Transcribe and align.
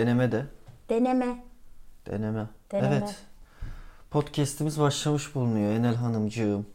Deneme 0.00 0.32
de. 0.32 0.46
Deneme. 0.88 1.44
Deneme. 2.06 2.46
Deneme. 2.72 2.96
Evet. 2.96 3.16
Podcast'imiz 4.10 4.80
başlamış 4.80 5.34
bulunuyor 5.34 5.72
Enel 5.72 5.94
Hanımcığım. 5.94 6.66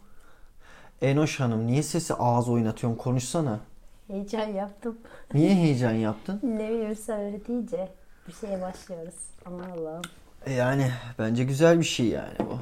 Enoş 1.02 1.40
Hanım 1.40 1.68
niye 1.68 1.84
sesi 1.84 2.14
ağız 2.14 2.50
oynatıyorsun 2.50 2.98
konuşsana. 2.98 3.60
Heyecan 4.08 4.48
yaptım. 4.48 4.98
Niye 5.34 5.56
heyecan 5.56 5.92
yaptın? 5.92 6.40
Ne 6.44 6.70
bileyim 6.70 6.96
sen 6.96 7.20
öyle 7.20 7.48
deyince 7.48 7.90
bir 8.28 8.34
şeye 8.34 8.62
başlıyoruz. 8.62 9.16
Aman 9.46 9.70
Allah'ım. 9.70 10.02
E 10.46 10.54
Yani 10.54 10.92
bence 11.20 11.44
güzel 11.44 11.80
bir 11.80 11.86
şey 11.86 12.06
yani 12.06 12.38
bu. 12.40 12.60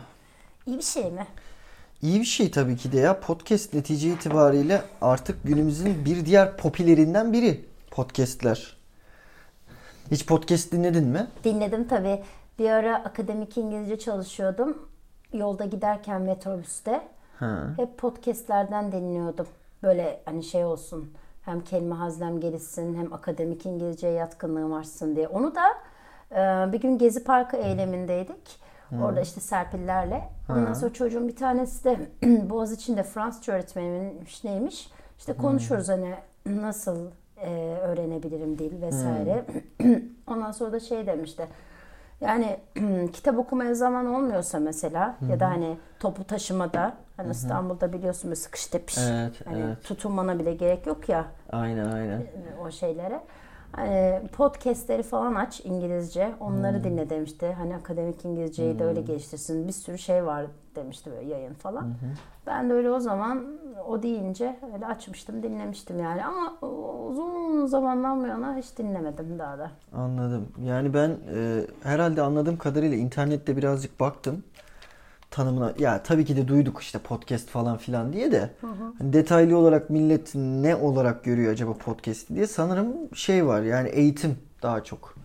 İyi 0.65 0.77
bir 0.77 0.83
şey 0.83 1.11
mi? 1.11 1.27
İyi 2.01 2.19
bir 2.19 2.25
şey 2.25 2.51
tabii 2.51 2.77
ki 2.77 2.91
de 2.91 2.99
ya. 2.99 3.19
Podcast 3.19 3.73
netice 3.73 4.09
itibariyle 4.13 4.81
artık 5.01 5.43
günümüzün 5.43 6.05
bir 6.05 6.25
diğer 6.25 6.57
popülerinden 6.57 7.33
biri. 7.33 7.65
Podcast'ler. 7.91 8.82
Hiç 10.11 10.25
podcast 10.25 10.71
dinledin 10.71 11.07
mi? 11.07 11.27
Dinledim 11.43 11.87
tabii. 11.87 12.23
Bir 12.59 12.69
ara 12.69 12.95
akademik 12.95 13.57
İngilizce 13.57 13.99
çalışıyordum. 13.99 14.89
Yolda 15.33 15.65
giderken 15.65 16.21
metrobüste 16.21 17.01
Ha. 17.39 17.67
hep 17.77 17.97
podcastlerden 17.97 18.91
dinliyordum. 18.91 19.47
Böyle 19.83 20.21
hani 20.25 20.43
şey 20.43 20.65
olsun. 20.65 21.13
Hem 21.41 21.61
kelime 21.61 21.95
haznem 21.95 22.39
gelişsin 22.39 22.95
hem 22.95 23.13
akademik 23.13 23.65
İngilizceye 23.65 24.13
yatkınlığım 24.13 24.73
artsın 24.73 25.15
diye. 25.15 25.27
Onu 25.27 25.53
da 25.55 25.63
e, 26.31 26.71
bir 26.73 26.81
gün 26.81 26.97
Gezi 26.97 27.23
Parkı 27.23 27.57
eylemindeydik. 27.57 28.63
Orada 29.03 29.21
işte 29.21 29.41
Serpillerle. 29.41 30.29
Ondan 30.49 30.73
sonra 30.73 30.93
çocuğun 30.93 31.27
bir 31.27 31.35
tanesi 31.35 31.83
de 31.83 31.97
Boğaziçi'nde 32.49 33.03
Fransızca 33.03 33.53
öğretmeniymiş 33.53 34.43
neymiş. 34.43 34.89
İşte 35.19 35.33
konuşuyoruz 35.33 35.89
hani 35.89 36.15
nasıl 36.45 37.11
e, 37.43 37.77
öğrenebilirim 37.81 38.59
dil 38.59 38.81
vesaire. 38.81 39.45
Ondan 40.27 40.51
sonra 40.51 40.71
da 40.71 40.79
şey 40.79 41.07
demişti. 41.07 41.47
Yani 42.21 42.57
kitap 43.13 43.37
okumaya 43.39 43.73
zaman 43.75 44.05
olmuyorsa 44.05 44.59
mesela 44.59 45.15
ya 45.29 45.39
da 45.39 45.49
hani 45.49 45.77
topu 45.99 46.23
taşımada 46.23 46.93
hani 47.17 47.31
İstanbul'da 47.31 47.93
biliyorsun 47.93 48.23
böyle 48.23 48.35
sıkış 48.35 48.67
tepiş 48.67 48.97
Evet, 48.97 49.33
hani 49.45 49.61
evet. 49.61 49.83
tutunmana 49.83 50.39
bile 50.39 50.53
gerek 50.53 50.87
yok 50.87 51.09
ya 51.09 51.25
Aynen 51.51 51.85
aynen. 51.91 52.23
o 52.67 52.71
şeylere. 52.71 53.21
Hani 53.71 54.21
podcastleri 54.33 55.03
falan 55.03 55.35
aç 55.35 55.61
İngilizce. 55.65 56.31
Onları 56.39 56.77
Hmm. 56.77 56.83
dinle 56.83 57.09
demişti. 57.09 57.53
Hani 57.57 57.75
akademik 57.75 58.25
İngilizceyi 58.25 58.79
de 58.79 58.85
öyle 58.85 59.01
geliştirsin. 59.01 59.67
Bir 59.67 59.73
sürü 59.73 59.97
şey 59.97 60.25
var 60.25 60.45
demişti 60.75 61.11
böyle 61.11 61.29
yayın 61.29 61.53
falan. 61.53 61.93
Ben 62.47 62.69
de 62.69 62.73
öyle 62.73 62.89
o 62.91 62.99
zaman 62.99 63.45
o 63.87 64.03
deyince 64.03 64.59
öyle 64.73 64.85
açmıştım 64.85 65.43
dinlemiştim 65.43 65.99
yani. 65.99 66.25
Ama 66.25 66.67
uzun 67.09 67.65
zamandan 67.65 68.23
bu 68.23 68.27
yana 68.27 68.57
hiç 68.57 68.77
dinlemedim 68.77 69.39
daha 69.39 69.57
da. 69.57 69.71
Anladım. 69.93 70.47
Yani 70.63 70.93
ben 70.93 71.09
e, 71.35 71.61
herhalde 71.83 72.21
anladığım 72.21 72.57
kadarıyla 72.57 72.97
internette 72.97 73.57
birazcık 73.57 73.99
baktım 73.99 74.43
tanımına. 75.31 75.73
Ya 75.79 76.03
tabii 76.03 76.25
ki 76.25 76.37
de 76.37 76.47
duyduk 76.47 76.81
işte 76.81 76.99
podcast 76.99 77.49
falan 77.49 77.77
filan 77.77 78.13
diye 78.13 78.31
de 78.31 78.49
hani 78.97 79.13
detaylı 79.13 79.57
olarak 79.57 79.89
millet 79.89 80.35
ne 80.35 80.75
olarak 80.75 81.23
görüyor 81.23 81.51
acaba 81.51 81.73
podcast'i 81.73 82.35
diye 82.35 82.47
sanırım 82.47 83.15
şey 83.15 83.45
var 83.45 83.61
yani 83.61 83.89
eğitim 83.89 84.37
daha 84.61 84.83
çok. 84.83 85.15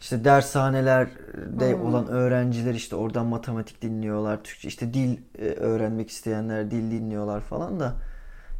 İşte 0.00 0.24
dershanelerde 0.24 1.74
olan 1.74 2.06
öğrenciler 2.08 2.74
işte 2.74 2.96
oradan 2.96 3.26
matematik 3.26 3.82
dinliyorlar, 3.82 4.42
Türkçe 4.44 4.68
işte 4.68 4.94
dil 4.94 5.18
e, 5.38 5.44
öğrenmek 5.44 6.10
isteyenler 6.10 6.70
dil 6.70 6.90
dinliyorlar 6.90 7.40
falan 7.40 7.80
da. 7.80 7.92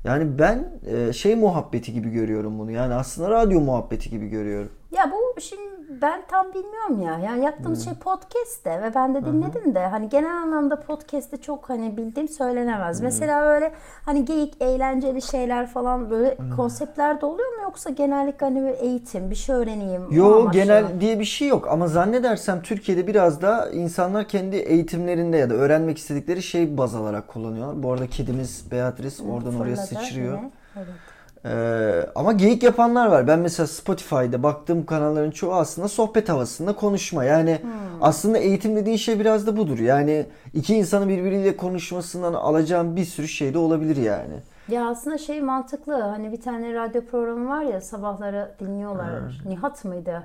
Yani 0.05 0.39
ben 0.39 0.71
e, 0.87 1.13
şey 1.13 1.37
muhabbeti 1.37 1.93
gibi 1.93 2.11
görüyorum 2.11 2.59
bunu. 2.59 2.71
Yani 2.71 2.95
aslında 2.95 3.31
radyo 3.31 3.61
muhabbeti 3.61 4.11
gibi 4.11 4.29
görüyorum. 4.29 4.73
Ya 4.97 5.13
bu 5.13 5.41
şimdi 5.41 5.66
ben 5.89 6.23
tam 6.29 6.47
bilmiyorum 6.55 7.03
ya. 7.03 7.19
Yani 7.19 7.45
yaptığımız 7.45 7.85
şey 7.85 7.95
podcast 7.95 8.65
de 8.65 8.83
ve 8.83 8.95
ben 8.95 9.15
de 9.15 9.25
dinledim 9.25 9.75
de 9.75 9.87
hani 9.87 10.09
genel 10.09 10.37
anlamda 10.37 10.81
podcast'te 10.81 11.37
çok 11.37 11.71
hani 11.71 11.97
bildiğim 11.97 12.29
söylenemez. 12.29 13.01
Mesela 13.01 13.43
böyle 13.45 13.73
hani 14.05 14.25
geyik 14.25 14.55
eğlenceli 14.63 15.23
şeyler 15.23 15.67
falan 15.67 16.11
böyle 16.11 16.37
konseptler 16.57 17.21
de 17.21 17.27
oluyor 17.27 17.49
mu 17.57 17.63
yoksa 17.63 17.91
genellikle 17.91 18.47
hani 18.47 18.63
böyle 18.63 18.77
eğitim 18.77 19.31
bir 19.31 19.35
şey 19.35 19.55
öğreneyim. 19.55 20.03
Yo 20.11 20.51
genel 20.51 21.01
diye 21.01 21.21
bir 21.21 21.25
şey 21.25 21.49
yok 21.49 21.69
ama 21.71 21.87
zannedersem 21.87 22.63
Türkiye'de 22.63 23.07
biraz 23.07 23.43
da 23.43 23.71
insanlar 23.71 24.29
kendi 24.29 24.57
eğitimlerinde 24.57 25.37
ya 25.37 25.51
da 25.51 25.55
öğrenmek 25.55 25.99
istedikleri 25.99 26.43
şey 26.43 26.79
baz 26.79 26.95
alarak 26.95 27.29
kullanıyorlar. 27.29 27.83
Bu 27.83 27.93
arada 27.93 28.07
kedimiz 28.07 28.71
Beatrice 28.71 29.23
oradan 29.23 29.61
oraya 29.61 29.77
Fırladı 29.77 29.87
sıçrıyor. 29.87 30.39
yine. 30.39 30.51
Evet. 30.77 31.16
Ee, 31.45 32.07
ama 32.15 32.33
geyik 32.33 32.63
yapanlar 32.63 33.07
var. 33.07 33.27
Ben 33.29 33.39
mesela 33.39 33.67
Spotify'da 33.67 34.43
baktığım 34.43 34.87
kanalların 34.87 35.31
çoğu 35.31 35.55
aslında 35.55 35.89
sohbet 35.89 36.29
havasında 36.29 36.73
konuşma. 36.77 37.25
Yani 37.25 37.59
Hmm. 37.63 37.71
aslında 38.01 38.39
eğitim 38.39 38.77
dediğin 38.77 38.97
şey 38.97 39.21
biraz 39.21 39.47
da 39.47 39.57
budur. 39.57 39.79
Yani 39.79 40.27
iki 40.55 40.75
insanın 40.77 41.09
birbiriyle 41.09 41.57
konuşmasından 41.57 42.35
alacağım 42.35 42.97
bir 42.97 43.05
sürü 43.05 43.29
şey 43.29 43.55
de 43.55 43.59
olabilir 43.59 43.97
yani. 43.97 44.35
Ya 44.69 44.89
aslında 44.89 45.19
şey 45.19 45.41
mantıklı. 45.41 45.95
Hani 46.01 46.33
bir 46.33 46.41
tane 46.41 46.75
radyo 46.75 47.05
programı 47.05 47.49
var 47.49 47.63
ya 47.63 47.81
sabahları 47.81 48.51
dinliyorlar. 48.61 49.09
Nihat 49.47 49.85
mıydı? 49.85 50.23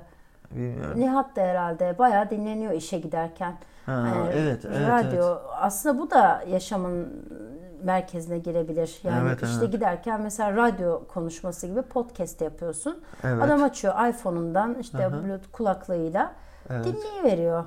Bilmiyorum. 0.50 1.00
Nihat 1.00 1.36
da 1.36 1.40
herhalde 1.40 1.98
bayağı 1.98 2.30
dinleniyor 2.30 2.72
işe 2.72 2.98
giderken. 2.98 3.52
Ha, 3.86 3.92
Hani 3.92 4.28
evet, 4.34 4.64
evet, 4.64 4.88
radyo 4.88 5.36
aslında 5.60 5.98
bu 5.98 6.10
da 6.10 6.44
yaşamın 6.50 7.08
merkezine 7.84 8.38
girebilir. 8.38 9.00
Yani 9.02 9.28
Evet, 9.28 9.42
işte 9.42 9.56
evet. 9.60 9.72
giderken 9.72 10.20
mesela 10.20 10.56
radyo 10.56 11.06
konuşması 11.08 11.66
gibi 11.66 11.82
podcast 11.82 12.40
yapıyorsun. 12.40 13.02
Evet. 13.24 13.42
Adam 13.42 13.62
açıyor 13.62 14.08
iPhone'undan 14.08 14.74
işte 14.80 15.12
Bluetooth 15.12 15.52
kulaklığıyla 15.52 16.32
Evet. 16.70 16.84
dinleyiveriyor. 16.84 17.64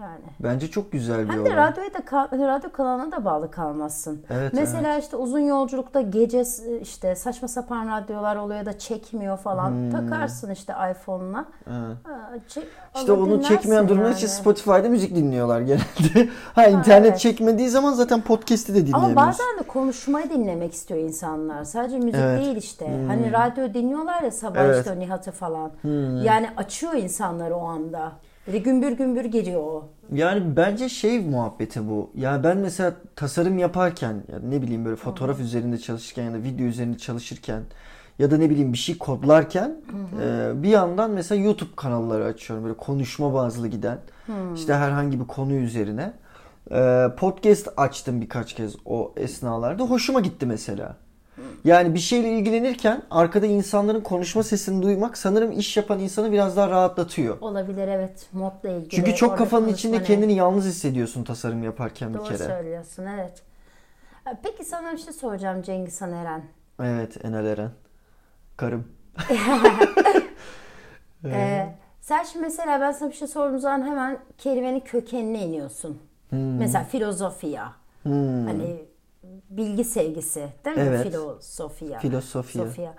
Yani. 0.00 0.24
Bence 0.40 0.70
çok 0.70 0.92
güzel 0.92 1.24
bir 1.28 1.32
Hem 1.32 1.38
de 1.46 1.52
olay. 1.52 1.56
radyoya 1.56 1.94
da 1.94 1.98
ka- 1.98 2.46
radyo 2.48 2.72
kanalına 2.72 3.12
da 3.12 3.24
bağlı 3.24 3.50
kalmazsın. 3.50 4.22
Evet, 4.30 4.52
Mesela 4.52 4.98
işte 4.98 5.16
uzun 5.16 5.38
yolculukta 5.38 6.00
gece 6.00 6.44
işte 6.82 7.14
saçma 7.16 7.48
sapan 7.48 7.88
radyolar 7.88 8.36
oluyor 8.36 8.66
da 8.66 8.78
çekmiyor 8.78 9.36
falan. 9.38 9.70
Hmm. 9.70 9.90
Takarsın 9.90 10.50
işte 10.50 10.74
iPhone'una. 10.90 11.44
Evet. 11.68 12.42
Çek- 12.48 12.66
İşte 12.96 13.12
onu 13.12 13.42
çekmeyen 13.42 13.88
durumlar 13.88 14.10
için 14.10 14.26
yani. 14.26 14.36
Spotify'da 14.36 14.88
müzik 14.88 15.16
dinliyorlar 15.16 15.60
genelde. 15.60 16.28
ha 16.54 16.66
internet 16.66 17.06
evet. 17.10 17.18
çekmediği 17.18 17.68
zaman 17.68 17.92
zaten 17.92 18.20
podcast'i 18.20 18.74
de 18.74 18.78
Ama 18.78 18.86
dinleyemiyoruz. 18.86 19.16
bazen 19.16 19.58
de 19.58 19.62
konuşmayı 19.62 20.30
dinlemek 20.30 20.72
istiyor 20.74 21.00
insanlar. 21.00 21.64
Sadece 21.64 21.98
müzik 21.98 22.14
Evet. 22.20 22.40
değil 22.40 22.56
işte. 22.56 22.86
Hani 23.06 23.32
radyo 23.32 23.74
dinliyorlar 23.74 24.22
ya 24.22 24.30
sabah 24.30 24.60
Evet. 24.60 24.78
işte 24.86 24.98
Nihat'ı 24.98 25.30
falan. 25.32 25.70
Yani 26.24 26.50
açıyor 26.56 26.92
insanları 26.92 27.56
o 27.56 27.64
anda. 27.68 28.12
Böyle 28.46 28.58
gümbür 28.58 28.92
gümbür 28.92 29.24
giriyor 29.24 29.60
o. 29.60 29.88
Yani 30.12 30.56
bence 30.56 30.88
şey 30.88 31.20
muhabbeti 31.20 31.88
bu. 31.88 32.10
Ya 32.14 32.44
ben 32.44 32.58
mesela 32.58 32.94
tasarım 33.16 33.58
yaparken 33.58 34.22
ya 34.32 34.38
ne 34.38 34.62
bileyim 34.62 34.84
böyle 34.84 34.96
fotoğraf 34.96 35.40
üzerinde 35.40 35.78
çalışırken 35.78 36.24
ya 36.24 36.32
da 36.32 36.42
video 36.42 36.66
üzerinde 36.66 36.98
çalışırken 36.98 37.62
ya 38.18 38.30
da 38.30 38.36
ne 38.36 38.50
bileyim 38.50 38.72
bir 38.72 38.78
şey 38.78 38.98
kodlarken 38.98 39.76
e, 40.22 40.62
bir 40.62 40.68
yandan 40.68 41.10
mesela 41.10 41.42
YouTube 41.42 41.70
kanalları 41.76 42.24
açıyorum 42.24 42.64
böyle 42.64 42.76
konuşma 42.76 43.34
bazlı 43.34 43.68
giden 43.68 43.98
işte 44.54 44.74
herhangi 44.74 45.20
bir 45.20 45.26
konu 45.26 45.52
üzerine. 45.52 46.12
E, 46.70 47.06
podcast 47.16 47.68
açtım 47.76 48.20
birkaç 48.20 48.54
kez 48.54 48.76
o 48.84 49.12
esnalarda. 49.16 49.84
Hoşuma 49.84 50.20
gitti 50.20 50.46
mesela. 50.46 50.96
Yani 51.64 51.94
bir 51.94 51.98
şeyle 51.98 52.28
ilgilenirken 52.28 53.02
arkada 53.10 53.46
insanların 53.46 54.00
konuşma 54.00 54.42
sesini 54.42 54.82
duymak 54.82 55.18
sanırım 55.18 55.52
iş 55.52 55.76
yapan 55.76 55.98
insanı 55.98 56.32
biraz 56.32 56.56
daha 56.56 56.70
rahatlatıyor. 56.70 57.40
Olabilir 57.40 57.88
evet 57.88 58.28
modla 58.32 58.68
ilgili. 58.70 58.90
Çünkü 58.90 59.14
çok 59.14 59.30
orada 59.30 59.44
kafanın 59.44 59.68
içinde 59.68 59.98
ne? 59.98 60.02
kendini 60.02 60.34
yalnız 60.34 60.64
hissediyorsun 60.64 61.24
tasarım 61.24 61.62
yaparken 61.62 62.14
bir 62.14 62.18
Doğru 62.18 62.28
kere. 62.28 62.38
söylüyorsun 62.38 63.06
evet. 63.06 63.42
Ha, 64.24 64.32
Peki 64.42 64.64
sana 64.64 64.92
bir 64.92 64.98
şey 64.98 65.12
soracağım 65.12 65.62
Cengiz 65.62 66.00
Han 66.00 66.12
Eren. 66.12 66.42
Evet 66.82 67.24
Enel 67.24 67.46
Eren. 67.46 67.70
Karım. 68.56 68.88
Ee, 71.24 71.68
sen 72.00 72.22
şimdi 72.22 72.44
mesela 72.44 72.80
ben 72.80 72.92
sana 72.92 73.10
bir 73.10 73.14
şey 73.14 73.28
sorduğum 73.28 73.58
zaman 73.58 73.86
hemen 73.86 74.18
kelimenin 74.38 74.80
kökenine 74.80 75.42
iniyorsun. 75.42 75.98
Hmm. 76.30 76.56
Mesela 76.56 76.84
filozofiya. 76.84 77.72
Hani 78.04 78.84
bilgi 79.50 79.84
sevgisi 79.84 80.48
değil 80.64 80.76
mi? 80.76 80.82
Evet. 80.88 81.02
Filozofiya. 81.02 81.98
Filosofiya. 81.98 82.64
Sofya. 82.66 82.94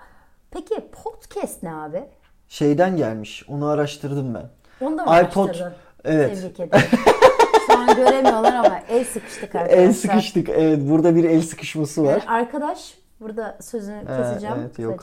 Peki 0.50 0.74
podcast 1.04 1.62
ne 1.62 1.74
abi? 1.74 2.04
Şeyden 2.48 2.96
gelmiş. 2.96 3.44
Onu 3.48 3.66
araştırdım 3.66 4.34
ben. 4.34 4.50
Onu 4.86 4.98
da 4.98 5.04
mı 5.04 5.20
iPod. 5.22 5.46
araştırdın? 5.46 5.72
Evet. 6.04 6.40
Tebrik 6.42 6.60
ederim. 6.60 6.86
Şu 7.66 7.78
an 7.78 7.96
göremiyorlar 7.96 8.52
ama 8.54 8.80
el 8.88 9.04
sıkıştık 9.04 9.54
arkadaşlar. 9.54 9.82
El 9.84 9.92
sıkıştık. 9.92 10.48
Evet 10.48 10.78
burada 10.90 11.16
bir 11.16 11.24
el 11.24 11.42
sıkışması 11.42 12.04
var. 12.04 12.10
Yani 12.10 12.24
arkadaş 12.30 12.94
burada 13.20 13.58
sözünü 13.60 14.06
keseceğim 14.06 14.56
evet, 14.60 14.78
yok. 14.78 15.00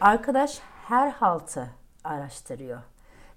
Arkadaş 0.00 0.58
her 0.88 1.10
haltı 1.10 1.66
araştırıyor. 2.04 2.78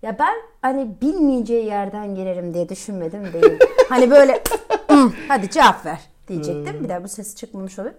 Ya 0.01 0.19
ben 0.19 0.33
hani 0.62 1.01
bilmeyeceği 1.01 1.66
yerden 1.66 2.16
girerim 2.16 2.54
diye 2.54 2.69
düşünmedim 2.69 3.33
değil. 3.33 3.60
hani 3.90 4.12
böyle 4.12 4.44
"Hmm, 4.88 5.12
hadi 5.28 5.50
cevap 5.50 5.86
ver. 5.86 6.00
Diyecektim. 6.27 6.83
Bir 6.83 6.89
daha 6.89 7.03
bu 7.03 7.07
ses 7.07 7.35
çıkmamış. 7.35 7.77
Hı, 7.77 7.94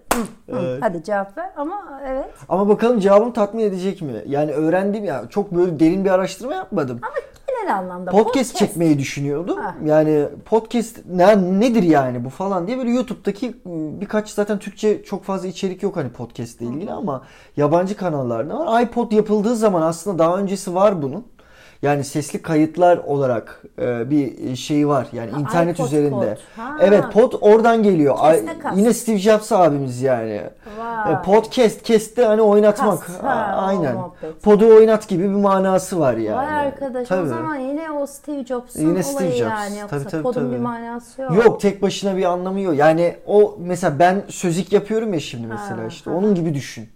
hı. 0.51 0.77
Hadi 0.81 1.03
cevap 1.03 1.37
ver 1.37 1.51
ama 1.57 2.01
evet. 2.07 2.29
Ama 2.49 2.69
bakalım 2.69 2.99
cevabım 2.99 3.31
tatmin 3.31 3.63
edecek 3.63 4.01
mi? 4.01 4.23
Yani 4.27 4.51
öğrendim 4.51 5.05
ya 5.05 5.23
çok 5.29 5.51
böyle 5.51 5.79
derin 5.79 6.05
bir 6.05 6.09
araştırma 6.09 6.55
yapmadım. 6.55 6.99
Ama 7.01 7.15
genel 7.47 7.77
anlamda 7.77 8.11
podcast, 8.11 8.55
çekmeyi 8.55 8.99
düşünüyordum. 8.99 9.57
Ha. 9.57 9.75
Yani 9.85 10.25
podcast 10.45 10.99
ne, 11.09 11.59
nedir 11.59 11.83
yani 11.83 12.25
bu 12.25 12.29
falan 12.29 12.67
diye 12.67 12.77
böyle 12.77 12.89
YouTube'daki 12.89 13.47
ıı, 13.47 14.01
birkaç 14.01 14.29
zaten 14.29 14.59
Türkçe 14.59 15.03
çok 15.03 15.23
fazla 15.23 15.47
içerik 15.47 15.83
yok 15.83 15.95
hani 15.95 16.09
podcast 16.09 16.61
ile 16.61 16.69
ilgili 16.69 16.91
ama 16.91 17.23
yabancı 17.57 17.97
kanallarda 17.97 18.59
var. 18.59 18.81
iPod 18.81 19.11
yapıldığı 19.11 19.55
zaman 19.55 19.81
aslında 19.81 20.19
daha 20.19 20.37
öncesi 20.37 20.75
var 20.75 21.01
bunun. 21.01 21.25
Yani 21.81 22.03
sesli 22.03 22.41
kayıtlar 22.41 22.97
olarak 22.97 23.63
e, 23.81 24.09
bir 24.09 24.55
şeyi 24.55 24.87
var. 24.87 25.07
Yani 25.13 25.31
Ha, 25.31 25.39
internet 25.39 25.75
iPod 25.75 25.85
üzerinde. 25.85 26.09
pod. 26.35 26.63
Ha. 26.63 26.77
Evet 26.81 27.03
pod 27.13 27.33
oradan 27.41 27.83
geliyor. 27.83 28.17
Kas. 28.17 28.77
yine 28.77 28.93
Steve 28.93 29.17
Jobs 29.17 29.51
abimiz 29.51 30.01
yani. 30.01 30.41
Vay. 30.79 31.13
E, 31.13 31.21
podcast 31.25 31.81
kesti 31.83 32.25
hani 32.25 32.41
oynatmak. 32.41 33.09
Ha, 33.09 33.55
o 33.57 33.61
Aynen. 33.65 33.95
Podu 34.43 34.75
oynat 34.75 35.07
gibi 35.07 35.23
bir 35.23 35.29
manası 35.29 35.99
var 35.99 36.13
yani. 36.13 36.37
Vay 36.37 36.47
arkadaş 36.67 37.05
o 37.05 37.09
Tabii. 37.09 37.27
zaman 37.29 37.55
yine 37.55 37.91
o 37.91 38.07
Steve 38.07 38.45
Jobs'un 38.45 38.79
Yine 38.79 38.91
olayı 38.91 39.03
Steve 39.03 39.31
Jobs. 39.31 39.39
yani. 39.51 39.79
Yoksa 39.79 39.97
Tabii, 39.99 40.09
tabii, 40.09 40.23
podun 40.23 40.41
tabii. 40.41 40.53
bir 40.55 40.59
manası 40.59 41.21
yok. 41.21 41.35
Yok 41.35 41.61
tek 41.61 41.81
başına 41.81 42.17
bir 42.17 42.23
anlamı 42.25 42.59
yok. 42.59 42.75
Yani 42.77 43.15
o 43.27 43.55
mesela 43.59 43.99
ben 43.99 44.23
sözik 44.27 44.73
yapıyorum 44.73 45.13
ya 45.13 45.19
şimdi 45.19 45.47
mesela 45.47 45.81
Ha, 45.81 45.87
işte 45.87 46.09
ha. 46.11 46.17
onun 46.17 46.35
gibi 46.35 46.53
düşün. 46.53 46.89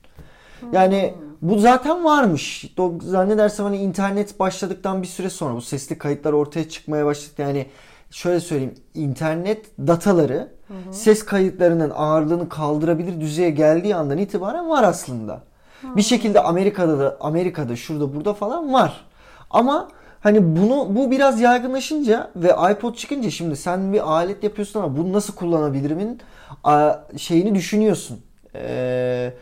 Yani 0.71 1.13
bu 1.44 1.60
zaten 1.60 2.06
varmış. 2.06 2.66
Zannedersem 3.01 3.66
hani 3.66 3.78
internet 3.78 4.40
başladıktan 4.40 5.01
bir 5.01 5.07
süre 5.07 5.30
sonra 5.30 5.56
bu 5.56 5.62
sesli 5.62 5.98
kayıtlar 5.98 6.34
ortaya 6.34 6.69
çıkmaya 6.69 7.06
başladı. 7.06 7.34
Yani 7.38 7.66
şöyle 8.12 8.40
söyleyeyim 8.40 8.75
internet 8.94 9.66
dataları 9.80 10.51
ses 10.92 11.25
kayıtlarının 11.25 11.92
ağırlığını 11.95 12.50
kaldırabilir 12.50 13.22
düzeye 13.22 13.50
geldiği 13.50 13.95
andan 13.95 14.18
itibaren 14.18 14.69
var 14.69 14.84
aslında. 14.84 15.42
Bir 15.84 16.01
şekilde 16.01 16.40
Amerika'da 16.40 17.00
da 17.00 17.18
Amerika'da 17.19 17.75
şurada 17.75 18.16
burada 18.16 18.34
falan 18.34 18.74
var. 18.74 19.06
Ama 19.50 19.89
hani 20.19 20.56
bunu 20.56 20.96
bu 20.96 21.12
biraz 21.12 21.42
yaygınlaşınca 21.42 22.31
ve 22.36 22.56
iPod 22.72 22.96
çıkınca 22.96 23.30
şimdi 23.30 23.56
sen 23.56 23.94
bir 23.94 24.12
alet 24.12 24.44
yapıyorsun 24.44 24.80
ama 24.80 24.98
bunu 24.98 25.13
nasıl 25.13 25.36
kullanabilirimin 25.36 26.22
şeyini 27.18 27.56
düşünüyorsun. 27.56 28.22
Ee, 28.56 29.34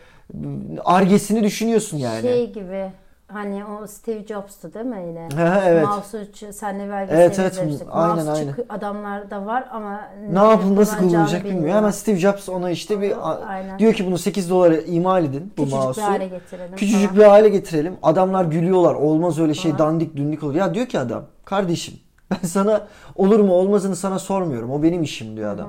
argesini 0.84 1.42
düşünüyorsun 1.44 1.96
yani. 1.98 2.22
Şey 2.22 2.52
gibi 2.52 2.92
hani 3.28 3.62
o 3.64 3.86
Steve 3.86 4.26
Jobs'tu 4.26 4.74
değil 4.74 4.86
mi 4.86 5.04
yine? 5.08 5.28
Ha, 5.42 5.62
evet. 5.66 5.86
Mouse'u 5.86 6.52
senle 6.52 6.90
belgeseli 6.90 7.20
Evet, 7.20 7.38
evet. 7.38 7.52
izlemiştik. 7.52 7.88
Aynen, 7.90 8.16
Mouse 8.16 8.30
aynen. 8.32 8.54
adamlar 8.68 9.30
da 9.30 9.46
var 9.46 9.64
ama 9.72 10.00
Ne 10.32 10.38
yapın 10.38 10.76
nasıl 10.76 10.96
kullanılacak 10.98 11.44
bilmiyor. 11.44 11.76
Hemen 11.76 11.90
Steve 11.90 12.16
Jobs 12.16 12.48
ona 12.48 12.70
işte 12.70 13.00
bir 13.00 13.14
Aynen. 13.52 13.78
diyor 13.78 13.92
ki 13.94 14.06
bunu 14.06 14.18
8 14.18 14.50
dolara 14.50 14.76
imal 14.76 15.24
edin 15.24 15.52
bu 15.58 15.62
Küçücük 15.64 15.80
bir 15.80 15.84
mouse'u. 15.84 16.04
hale 16.04 16.26
getirelim 16.28 16.76
Küçücük 16.76 17.10
falan. 17.10 17.16
bir 17.20 17.24
hale 17.24 17.48
getirelim. 17.48 17.96
Adamlar 18.02 18.44
gülüyorlar. 18.44 18.94
Olmaz 18.94 19.38
öyle 19.38 19.54
şey 19.54 19.78
dandik 19.78 20.16
dündik 20.16 20.42
olur. 20.42 20.54
Ya 20.54 20.74
diyor 20.74 20.86
ki 20.86 20.98
adam 20.98 21.24
kardeşim 21.44 21.94
ben 22.30 22.46
sana 22.48 22.86
olur 23.16 23.40
mu 23.40 23.52
olmazını 23.52 23.96
sana 23.96 24.18
sormuyorum. 24.18 24.70
O 24.70 24.82
benim 24.82 25.02
işim 25.02 25.36
diyor 25.36 25.54
adam. 25.54 25.68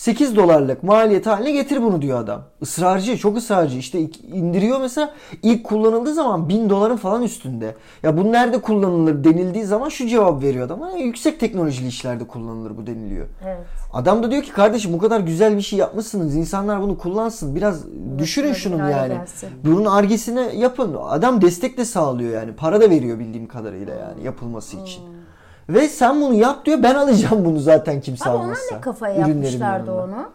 8 0.00 0.36
dolarlık 0.36 0.82
maliyet 0.82 1.26
haline 1.26 1.52
getir 1.52 1.82
bunu 1.82 2.02
diyor 2.02 2.20
adam. 2.20 2.42
Israrcı, 2.60 3.16
çok 3.16 3.36
ısrarcı. 3.36 3.78
İşte 3.78 4.00
indiriyor 4.32 4.80
mesela 4.80 5.14
ilk 5.42 5.64
kullanıldığı 5.64 6.14
zaman 6.14 6.48
1000 6.48 6.70
doların 6.70 6.96
falan 6.96 7.22
üstünde. 7.22 7.74
Ya 8.02 8.16
bu 8.16 8.32
nerede 8.32 8.60
kullanılır 8.60 9.24
denildiği 9.24 9.64
zaman 9.64 9.88
şu 9.88 10.06
cevap 10.06 10.42
veriyor 10.42 10.66
adam. 10.66 10.80
"Ha, 10.80 10.90
yüksek 10.96 11.40
teknolojili 11.40 11.88
işlerde 11.88 12.26
kullanılır 12.26 12.76
bu 12.76 12.86
deniliyor. 12.86 13.26
Evet. 13.44 13.58
Adam 13.92 14.22
da 14.22 14.30
diyor 14.30 14.42
ki 14.42 14.52
kardeşim 14.52 14.92
bu 14.92 14.98
kadar 14.98 15.20
güzel 15.20 15.56
bir 15.56 15.62
şey 15.62 15.78
yapmışsınız. 15.78 16.36
İnsanlar 16.36 16.82
bunu 16.82 16.98
kullansın. 16.98 17.56
Biraz 17.56 17.84
düşürün 18.18 18.50
bir 18.50 18.54
şunun 18.54 18.88
yani. 18.90 19.14
gelsin. 19.14 19.48
Bunun 19.64 19.84
argesini 19.84 20.50
yapın. 20.56 20.96
Adam 21.08 21.42
destek 21.42 21.78
de 21.78 21.84
sağlıyor 21.84 22.32
yani. 22.34 22.52
Para 22.52 22.80
da 22.80 22.90
veriyor 22.90 23.18
bildiğim 23.18 23.48
kadarıyla 23.48 23.94
yani 23.94 24.24
yapılması 24.24 24.76
için. 24.76 25.19
Ve 25.74 25.88
sen 25.88 26.20
bunu 26.20 26.34
yap 26.34 26.66
diyor. 26.66 26.82
Ben 26.82 26.94
alacağım 26.94 27.44
bunu 27.44 27.58
zaten 27.60 28.00
kimse 28.00 28.24
Ama 28.24 28.34
onlar 28.38 28.44
almazsa. 28.44 28.74
ne 28.74 28.80
kafaya 28.80 29.14
yapmışlardı 29.14 29.92
onu? 29.92 30.28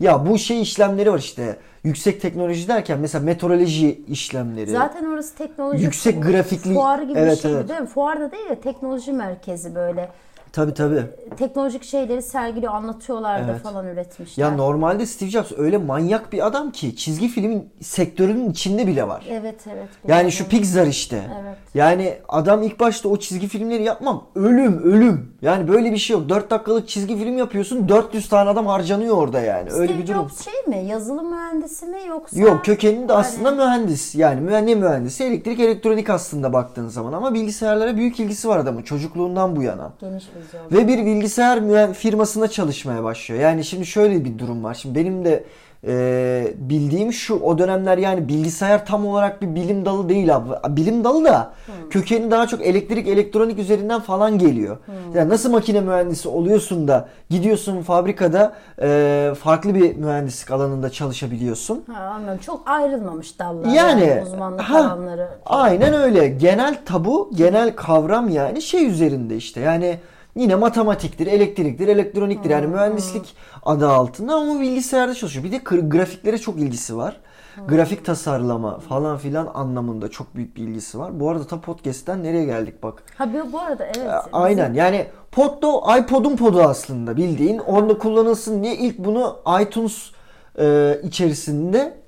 Ya 0.00 0.26
bu 0.26 0.38
şey 0.38 0.62
işlemleri 0.62 1.12
var 1.12 1.18
işte. 1.18 1.56
Yüksek 1.84 2.20
teknoloji 2.20 2.68
derken 2.68 2.98
mesela 2.98 3.24
meteoroloji 3.24 4.04
işlemleri. 4.08 4.70
Zaten 4.70 5.04
orası 5.04 5.34
teknoloji 5.34 5.84
Yüksek 5.84 6.16
fu- 6.16 6.30
grafikli- 6.30 6.74
fuarı 6.74 7.04
gibi 7.04 7.18
Evet, 7.18 7.36
bir 7.36 7.42
şeydi 7.42 7.54
evet. 7.56 7.68
değil 7.68 7.80
mi? 7.80 7.86
Fuarda 7.86 8.30
değil 8.32 8.48
de 8.48 8.60
teknoloji 8.60 9.12
merkezi 9.12 9.74
böyle 9.74 10.08
Tabii 10.54 10.74
tabii. 10.74 11.02
teknolojik 11.36 11.84
şeyleri 11.84 12.22
sergiliyor, 12.22 12.72
anlatıyorlar 12.74 13.46
da 13.46 13.50
Evet. 13.50 13.62
falan 13.62 13.86
üretmişler. 13.86 14.44
Ya 14.44 14.50
normalde 14.50 15.06
Steve 15.06 15.30
Jobs 15.30 15.52
öyle 15.56 15.78
manyak 15.78 16.32
bir 16.32 16.46
adam 16.46 16.70
ki 16.70 16.96
çizgi 16.96 17.28
filmin 17.28 17.68
sektörünün 17.80 18.50
içinde 18.50 18.86
bile 18.86 19.08
var. 19.08 19.26
Evet 19.30 19.60
evet. 19.72 19.88
Yani 20.08 20.32
şu 20.32 20.48
Pixar 20.48 20.86
işte. 20.86 21.22
Evet. 21.42 21.56
Yani 21.74 22.14
adam 22.28 22.62
ilk 22.62 22.80
başta 22.80 23.08
o 23.08 23.16
çizgi 23.16 23.48
filmleri 23.48 23.82
yapmam. 23.82 24.24
Ölüm, 24.34 24.82
ölüm. 24.82 25.32
Yani 25.42 25.68
böyle 25.68 25.92
bir 25.92 25.96
şey 25.96 26.16
yok. 26.16 26.28
4 26.28 26.50
dakikalık 26.50 26.88
çizgi 26.88 27.16
film 27.18 27.38
yapıyorsun. 27.38 27.88
400 27.88 28.28
tane 28.28 28.50
adam 28.50 28.66
harcanıyor 28.66 29.16
orada 29.16 29.40
yani. 29.40 29.70
Öyle 29.72 29.86
Steve 29.92 30.02
bir 30.02 30.06
durum. 30.06 30.20
Jobs 30.20 30.44
şey 30.44 30.54
mi? 30.66 30.86
Yazılım 30.88 31.30
mühendisi 31.30 31.86
mi 31.86 31.98
yoksa? 32.08 32.40
Yok 32.40 32.64
kökeninde 32.64 33.12
aslında 33.12 33.48
Yani- 33.48 33.56
mühendis. 33.58 34.14
Yani 34.14 34.40
mühendis 34.40 34.76
mühendisi 34.76 35.24
elektrik 35.24 35.60
elektronik 35.60 36.10
aslında 36.10 36.52
baktığın 36.52 36.88
zaman 36.88 37.12
ama 37.12 37.34
bilgisayarlara 37.34 37.96
büyük 37.96 38.20
ilgisi 38.20 38.48
var 38.48 38.58
adamın 38.58 38.82
çocukluğundan 38.82 39.56
bu 39.56 39.62
yana. 39.62 39.92
Geniş 40.00 40.24
vizyon. 40.28 40.43
Ve 40.72 40.88
bir 40.88 41.06
bilgisayar 41.06 41.92
firmasında 41.94 42.48
çalışmaya 42.48 43.04
başlıyor. 43.04 43.40
Yani 43.40 43.64
şimdi 43.64 43.86
şöyle 43.86 44.24
bir 44.24 44.38
durum 44.38 44.64
var. 44.64 44.74
Şimdi 44.74 44.94
benim 44.94 45.24
de 45.24 45.44
e, 45.86 46.54
bildiğim 46.56 47.12
şu 47.12 47.34
o 47.40 47.58
dönemler 47.58 47.98
yani 47.98 48.28
bilgisayar 48.28 48.86
tam 48.86 49.06
olarak 49.06 49.42
bir 49.42 49.54
bilim 49.54 49.84
dalı 49.84 50.08
değil 50.08 50.36
abi. 50.36 50.76
Bilim 50.76 51.04
dalı 51.04 51.24
da 51.24 51.52
kökeni 51.90 52.30
daha 52.30 52.46
çok 52.46 52.66
elektrik 52.66 53.08
elektronik 53.08 53.58
üzerinden 53.58 54.00
falan 54.00 54.38
geliyor. 54.38 54.76
Yani 55.14 55.28
nasıl 55.28 55.50
makine 55.50 55.80
mühendisi 55.80 56.28
oluyorsun 56.28 56.88
da 56.88 57.08
gidiyorsun 57.30 57.82
fabrikada 57.82 58.52
e, 58.82 59.32
farklı 59.40 59.74
bir 59.74 59.96
mühendislik 59.96 60.50
alanında 60.50 60.90
çalışabiliyorsun. 60.90 61.84
Ha, 61.92 62.00
anladım. 62.00 62.38
Çok 62.38 62.68
ayrılmamış 62.68 63.38
dallar. 63.38 63.68
Yani 63.68 64.22
uzmanlık 64.26 64.60
ha, 64.60 64.78
alanları. 64.78 65.28
aynen 65.46 65.94
öyle. 65.94 66.28
Genel 66.28 66.78
tabu, 66.84 67.30
genel 67.34 67.76
kavram 67.76 68.28
yani 68.28 68.62
şey 68.62 68.86
üzerinde 68.86 69.36
işte. 69.36 69.60
Yani 69.60 69.98
yine 70.36 70.54
matematiktir, 70.54 71.26
elektriktir, 71.26 71.88
elektroniktir. 71.88 72.50
Yani 72.50 72.66
mühendislik 72.66 73.36
adı 73.62 73.88
altında 73.88 74.34
ama 74.34 74.60
bilgisayarda 74.60 75.14
çalışıyor. 75.14 75.44
Bir 75.44 75.52
de 75.52 75.58
grafiklere 75.80 76.38
çok 76.38 76.58
ilgisi 76.58 76.96
var. 76.96 77.20
Grafik 77.68 78.04
tasarlama 78.04 78.78
falan 78.78 79.18
filan 79.18 79.50
anlamında 79.54 80.10
çok 80.10 80.36
büyük 80.36 80.56
bir 80.56 80.62
ilgisi 80.62 80.98
var. 80.98 81.20
Bu 81.20 81.30
arada 81.30 81.46
ta 81.46 81.60
podcast'ten 81.60 82.22
nereye 82.22 82.44
geldik 82.44 82.82
bak. 82.82 83.02
Ha 83.18 83.28
bu, 83.52 83.60
arada 83.60 83.84
evet. 83.84 84.10
Aynen 84.32 84.74
yani 84.74 85.06
pod 85.32 85.62
da 85.62 85.66
o 85.66 85.96
iPod'un 85.96 86.36
podu 86.36 86.62
aslında 86.62 87.16
bildiğin. 87.16 87.58
Onda 87.58 87.98
kullanılsın 87.98 88.62
diye 88.62 88.76
ilk 88.76 88.98
bunu 88.98 89.36
iTunes 89.62 90.10
e, 90.58 90.98
içerisinde 91.02 92.03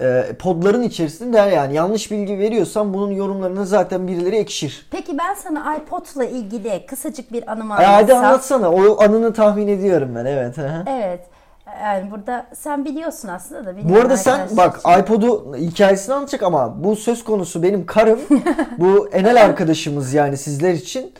e, 0.00 0.24
podların 0.38 0.82
içerisinde 0.82 1.38
yani 1.38 1.74
yanlış 1.74 2.10
bilgi 2.10 2.38
veriyorsam 2.38 2.94
bunun 2.94 3.10
yorumlarına 3.10 3.64
zaten 3.64 4.08
birileri 4.08 4.36
ekşir. 4.36 4.86
Peki 4.90 5.18
ben 5.18 5.34
sana 5.34 5.76
iPod'la 5.76 6.24
ilgili 6.24 6.86
kısacık 6.86 7.32
bir 7.32 7.52
anımı 7.52 7.72
E, 7.74 7.76
hadi 7.76 8.14
anlatsam. 8.14 8.24
anlatsana 8.24 8.70
o 8.72 9.02
anını 9.02 9.32
tahmin 9.32 9.68
ediyorum 9.68 10.10
ben 10.14 10.24
evet. 10.24 10.56
Evet. 10.86 11.20
Yani 11.82 12.10
burada 12.10 12.46
sen 12.54 12.84
biliyorsun 12.84 13.28
aslında 13.28 13.66
da. 13.66 13.88
Bu 13.88 13.96
arada 13.96 14.16
sen 14.16 14.48
bak 14.56 14.76
için. 14.80 15.02
iPod'u 15.02 15.56
hikayesini 15.56 16.14
anlatacak 16.14 16.42
ama 16.42 16.84
bu 16.84 16.96
söz 16.96 17.24
konusu 17.24 17.62
benim 17.62 17.86
karım. 17.86 18.20
bu 18.78 19.08
Enel 19.08 19.44
arkadaşımız 19.44 20.14
yani 20.14 20.36
sizler 20.36 20.72
için. 20.72 21.12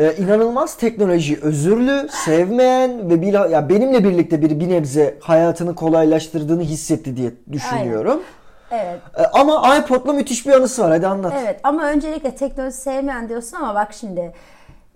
Ee, 0.00 0.14
inanılmaz 0.18 0.76
teknoloji 0.76 1.38
özürlü, 1.42 2.08
sevmeyen 2.10 3.10
ve 3.10 3.22
bila, 3.22 3.46
ya 3.46 3.68
benimle 3.68 4.04
birlikte 4.04 4.42
bir 4.42 4.60
bir 4.60 4.68
nebze 4.68 5.18
hayatını 5.20 5.74
kolaylaştırdığını 5.74 6.62
hissetti 6.62 7.16
diye 7.16 7.32
düşünüyorum. 7.52 8.22
Evet. 8.70 9.00
Ee, 9.18 9.22
ama 9.22 9.76
iPod'la 9.76 10.12
müthiş 10.12 10.46
bir 10.46 10.52
anısı 10.52 10.82
var. 10.82 10.90
Hadi 10.90 11.06
anlat. 11.06 11.32
Evet 11.40 11.60
ama 11.62 11.84
öncelikle 11.84 12.34
teknoloji 12.34 12.76
sevmeyen 12.76 13.28
diyorsun 13.28 13.56
ama 13.56 13.74
bak 13.74 13.92
şimdi 13.92 14.32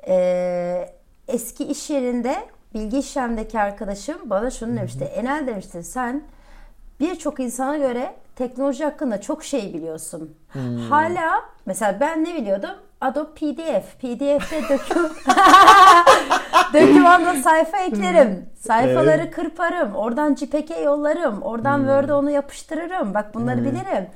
e, 0.09 0.89
eski 1.29 1.65
iş 1.65 1.91
yerinde 1.91 2.37
bilgi 2.75 2.99
işlemdeki 2.99 3.61
arkadaşım 3.61 4.17
bana 4.25 4.51
şunu 4.51 4.77
demişti. 4.77 5.05
Enel 5.05 5.47
demişti 5.47 5.83
sen 5.83 6.23
birçok 7.01 7.41
insana 7.41 7.77
göre 7.77 8.15
teknoloji 8.37 8.85
hakkında 8.85 9.21
çok 9.21 9.45
şey 9.45 9.75
biliyorsun. 9.75 10.35
Hala 10.91 11.43
mesela 11.67 12.01
ben 12.01 12.25
ne 12.25 12.35
biliyordum? 12.35 12.75
Adobe 13.05 13.31
PDF. 13.35 13.99
PDF'de 14.01 14.63
döküm 14.69 15.03
dokümanda 16.75 17.35
sayfa 17.35 17.79
eklerim. 17.79 18.49
Sayfaları 18.57 19.31
kırparım. 19.31 19.95
Oradan 19.95 20.35
JPEG'e 20.35 20.81
yollarım. 20.81 21.43
Oradan 21.43 21.79
Word'e 21.79 22.13
onu 22.13 22.31
yapıştırırım. 22.31 23.15
Bak 23.15 23.35
bunları 23.35 23.61
bilirim. 23.65 24.07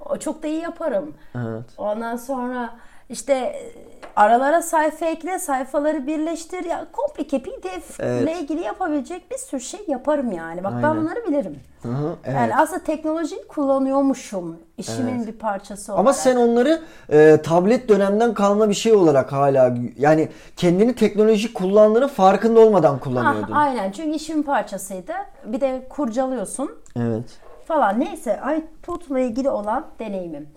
O 0.00 0.16
çok 0.16 0.42
da 0.42 0.46
iyi 0.46 0.60
yaparım. 0.62 1.14
Evet. 1.34 1.64
Ondan 1.78 2.16
sonra 2.16 2.70
işte 3.10 3.32
e, 3.34 3.70
aralara 4.16 4.62
sayfa 4.62 5.06
ekle, 5.06 5.38
sayfaları 5.38 6.06
birleştir. 6.06 6.64
Ya 6.64 6.86
komplike 6.92 7.42
PDF 7.42 8.00
ile 8.00 8.06
Evet. 8.06 8.40
ilgili 8.40 8.60
yapabilecek 8.60 9.30
bir 9.30 9.36
sürü 9.38 9.60
şey 9.60 9.80
yaparım 9.88 10.32
yani. 10.32 10.64
Bak 10.64 10.72
ben 10.76 10.82
Aynen. 10.88 11.02
bunları 11.02 11.24
bilirim. 11.28 11.56
Hı 11.82 11.88
evet. 12.24 12.36
Yani 12.36 12.56
aslında 12.56 12.84
teknolojiyi 12.84 13.46
kullanıyormuşum 13.48 14.58
işimin 14.78 15.26
bir 15.26 15.32
parçası 15.32 15.92
olarak. 15.92 16.00
Ama 16.00 16.12
sen 16.12 16.36
onları 16.36 16.80
e, 17.12 17.38
tablet 17.44 17.88
dönemden 17.88 18.34
kalma 18.34 18.68
bir 18.68 18.74
şey 18.74 18.92
olarak 18.92 19.32
hala 19.32 19.74
yani 19.98 20.28
kendini 20.56 20.94
teknoloji 20.94 21.52
kullandığını 21.52 22.08
farkında 22.08 22.60
olmadan 22.60 22.98
kullanıyordun. 22.98 23.52
aynen 23.52 23.90
çünkü 23.92 24.16
işimin 24.16 24.42
parçasıydı. 24.42 25.12
Bir 25.44 25.60
de 25.60 25.86
kurcalıyorsun 25.88 26.70
Evet. 26.96 27.24
falan. 27.68 28.00
Neyse 28.00 28.40
iPod'la 28.58 29.20
ilgili 29.20 29.50
olan 29.50 29.86
deneyimim. 29.98 30.48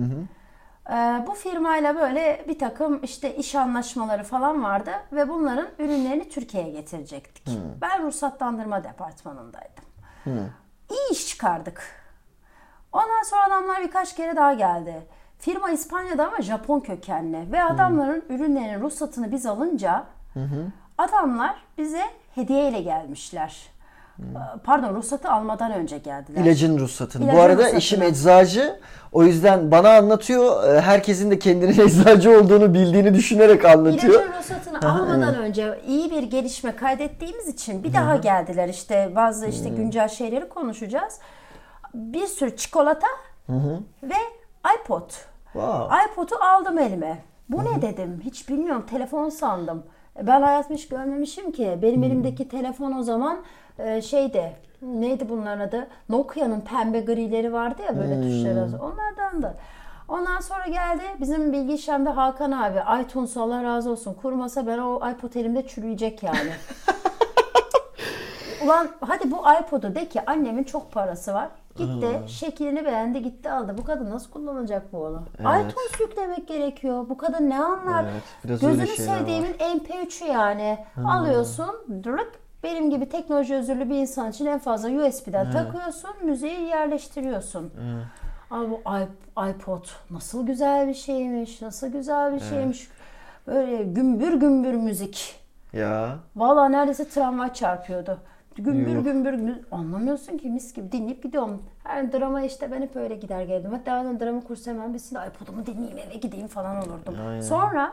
bu 1.26 1.34
firmayla 1.34 1.96
böyle 1.96 2.44
bir 2.48 2.58
takım 2.58 3.00
işte 3.02 3.36
iş 3.36 3.54
anlaşmaları 3.54 4.24
falan 4.24 4.64
vardı 4.64 4.90
ve 5.12 5.28
bunların 5.28 5.68
ürünlerini 5.78 6.28
Türkiye'ye 6.28 6.70
getirecektik. 6.70 7.48
Ben 7.80 8.02
ruhsatlandırma 8.06 8.84
departmanındaydım. 8.84 9.84
İyi 10.90 11.12
iş 11.12 11.28
çıkardık. 11.28 11.82
Ondan 12.92 13.22
sonra 13.30 13.44
adamlar 13.44 13.82
birkaç 13.82 14.16
kere 14.16 14.36
daha 14.36 14.52
geldi. 14.52 15.06
Firma 15.38 15.70
İspanya'da 15.70 16.26
ama 16.26 16.42
Japon 16.42 16.80
kökenli 16.80 17.52
ve 17.52 17.62
adamların 17.64 18.24
ürünlerinin 18.28 18.80
ruhsatını 18.80 19.32
biz 19.32 19.46
alınca 19.46 20.04
adamlar 20.98 21.56
bize 21.78 22.02
hediyeyle 22.34 22.80
gelmişler. 22.80 23.68
Ee, 24.20 24.58
Pardon 24.64 24.94
ruhsatı 24.94 25.30
almadan 25.30 25.72
önce 25.72 25.98
geldiler. 25.98 26.40
İlacın 26.44 26.78
ruhsatını. 26.78 27.24
İlacın 27.24 27.38
Bu 27.38 27.42
arada 27.42 27.56
ruhsatını. 27.56 27.78
eşim 27.78 28.02
eczacı. 28.02 28.80
O 29.12 29.22
yüzden 29.24 29.70
bana 29.70 29.90
anlatıyor. 29.96 30.74
e, 30.74 30.80
Herkesin 30.80 31.30
de 31.30 31.38
kendinin 31.38 31.80
eczacı 31.86 32.38
olduğunu 32.40 32.74
bildiğini 32.74 33.14
düşünerek 33.14 33.64
anlatıyor. 33.64 34.14
İlacın 34.14 34.32
ruhsatını 34.38 34.90
almadan 34.92 35.34
önce 35.34 35.80
iyi 35.86 36.10
bir 36.10 36.22
gelişme 36.22 36.76
kaydettiğimiz 36.76 37.48
için 37.48 37.84
bir 37.84 37.92
daha 37.94 38.16
geldiler. 38.16 38.68
İşte 38.68 39.12
bazı 39.16 39.46
işte 39.46 39.68
güncel 39.68 40.08
şeyleri 40.08 40.48
konuşacağız. 40.48 41.18
Bir 41.94 42.26
sürü 42.26 42.56
çikolata 42.56 43.06
ve 44.02 44.14
iPod. 44.84 45.10
Wow. 45.52 45.96
iPod'u 46.12 46.34
aldım 46.44 46.78
elime. 46.78 47.18
Bu 47.48 47.64
ne 47.64 47.82
dedim? 47.82 48.20
Hiç 48.24 48.48
bilmiyorum. 48.48 48.86
Telefon 48.90 49.28
sandım. 49.28 49.82
Ben 50.22 50.42
hayatımda 50.42 50.74
hiç 50.78 50.88
görmemişim 50.88 51.52
ki. 51.52 51.78
Benim 51.82 52.02
elimdeki 52.02 52.48
telefon 52.48 52.92
o 52.92 53.02
zaman 53.02 53.38
e, 53.78 54.02
şeyde 54.02 54.52
neydi 54.82 55.28
bunların 55.28 55.68
adı? 55.68 55.86
Nokia'nın 56.08 56.60
pembe 56.60 57.00
grileri 57.00 57.52
vardı 57.52 57.82
ya 57.82 57.96
böyle 57.96 58.22
tuşları. 58.22 58.68
Onlardan 58.82 59.42
da. 59.42 59.54
Ondan 60.08 60.40
sonra 60.40 60.66
geldi 60.66 61.02
bizim 61.20 61.52
bilgi 61.52 61.74
işlemde 61.74 62.10
Hakan 62.10 62.52
abi. 62.52 63.02
iTunes 63.02 63.36
Allah 63.36 63.62
razı 63.62 63.90
olsun. 63.90 64.14
Kurmasa 64.22 64.66
ben 64.66 64.78
o 64.78 65.10
iPod 65.10 65.34
elimde 65.34 65.66
çürüyecek 65.66 66.22
yani. 66.22 66.38
Ulan 68.64 68.88
hadi 69.00 69.30
bu 69.30 69.36
iPod'u 69.60 69.94
de 69.94 70.08
ki 70.08 70.20
annemin 70.26 70.64
çok 70.64 70.92
parası 70.92 71.34
var. 71.34 71.48
Gitti 71.78 72.20
şeklini 72.26 72.84
beğendi 72.84 73.22
gitti 73.22 73.50
aldı. 73.50 73.74
Bu 73.78 73.84
kadın 73.84 74.10
nasıl 74.10 74.30
kullanacak 74.30 74.92
bu 74.92 74.98
onu? 75.04 75.22
iTunes 75.40 76.00
yüklemek 76.00 76.48
gerekiyor. 76.48 77.08
Bu 77.08 77.16
kadın 77.18 77.50
ne 77.50 77.58
anlar? 77.64 78.04
Evet, 78.04 78.22
biraz 78.44 78.60
Gözünü 78.60 78.86
sevdiğimin 78.86 79.52
MP3'ü 79.52 80.24
yani. 80.32 80.78
Alıyorsun 81.08 82.02
dırık 82.04 82.32
benim 82.62 82.90
gibi 82.90 83.08
teknoloji 83.08 83.54
özürlü 83.54 83.90
bir 83.90 83.94
insan 83.98 84.30
için 84.30 84.46
en 84.46 84.58
fazla 84.58 84.88
USB'den 84.88 85.50
takıyorsun, 85.50 86.10
müziği 86.24 86.60
yerleştiriyorsun. 86.60 87.70
Ama 88.50 88.70
bu 88.70 88.74
iP- 88.84 89.50
iPod 89.50 89.84
nasıl 90.10 90.46
güzel 90.46 90.88
bir 90.88 90.94
şeymiş, 90.94 91.62
nasıl 91.62 91.86
güzel 91.86 92.34
bir 92.34 92.40
şeymiş. 92.40 92.88
Böyle 93.46 93.82
gümbür 93.84 94.32
gümbür 94.34 94.74
müzik. 94.74 95.40
Ya. 95.72 96.16
Valla 96.36 96.68
neredeyse 96.68 97.08
tramvay 97.08 97.52
çarpıyordu. 97.52 98.18
Gümbür 98.62 98.94
Yok. 98.94 99.04
gümbür 99.04 99.32
gümbür. 99.34 99.56
Anlamıyorsun 99.70 100.38
ki 100.38 100.50
mis 100.50 100.74
gibi 100.74 100.92
dinleyip 100.92 101.22
gidiyorum. 101.22 101.62
Her 101.84 102.12
drama 102.12 102.42
işte 102.42 102.72
ben 102.72 102.82
hep 102.82 102.96
öyle 102.96 103.14
gider 103.16 103.42
geldim. 103.42 103.70
Hatta 103.72 104.04
ben 104.04 104.20
drama 104.20 104.40
kursu 104.40 104.70
hemen 104.70 104.90
birisinde 104.94 105.20
iPod'umu 105.28 105.66
dinleyeyim 105.66 105.98
eve 105.98 106.14
gideyim 106.16 106.46
falan 106.48 106.76
olurdum. 106.76 107.14
Aynen. 107.28 107.40
Sonra 107.40 107.92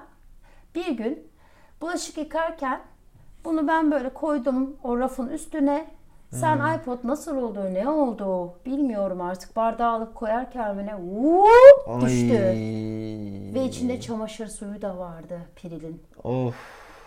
bir 0.75 0.98
gün 0.98 1.27
bulaşık 1.81 2.17
yıkarken 2.17 2.79
bunu 3.45 3.67
ben 3.67 3.91
böyle 3.91 4.10
koydum 4.10 4.77
o 4.84 5.00
rafın 5.00 5.27
üstüne. 5.29 5.86
Sen 6.31 6.55
Hmm. 6.55 6.75
iPod 6.75 6.98
nasıl 7.03 7.38
oldu, 7.38 7.60
ne 7.74 7.89
oldu 7.89 8.53
bilmiyorum 8.65 9.22
artık. 9.22 9.55
Bardağı 9.55 9.91
alıp 9.91 10.15
koyarken 10.15 10.77
bile 10.77 10.93
düştü. 12.05 12.39
Ve 13.53 13.65
içinde 13.65 14.00
çamaşır 14.01 14.48
suyu 14.48 14.81
da 14.81 14.98
vardı 14.98 15.39
Piril'in. 15.55 16.01
Of. 16.24 16.55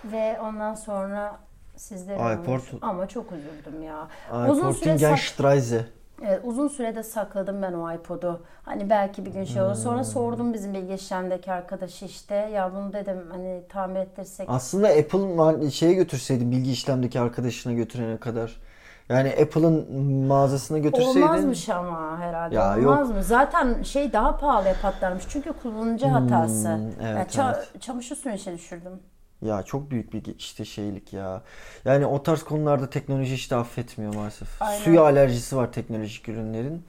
Ve 0.05 0.41
ondan 0.41 0.75
sonra 0.75 1.37
sizlere 1.79 2.19
Ay, 2.23 2.35
olmuş. 2.37 2.63
Ama 2.83 3.09
çok 3.09 3.33
üzüldüm 3.33 3.83
ya. 3.83 4.09
Uzun 4.49 4.73
süre 4.73 4.91
Portingen 4.91 4.97
sak- 5.17 5.19
Streise. 5.19 5.87
evet, 6.27 6.41
uzun 6.45 6.69
sürede 6.69 7.03
sakladım 7.03 7.63
ben 7.63 7.73
o 7.73 7.93
iPod'u. 7.95 8.41
Hani 8.63 8.91
belki 8.91 9.27
bir 9.27 9.31
gün 9.31 9.45
şey 9.45 9.63
olur. 9.63 9.71
Hmm. 9.75 9.77
Sonra 9.83 10.05
sordum 10.05 10.55
bizim 10.55 10.75
bilgi 10.75 10.95
işlemdeki 10.95 11.53
arkadaşı 11.53 12.05
işte. 12.05 12.35
Ya 12.35 12.73
bunu 12.75 12.93
dedim 12.93 13.19
hani 13.31 13.63
tamir 13.69 14.01
ettirsek. 14.01 14.49
Aslında 14.51 14.89
Apple 14.89 15.71
şeye 15.71 15.95
götürseydin 15.95 16.51
bilgi 16.51 16.73
işlemdeki 16.73 17.21
arkadaşına 17.21 17.73
götürene 17.73 18.17
kadar. 18.17 18.61
Yani 19.09 19.29
Apple'ın 19.43 20.01
mağazasına 20.27 20.79
götürseydin. 20.79 21.23
Olmazmış 21.23 21.69
ama 21.69 22.19
herhalde. 22.19 22.55
Ya 22.55 22.77
Olmaz 22.79 23.09
yok. 23.09 23.17
mı? 23.17 23.23
Zaten 23.23 23.83
şey 23.83 24.13
daha 24.13 24.37
pahalıya 24.37 24.75
patlarmış. 24.83 25.25
Çünkü 25.29 25.53
kullanıcı 25.63 26.07
hatası. 26.07 26.69
Hmm, 26.69 26.83
evet, 27.03 27.37
Yani 27.37 27.53
ça- 27.53 27.57
evet. 27.57 27.83
Çamaşır 27.83 28.17
suyunu 28.17 28.37
işe 28.39 28.53
düşürdüm. 28.53 28.93
Ya 29.43 29.63
çok 29.63 29.91
büyük 29.91 30.13
bir 30.13 30.23
işte 30.39 30.65
şeylik 30.65 31.13
ya. 31.13 31.43
Yani 31.85 32.07
o 32.07 32.23
tarz 32.23 32.43
konularda 32.43 32.91
teknoloji 32.91 33.35
işte 33.35 33.57
affetmiyor 33.57 34.15
maalesef. 34.15 34.63
Aynen. 34.63 34.81
Suya 34.81 35.03
alerjisi 35.03 35.57
var 35.57 35.73
teknolojik 35.73 36.29
ürünlerin. 36.29 36.83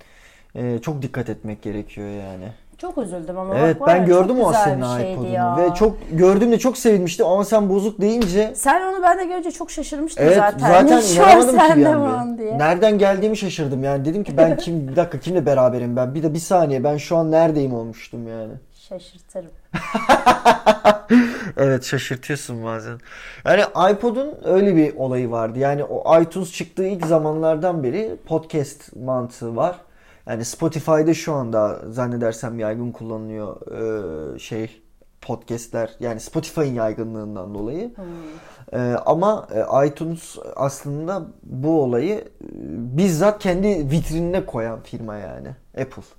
Ee, 0.55 0.79
çok 0.81 1.01
dikkat 1.01 1.29
etmek 1.29 1.61
gerekiyor 1.61 2.07
yani. 2.09 2.51
Çok 2.77 2.97
üzüldüm 2.97 3.37
ama 3.37 3.57
Evet 3.57 3.79
bak 3.79 3.87
ben 3.87 4.05
gördüm 4.05 4.41
o 4.41 4.53
senin 4.53 5.13
iPod'unu 5.13 5.57
ve 5.57 5.73
çok 5.75 5.97
gördüğümde 6.11 6.59
çok 6.59 6.77
sevinmiştim 6.77 7.25
ama 7.25 7.45
sen 7.45 7.69
bozuk 7.69 8.01
deyince 8.01 8.51
Sen 8.55 8.81
onu 8.81 9.03
ben 9.03 9.19
de 9.19 9.25
görünce 9.25 9.51
çok 9.51 9.71
şaşırmıştım 9.71 10.23
evet 10.25 10.37
zaten. 10.37 10.87
zaten, 10.87 11.15
inanamadım 11.15 11.57
ki 11.57 12.37
bir. 12.37 12.43
diye. 12.43 12.57
Nereden 12.57 12.97
geldiğimi 12.97 13.37
şaşırdım 13.37 13.83
yani 13.83 14.05
dedim 14.05 14.23
ki 14.23 14.37
ben 14.37 14.57
kim 14.57 14.87
bir 14.87 14.95
dakika 14.95 15.19
kimle 15.19 15.45
beraberim 15.45 15.95
ben 15.95 16.15
bir 16.15 16.23
de 16.23 16.33
bir 16.33 16.39
saniye 16.39 16.83
ben 16.83 16.97
şu 16.97 17.17
an 17.17 17.31
neredeyim 17.31 17.73
olmuştum 17.73 18.27
yani. 18.27 18.53
Şaşırtırım. 18.73 19.51
Evet 21.57 21.83
şaşırtıyorsun 21.83 22.63
bazen. 22.63 22.99
Yani 23.45 23.63
iPod'un 23.91 24.37
öyle 24.43 24.75
bir 24.75 24.95
olayı 24.95 25.31
vardı. 25.31 25.59
Yani 25.59 25.83
o 25.83 26.21
iTunes 26.21 26.51
çıktığı 26.51 26.87
ilk 26.87 27.05
zamanlardan 27.05 27.83
beri 27.83 28.15
podcast 28.25 28.95
mantığı 28.95 29.55
var. 29.55 29.75
Yani 30.27 30.45
Spotify'da 30.45 31.13
şu 31.13 31.33
anda 31.33 31.81
zannedersem 31.89 32.59
yaygın 32.59 32.91
kullanılıyor 32.91 33.57
e, 34.35 34.39
şey 34.39 34.81
podcastler. 35.21 35.91
Yani 35.99 36.19
Spotify'ın 36.19 36.73
yaygınlığından 36.73 37.53
dolayı. 37.53 37.91
E, 38.73 38.77
ama 39.05 39.47
e, 39.53 39.87
iTunes 39.87 40.37
aslında 40.55 41.27
bu 41.43 41.83
olayı 41.83 42.15
e, 42.15 42.23
bizzat 42.97 43.39
kendi 43.39 43.67
vitrinine 43.91 44.45
koyan 44.45 44.81
firma 44.81 45.15
yani. 45.15 45.47
Apple. 45.81 46.18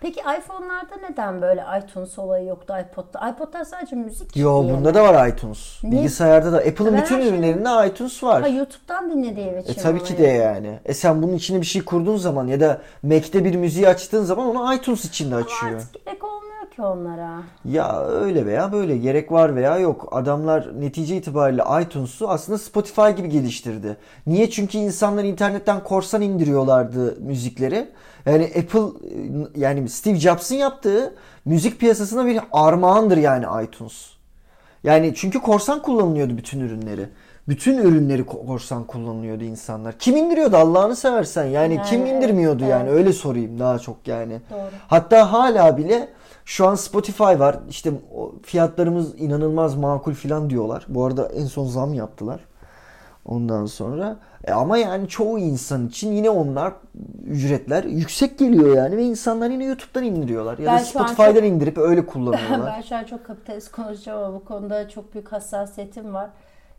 Peki 0.00 0.20
iPhone'larda 0.20 0.96
neden 1.10 1.42
böyle 1.42 1.64
iTunes 1.82 2.18
olayı 2.18 2.46
yoktu 2.46 2.74
iPod'da? 2.80 3.28
iPod'da 3.30 3.64
sadece 3.64 3.96
müzik 3.96 4.36
Yo 4.36 4.62
diye 4.62 4.74
bunda 4.74 4.94
da 4.94 5.02
var 5.04 5.28
iTunes. 5.28 5.84
Niye? 5.84 5.96
Bilgisayarda 5.96 6.52
da 6.52 6.56
Apple'ın 6.56 6.94
Ben 6.94 7.02
bütün 7.02 7.20
ürünlerinde 7.20 7.88
iTunes 7.88 8.22
var. 8.22 8.42
Ha 8.42 8.48
YouTube'dan 8.48 9.10
dinlediğim 9.10 9.58
için. 9.58 9.72
E 9.72 9.74
tabii 9.74 10.02
ki 10.04 10.18
de 10.18 10.26
yani. 10.26 10.78
E 10.84 10.94
sen 10.94 11.22
bunun 11.22 11.34
içine 11.34 11.60
bir 11.60 11.66
şey 11.66 11.84
kurduğun 11.84 12.16
zaman 12.16 12.46
ya 12.46 12.60
da 12.60 12.80
Mac'te 13.02 13.44
bir 13.44 13.54
müziği 13.54 13.88
açtığın 13.88 14.24
zaman 14.24 14.46
onu 14.56 14.74
iTunes 14.74 15.04
içinde 15.04 15.34
Ama 15.34 15.44
açıyor. 15.44 15.74
artık 15.74 16.04
gerek 16.04 16.24
olmuyor 16.24 16.59
ki 16.70 16.82
onlara. 16.82 17.42
Ya 17.64 18.00
öyle 18.06 18.46
veya 18.46 18.72
böyle 18.72 18.96
gerek 18.96 19.32
var 19.32 19.56
veya 19.56 19.78
yok. 19.78 20.08
Adamlar 20.12 20.80
netice 20.80 21.16
itibariyle 21.16 21.62
iTunes'u 21.82 22.28
aslında 22.28 22.58
Spotify 22.58 23.10
gibi 23.16 23.28
geliştirdi. 23.28 23.96
Niye? 24.26 24.50
Çünkü 24.50 24.78
insanlar 24.78 25.24
internetten 25.24 25.84
korsan 25.84 26.22
indiriyorlardı 26.22 27.16
müzikleri. 27.20 27.88
Yani 28.26 28.44
Apple 28.44 28.80
yani 29.56 29.88
Steve 29.88 30.16
Jobs'ın 30.16 30.54
yaptığı 30.56 31.14
müzik 31.44 31.80
piyasasına 31.80 32.26
bir 32.26 32.40
armağandır 32.52 33.16
yani 33.16 33.64
iTunes. 33.64 34.10
Yani 34.84 35.12
çünkü 35.16 35.40
korsan 35.40 35.82
kullanılıyordu 35.82 36.36
bütün 36.36 36.60
ürünleri. 36.60 37.08
Bütün 37.48 37.78
ürünleri 37.78 38.22
ko- 38.22 38.46
korsan 38.46 38.84
kullanılıyordu 38.84 39.44
insanlar. 39.44 39.98
Kim 39.98 40.16
indiriyordu 40.16 40.56
Allah'ını 40.56 40.96
seversen? 40.96 41.44
Yani, 41.44 41.74
Yani 41.74 41.86
kim 41.86 42.00
evet, 42.00 42.12
indirmiyordu 42.12 42.64
yani? 42.64 42.88
evet. 42.88 42.98
Öyle 42.98 43.12
sorayım 43.12 43.58
daha 43.58 43.78
çok 43.78 44.08
yani. 44.08 44.40
Doğru. 44.50 44.60
Hatta 44.88 45.32
hala 45.32 45.76
bile 45.76 46.08
şu 46.50 46.66
an 46.66 46.74
Spotify 46.74 47.22
var. 47.22 47.58
İşte 47.68 47.92
fiyatlarımız 48.42 49.20
inanılmaz 49.20 49.74
makul 49.76 50.14
falan 50.14 50.50
diyorlar. 50.50 50.84
Bu 50.88 51.04
arada 51.04 51.26
en 51.28 51.44
son 51.46 51.66
zam 51.66 51.94
yaptılar. 51.94 52.40
Ondan 53.24 53.66
sonra 53.66 54.16
e 54.44 54.52
ama 54.52 54.78
yani 54.78 55.08
çoğu 55.08 55.38
insan 55.38 55.86
için 55.88 56.12
yine 56.12 56.30
onlar 56.30 56.72
ücretler 57.26 57.84
yüksek 57.84 58.38
geliyor 58.38 58.76
yani 58.76 58.96
ve 58.96 59.02
insanlar 59.04 59.50
yine 59.50 59.64
YouTube'dan 59.64 60.04
indiriyorlar 60.04 60.58
ya 60.58 60.66
Ben 60.66 60.78
da 60.78 60.84
Spotify'dan 60.84 61.34
çok- 61.34 61.44
indirip 61.44 61.78
öyle 61.78 62.06
kullanıyorlar. 62.06 62.72
ben 62.76 62.80
şu 62.82 62.96
an 62.96 63.04
çok 63.04 63.24
kapitalist 63.26 63.70
konuşacağım 63.72 64.24
ama 64.24 64.34
bu 64.34 64.44
konuda 64.44 64.88
çok 64.88 65.14
büyük 65.14 65.32
hassasiyetim 65.32 66.14
var. 66.14 66.30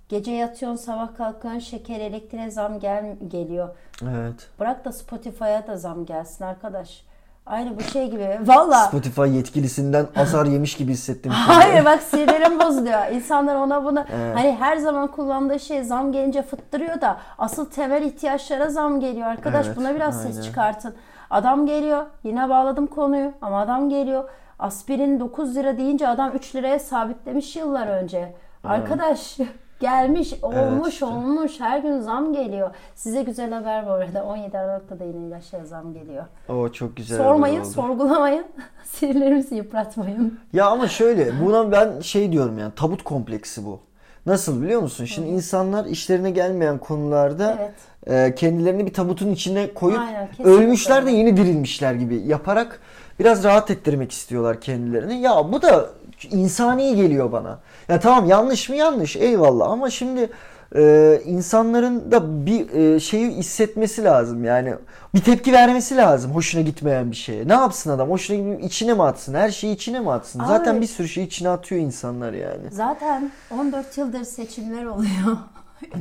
Gece 0.09 0.31
yatıyorsun 0.31 0.83
sabah 0.85 1.15
kalkıyorsun 1.17 1.59
şeker 1.59 1.99
elektriğe 1.99 2.51
zam 2.51 2.79
gel 2.79 3.15
geliyor. 3.27 3.69
evet. 4.03 4.49
Bırak 4.59 4.85
da 4.85 4.91
Spotify'a 4.91 5.67
da 5.67 5.77
zam 5.77 6.05
gelsin 6.05 6.43
arkadaş. 6.43 7.03
Aynı 7.45 7.79
bu 7.79 7.83
şey 7.83 8.09
gibi. 8.09 8.39
Valla. 8.45 8.79
Spotify 8.79 9.21
yetkilisinden 9.21 10.07
azar 10.15 10.45
yemiş 10.45 10.77
gibi 10.77 10.91
hissettim. 10.91 11.31
Hayır 11.31 11.85
bak 11.85 12.01
sinirlerim 12.03 12.59
bozuluyor. 12.59 13.11
İnsanlar 13.11 13.55
ona 13.55 13.85
buna 13.85 14.05
hani 14.35 14.55
her 14.59 14.77
zaman 14.77 15.07
kullandığı 15.07 15.59
şey 15.59 15.83
zam 15.83 16.11
gelince 16.11 16.41
fıttırıyor 16.41 17.01
da 17.01 17.17
asıl 17.37 17.65
temel 17.65 18.01
ihtiyaçlara 18.03 18.69
zam 18.69 18.99
geliyor 18.99 19.27
arkadaş. 19.27 19.65
Evet, 19.67 19.77
buna 19.77 19.95
biraz 19.95 20.19
aynen. 20.19 20.31
ses 20.31 20.45
çıkartın. 20.45 20.95
Adam 21.29 21.65
geliyor. 21.65 22.05
Yine 22.23 22.49
bağladım 22.49 22.87
konuyu 22.87 23.31
ama 23.41 23.61
adam 23.61 23.89
geliyor. 23.89 24.29
Aspirin 24.59 25.19
9 25.19 25.55
lira 25.55 25.77
deyince 25.77 26.07
adam 26.07 26.31
3 26.35 26.55
liraya 26.55 26.79
sabitlemiş 26.79 27.55
yıllar 27.55 27.87
önce. 27.87 28.33
Arkadaş 28.63 29.37
gelmiş, 29.81 30.33
olmuş, 30.41 30.93
işte. 30.93 31.05
olmuş. 31.05 31.59
Her 31.59 31.79
gün 31.79 31.99
zam 31.99 32.33
geliyor. 32.33 32.69
Size 32.95 33.23
güzel 33.23 33.51
haber 33.51 33.85
bu 33.87 33.91
arada. 33.91 34.23
17 34.23 34.57
Aralık'ta 34.57 34.99
da 34.99 35.03
yine 35.03 35.27
ilaçlara 35.27 35.65
zam 35.65 35.93
geliyor. 35.93 36.25
O 36.49 36.69
çok 36.69 36.97
güzel. 36.97 37.17
Sormayın, 37.17 37.63
sorgulamayın. 37.63 38.45
Sinirlerimizi 38.83 39.55
yıpratmayın. 39.55 40.39
Ya 40.53 40.65
ama 40.65 40.87
şöyle 40.87 41.31
buna 41.45 41.71
ben 41.71 41.99
şey 41.99 42.31
diyorum 42.31 42.57
yani 42.59 42.71
tabut 42.75 43.03
kompleksi 43.03 43.65
bu. 43.65 43.79
Nasıl 44.25 44.61
biliyor 44.61 44.81
musun? 44.81 45.05
Şimdi 45.05 45.27
insanlar 45.27 45.85
işlerine 45.85 46.31
gelmeyen 46.31 46.77
konularda 46.77 47.57
Evet. 47.59 48.31
e, 48.31 48.35
kendilerini 48.35 48.85
bir 48.85 48.93
tabutun 48.93 49.31
içine 49.31 49.73
koyup 49.73 49.99
Aynen, 49.99 50.29
ölmüşler 50.43 51.05
de 51.05 51.11
yeni 51.11 51.37
dirilmişler 51.37 51.93
gibi 51.93 52.15
yaparak 52.15 52.79
biraz 53.19 53.43
rahat 53.43 53.71
ettirmek 53.71 54.11
istiyorlar 54.11 54.61
kendilerini. 54.61 55.21
Ya 55.21 55.51
bu 55.51 55.61
da 55.61 55.89
insani 56.25 56.95
geliyor 56.95 57.31
bana. 57.31 57.59
Ya 57.89 57.99
tamam 57.99 58.25
yanlış 58.29 58.69
mı 58.69 58.75
yanlış 58.75 59.15
eyvallah 59.15 59.69
ama 59.71 59.89
şimdi 59.89 60.29
e, 60.75 61.19
insanların 61.25 62.11
da 62.11 62.45
bir 62.45 62.69
e, 62.95 62.99
şeyi 62.99 63.31
hissetmesi 63.31 64.03
lazım 64.03 64.43
yani 64.43 64.73
bir 65.15 65.21
tepki 65.21 65.53
vermesi 65.53 65.97
lazım 65.97 66.31
hoşuna 66.31 66.61
gitmeyen 66.61 67.11
bir 67.11 67.15
şeye. 67.15 67.47
Ne 67.47 67.53
yapsın 67.53 67.89
adam 67.91 68.09
hoşuna 68.09 68.37
gitmeyen 68.37 68.59
içine 68.59 68.93
mi 68.93 69.03
atsın 69.03 69.33
her 69.33 69.49
şeyi 69.49 69.75
içine 69.75 69.99
mi 69.99 70.11
atsın? 70.11 70.39
Abi- 70.39 70.47
Zaten 70.47 70.81
bir 70.81 70.87
sürü 70.87 71.07
şey 71.07 71.23
içine 71.23 71.49
atıyor 71.49 71.81
insanlar 71.81 72.33
yani. 72.33 72.61
Zaten 72.71 73.31
14 73.59 73.97
yıldır 73.97 74.23
seçimler 74.23 74.85
oluyor. 74.85 75.37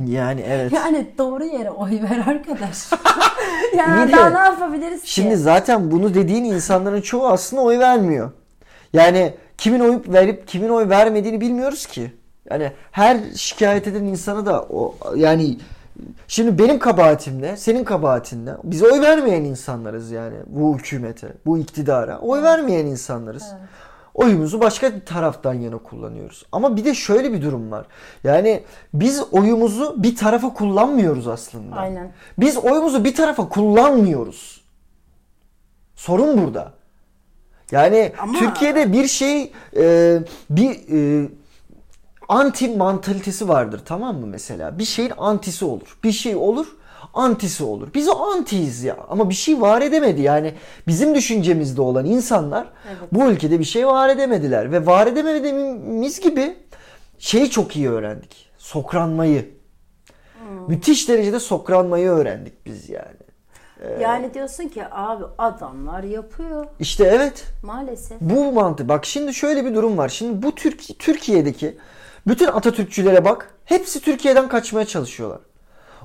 Yani 0.07 0.41
evet. 0.47 0.71
Yani 0.73 1.07
doğru 1.17 1.43
yere 1.45 1.71
oy 1.71 1.91
ver 1.91 2.23
arkadaş. 2.27 2.77
yani 3.77 4.09
İyi 4.09 4.13
de- 4.13 4.17
daha 4.17 4.29
ne 4.29 4.37
yapabiliriz 4.39 5.01
ki? 5.01 5.11
Şimdi 5.11 5.37
zaten 5.37 5.91
bunu 5.91 6.13
dediğin 6.13 6.43
insanların 6.43 7.01
çoğu 7.01 7.27
aslında 7.27 7.61
oy 7.61 7.79
vermiyor. 7.79 8.31
Yani 8.93 9.33
kimin 9.61 9.79
oy 9.79 10.01
verip 10.07 10.47
kimin 10.47 10.69
oy 10.69 10.89
vermediğini 10.89 11.41
bilmiyoruz 11.41 11.85
ki. 11.85 12.11
Yani 12.49 12.71
her 12.91 13.17
şikayet 13.35 13.87
eden 13.87 14.03
insanı 14.03 14.45
da 14.45 14.63
o 14.63 14.95
yani 15.15 15.57
şimdi 16.27 16.57
benim 16.63 16.79
kabahatim 16.79 17.41
ne? 17.41 17.57
Senin 17.57 17.83
kabahatin 17.83 18.45
ne? 18.45 18.51
Biz 18.63 18.83
oy 18.83 19.01
vermeyen 19.01 19.43
insanlarız 19.43 20.11
yani 20.11 20.35
bu 20.47 20.77
hükümete, 20.77 21.33
bu 21.45 21.57
iktidara. 21.57 22.19
Oy 22.19 22.41
vermeyen 22.41 22.85
insanlarız. 22.85 23.53
Oyumuzu 24.13 24.61
başka 24.61 24.95
bir 24.95 25.05
taraftan 25.05 25.53
yana 25.53 25.77
kullanıyoruz. 25.77 26.45
Ama 26.51 26.77
bir 26.77 26.85
de 26.85 26.93
şöyle 26.93 27.33
bir 27.33 27.41
durum 27.41 27.71
var. 27.71 27.85
Yani 28.23 28.63
biz 28.93 29.23
oyumuzu 29.31 30.03
bir 30.03 30.15
tarafa 30.15 30.53
kullanmıyoruz 30.53 31.27
aslında. 31.27 31.75
Aynen. 31.75 32.11
Biz 32.37 32.57
oyumuzu 32.57 33.03
bir 33.03 33.15
tarafa 33.15 33.49
kullanmıyoruz. 33.49 34.61
Sorun 35.95 36.41
burada. 36.43 36.80
Yani 37.71 38.11
Ama- 38.19 38.39
Türkiye'de 38.39 38.93
bir 38.93 39.07
şey 39.07 39.51
e, 39.77 40.17
bir 40.49 40.69
e, 41.23 41.29
anti 42.27 42.67
mantalitesi 42.67 43.47
vardır 43.47 43.81
tamam 43.85 44.19
mı 44.19 44.27
mesela? 44.27 44.79
Bir 44.79 44.85
şeyin 44.85 45.11
antisi 45.17 45.65
olur. 45.65 45.97
Bir 46.03 46.11
şey 46.11 46.35
olur 46.35 46.67
antisi 47.13 47.63
olur. 47.63 47.87
Biz 47.93 48.09
o 48.09 48.23
antiyiz 48.23 48.83
ya. 48.83 48.97
Ama 49.09 49.29
bir 49.29 49.35
şey 49.35 49.61
var 49.61 49.81
edemedi. 49.81 50.21
Yani 50.21 50.53
bizim 50.87 51.15
düşüncemizde 51.15 51.81
olan 51.81 52.05
insanlar 52.05 52.67
bu 53.11 53.31
ülkede 53.31 53.59
bir 53.59 53.63
şey 53.63 53.87
var 53.87 54.09
edemediler. 54.09 54.71
Ve 54.71 54.85
var 54.85 55.07
edemediğimiz 55.07 56.19
gibi 56.19 56.55
şeyi 57.19 57.49
çok 57.49 57.75
iyi 57.75 57.89
öğrendik. 57.89 58.49
Sokranmayı. 58.57 59.49
Müthiş 60.67 61.09
derecede 61.09 61.39
sokranmayı 61.39 62.09
öğrendik 62.09 62.65
biz 62.65 62.89
yani. 62.89 63.30
Yani 64.01 64.33
diyorsun 64.33 64.67
ki 64.67 64.83
abi 64.91 65.23
adamlar 65.37 66.03
yapıyor 66.03 66.65
İşte 66.79 67.03
evet. 67.03 67.43
maalesef. 67.63 68.21
Bu 68.21 68.51
mantık. 68.51 68.89
Bak 68.89 69.05
şimdi 69.05 69.33
şöyle 69.33 69.65
bir 69.65 69.75
durum 69.75 69.97
var. 69.97 70.09
Şimdi 70.09 70.43
bu 70.43 70.55
Türk 70.55 70.99
Türkiye'deki 70.99 71.77
bütün 72.27 72.47
Atatürkçülere 72.47 73.25
bak. 73.25 73.53
Hepsi 73.65 74.01
Türkiye'den 74.01 74.47
kaçmaya 74.47 74.85
çalışıyorlar. 74.85 75.39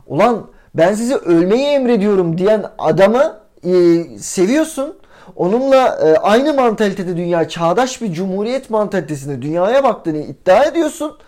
Ulan 0.07 0.47
ben 0.75 0.95
size 0.95 1.15
ölmeyi 1.15 1.67
emrediyorum 1.67 2.39
diyen 2.39 2.65
adamı 2.79 3.41
e, 3.65 3.73
seviyorsun. 4.19 4.99
Onunla 5.37 5.87
e, 5.87 6.17
aynı 6.17 6.55
mantalitede 6.55 7.17
dünya, 7.17 7.49
çağdaş 7.49 8.03
bir 8.03 8.13
cumhuriyet 8.13 8.71
mantalitesinde 8.71 9.43
dünyaya 9.43 9.85
baktığını 9.85 10.19
iddia 10.19 10.65
ediyorsun. 10.65 11.19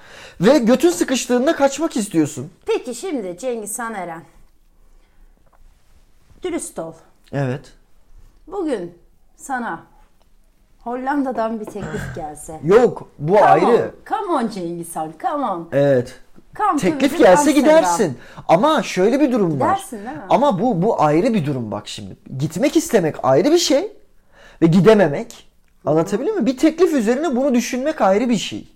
Ve 0.40 0.58
götün 0.58 0.90
sıkıştığında 0.90 1.56
kaçmak 1.56 1.96
istiyorsun. 1.96 2.50
Peki 2.66 2.94
şimdi 2.94 3.38
Cengiz 3.38 3.78
Han 3.78 3.94
Eren. 3.94 4.22
Dürüst 6.42 6.79
ol. 6.79 6.92
Evet. 7.33 7.72
Bugün 8.46 8.98
sana 9.37 9.83
Hollanda'dan 10.79 11.61
bir 11.61 11.64
teklif 11.64 12.14
gelse. 12.14 12.61
Yok 12.64 13.09
bu 13.18 13.33
Come 13.33 13.40
ayrı. 13.46 13.66
On, 13.66 13.90
come 14.09 14.33
on 14.33 14.48
Cengiz 14.48 14.96
Han, 14.96 15.12
come 15.22 15.44
on. 15.44 15.68
Evet. 15.72 16.20
Come 16.57 16.79
Teklif 16.79 17.18
gelse 17.18 17.53
gidersin. 17.53 18.18
Ama 18.48 18.83
şöyle 18.83 19.20
bir 19.20 19.33
durum 19.33 19.61
var. 19.61 19.74
Gidersin 19.74 19.96
değil 19.96 20.16
mi? 20.16 20.22
Ama 20.29 20.61
bu 20.61 20.83
bu 20.83 21.03
ayrı 21.03 21.35
bir 21.35 21.46
durum 21.46 21.70
bak 21.70 21.88
şimdi. 21.88 22.16
Gitmek 22.38 22.77
istemek 22.77 23.16
ayrı 23.22 23.53
bir 23.53 23.59
şey 23.59 23.92
ve 24.62 24.66
gidememek. 24.66 25.48
Anlatabiliyor 25.87 26.35
muyum? 26.35 26.46
Bir 26.46 26.57
teklif 26.57 26.94
üzerine 26.94 27.37
bunu 27.37 27.55
düşünmek 27.55 28.01
ayrı 28.01 28.29
bir 28.29 28.37
şey. 28.37 28.68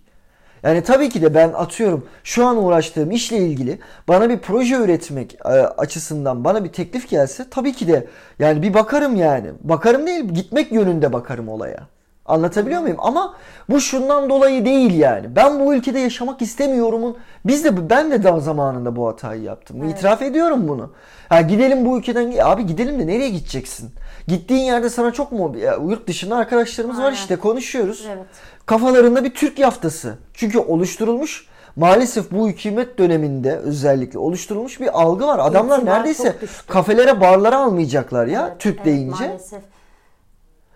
Yani 0.62 0.82
tabii 0.82 1.08
ki 1.08 1.22
de 1.22 1.34
ben 1.34 1.52
atıyorum 1.52 2.06
şu 2.24 2.46
an 2.46 2.64
uğraştığım 2.64 3.10
işle 3.10 3.38
ilgili 3.38 3.78
bana 4.08 4.30
bir 4.30 4.38
proje 4.38 4.74
üretmek 4.74 5.34
e, 5.44 5.48
açısından 5.48 6.44
bana 6.44 6.64
bir 6.64 6.72
teklif 6.72 7.08
gelse 7.10 7.46
tabii 7.50 7.72
ki 7.72 7.88
de 7.88 8.06
yani 8.38 8.62
bir 8.62 8.74
bakarım 8.74 9.16
yani. 9.16 9.50
Bakarım 9.60 10.06
değil 10.06 10.24
gitmek 10.24 10.72
yönünde 10.72 11.12
bakarım 11.12 11.48
olaya. 11.48 11.86
Anlatabiliyor 12.26 12.80
muyum? 12.80 12.96
Ama 13.00 13.34
bu 13.70 13.80
şundan 13.80 14.30
dolayı 14.30 14.64
değil 14.64 14.94
yani. 14.94 15.36
Ben 15.36 15.60
bu 15.60 15.74
ülkede 15.74 15.98
yaşamak 15.98 16.42
istemiyorumun 16.42 17.16
biz 17.44 17.64
de 17.64 17.90
ben 17.90 18.10
de 18.10 18.22
daha 18.22 18.40
zamanında 18.40 18.96
bu 18.96 19.08
hatayı 19.08 19.42
yaptım. 19.42 19.88
İtiraf 19.88 20.22
ediyorum 20.22 20.68
bunu. 20.68 20.90
Ha 21.28 21.40
gidelim 21.40 21.86
bu 21.86 21.98
ülkeden 21.98 22.38
abi 22.42 22.66
gidelim 22.66 23.00
de 23.00 23.06
nereye 23.06 23.28
gideceksin? 23.30 23.90
Gittiğin 24.28 24.64
yerde 24.64 24.90
sana 24.90 25.12
çok 25.12 25.32
mu 25.32 25.54
ya, 25.58 25.74
yurt 25.74 26.08
dışında 26.08 26.36
arkadaşlarımız 26.36 26.98
var 26.98 27.04
Aynen. 27.04 27.14
işte 27.14 27.36
konuşuyoruz. 27.36 28.06
Evet. 28.08 28.26
Kafalarında 28.66 29.24
bir 29.24 29.34
Türk 29.34 29.58
yaftası. 29.58 30.18
Çünkü 30.34 30.58
oluşturulmuş 30.58 31.46
maalesef 31.76 32.30
bu 32.30 32.48
hükümet 32.48 32.98
döneminde 32.98 33.56
özellikle 33.56 34.18
oluşturulmuş 34.18 34.80
bir 34.80 35.00
algı 35.02 35.26
var. 35.26 35.38
Adamlar 35.38 35.78
İtibar 35.78 35.94
neredeyse 35.94 36.36
kafelere, 36.68 37.20
barlara 37.20 37.58
almayacaklar 37.58 38.26
ya 38.26 38.46
Evet, 38.48 38.60
Türk 38.60 38.76
evet, 38.76 38.86
deyince. 38.86 39.26
Maalesef. 39.26 39.62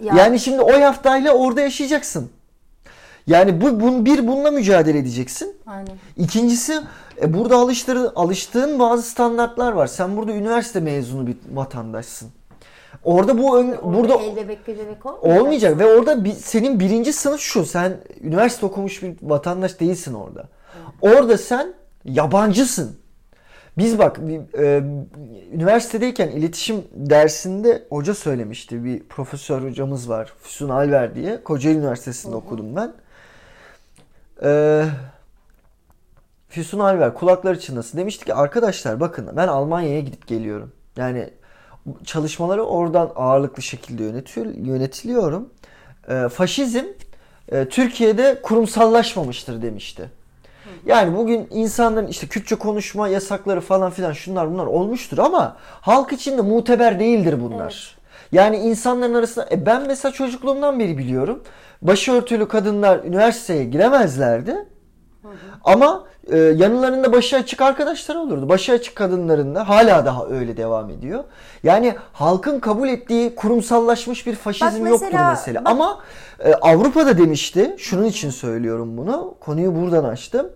Ya. 0.00 0.14
Yani 0.16 0.40
şimdi 0.40 0.60
o 0.60 0.70
yaftayla 0.70 1.32
orada 1.32 1.60
yaşayacaksın. 1.60 2.30
Yani 3.26 3.60
bu 3.60 3.80
bun, 3.80 4.04
bir 4.04 4.26
bununla 4.26 4.50
mücadele 4.50 4.98
edeceksin. 4.98 5.56
Aynen. 5.66 5.98
İkincisi 6.16 6.80
e, 7.22 7.34
burada 7.34 7.56
alıştığın, 7.56 8.12
alıştığın 8.16 8.78
bazı 8.78 9.02
standartlar 9.02 9.72
var. 9.72 9.86
Sen 9.86 10.16
burada 10.16 10.32
üniversite 10.32 10.80
mezunu 10.80 11.26
bir 11.26 11.36
vatandaşsın. 11.52 12.28
Orada 13.06 13.38
bu 13.38 13.58
ön, 13.58 13.68
Orada 13.68 13.94
burada 13.94 14.14
el 14.14 14.36
bebek 14.36 14.66
gül 14.66 14.78
bebek 14.78 15.06
olmayacak. 15.06 15.42
olmayacak 15.42 15.78
ve 15.78 15.86
orada 15.86 16.24
bir, 16.24 16.32
senin 16.32 16.80
birinci 16.80 17.12
sınıf 17.12 17.40
şu. 17.40 17.64
Sen 17.64 17.96
üniversite 18.20 18.66
okumuş 18.66 19.02
bir 19.02 19.16
vatandaş 19.22 19.80
değilsin 19.80 20.14
orada. 20.14 20.48
Orada 21.00 21.38
sen 21.38 21.74
yabancısın. 22.04 22.96
Biz 23.78 23.98
bak 23.98 24.28
bir, 24.28 24.58
e, 24.58 24.82
üniversitedeyken 25.52 26.28
iletişim 26.28 26.84
dersinde 26.92 27.86
hoca 27.90 28.14
söylemişti. 28.14 28.84
Bir 28.84 29.02
profesör 29.02 29.62
hocamız 29.62 30.08
var. 30.08 30.32
Füsun 30.42 30.68
Alver 30.68 31.14
diye. 31.14 31.44
Kocaeli 31.44 31.78
Üniversitesi'nde 31.78 32.36
okudum 32.36 32.76
ben. 32.76 32.92
E, 34.42 34.84
Füsun 36.48 36.78
Alver 36.78 37.14
kulakları 37.14 37.60
çınlasın. 37.60 37.98
Demişti 37.98 38.24
ki 38.24 38.34
arkadaşlar 38.34 39.00
bakın 39.00 39.28
ben 39.36 39.48
Almanya'ya 39.48 40.00
gidip 40.00 40.26
geliyorum. 40.26 40.72
Yani 40.96 41.30
çalışmaları 42.04 42.64
oradan 42.64 43.12
ağırlıklı 43.16 43.62
şekilde 43.62 44.02
yönetiyor, 44.04 44.46
yönetiliyorum. 44.46 45.48
E, 46.08 46.28
faşizm 46.28 46.84
e, 47.52 47.68
Türkiye'de 47.68 48.40
kurumsallaşmamıştır 48.42 49.62
demişti. 49.62 50.10
Yani 50.86 51.16
bugün 51.16 51.48
insanların 51.50 52.06
işte 52.06 52.26
Kürtçe 52.26 52.54
konuşma 52.54 53.08
yasakları 53.08 53.60
falan 53.60 53.90
filan 53.90 54.12
şunlar 54.12 54.50
bunlar 54.50 54.66
olmuştur 54.66 55.18
ama 55.18 55.56
halk 55.60 56.12
için 56.12 56.38
de 56.38 56.42
muteber 56.42 57.00
değildir 57.00 57.40
bunlar. 57.40 57.64
Evet. 57.64 58.06
Yani 58.32 58.56
insanların 58.56 59.14
arasında 59.14 59.48
e 59.50 59.66
ben 59.66 59.86
mesela 59.86 60.12
çocukluğumdan 60.12 60.78
beri 60.78 60.98
biliyorum. 60.98 61.42
Başörtülü 61.82 62.48
kadınlar 62.48 63.04
üniversiteye 63.04 63.64
giremezlerdi. 63.64 64.56
Hı 65.26 65.32
hı. 65.32 65.58
Ama 65.64 66.04
e, 66.32 66.38
yanlarında 66.38 67.12
başı 67.12 67.36
açık 67.36 67.60
arkadaşlar 67.60 68.14
olurdu. 68.14 68.48
Başı 68.48 68.72
açık 68.72 68.96
kadınların 68.96 69.54
da 69.54 69.68
hala 69.68 70.06
daha 70.06 70.26
öyle 70.26 70.56
devam 70.56 70.90
ediyor. 70.90 71.24
Yani 71.62 71.94
halkın 72.12 72.60
kabul 72.60 72.88
ettiği 72.88 73.34
kurumsallaşmış 73.34 74.26
bir 74.26 74.34
faşizm 74.34 74.66
bak 74.66 74.72
mesela, 74.72 74.90
yoktur 74.90 75.30
mesela. 75.30 75.64
Bak, 75.64 75.70
Ama 75.70 75.98
e, 76.44 76.54
Avrupa'da 76.54 77.18
demişti. 77.18 77.74
Şunun 77.78 78.04
için 78.04 78.30
söylüyorum 78.30 78.96
bunu. 78.96 79.34
Konuyu 79.40 79.74
buradan 79.76 80.04
açtım. 80.04 80.46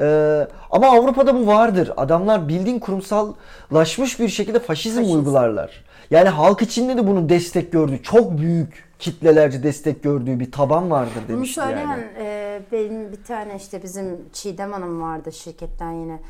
Ee, 0.00 0.46
ama 0.70 0.86
Avrupa'da 0.86 1.34
bu 1.34 1.46
vardır. 1.46 1.92
Adamlar 1.96 2.48
bildiğin 2.48 2.78
kurumsallaşmış 2.78 4.20
bir 4.20 4.28
şekilde 4.28 4.58
faşizm, 4.58 4.96
faşizm 4.96 5.16
uygularlar. 5.16 5.84
Yani 6.10 6.28
halk 6.28 6.62
içinde 6.62 6.96
de 6.96 7.06
bunun 7.06 7.28
destek 7.28 7.72
gördüğü, 7.72 8.02
çok 8.02 8.38
büyük 8.38 8.88
kitlelerce 8.98 9.62
destek 9.62 10.02
gördüğü 10.02 10.40
bir 10.40 10.52
taban 10.52 10.90
vardır 10.90 11.22
demişti 11.28 11.60
Bunu 11.60 11.66
söyleyen 11.66 11.88
yani. 11.88 12.10
e, 12.18 12.62
benim 12.72 13.12
bir 13.12 13.24
tane 13.24 13.56
işte 13.56 13.82
bizim 13.82 14.28
Çiğdem 14.32 14.72
Hanım 14.72 15.02
vardı 15.02 15.32
şirketten 15.32 15.92
yine. 15.92 16.20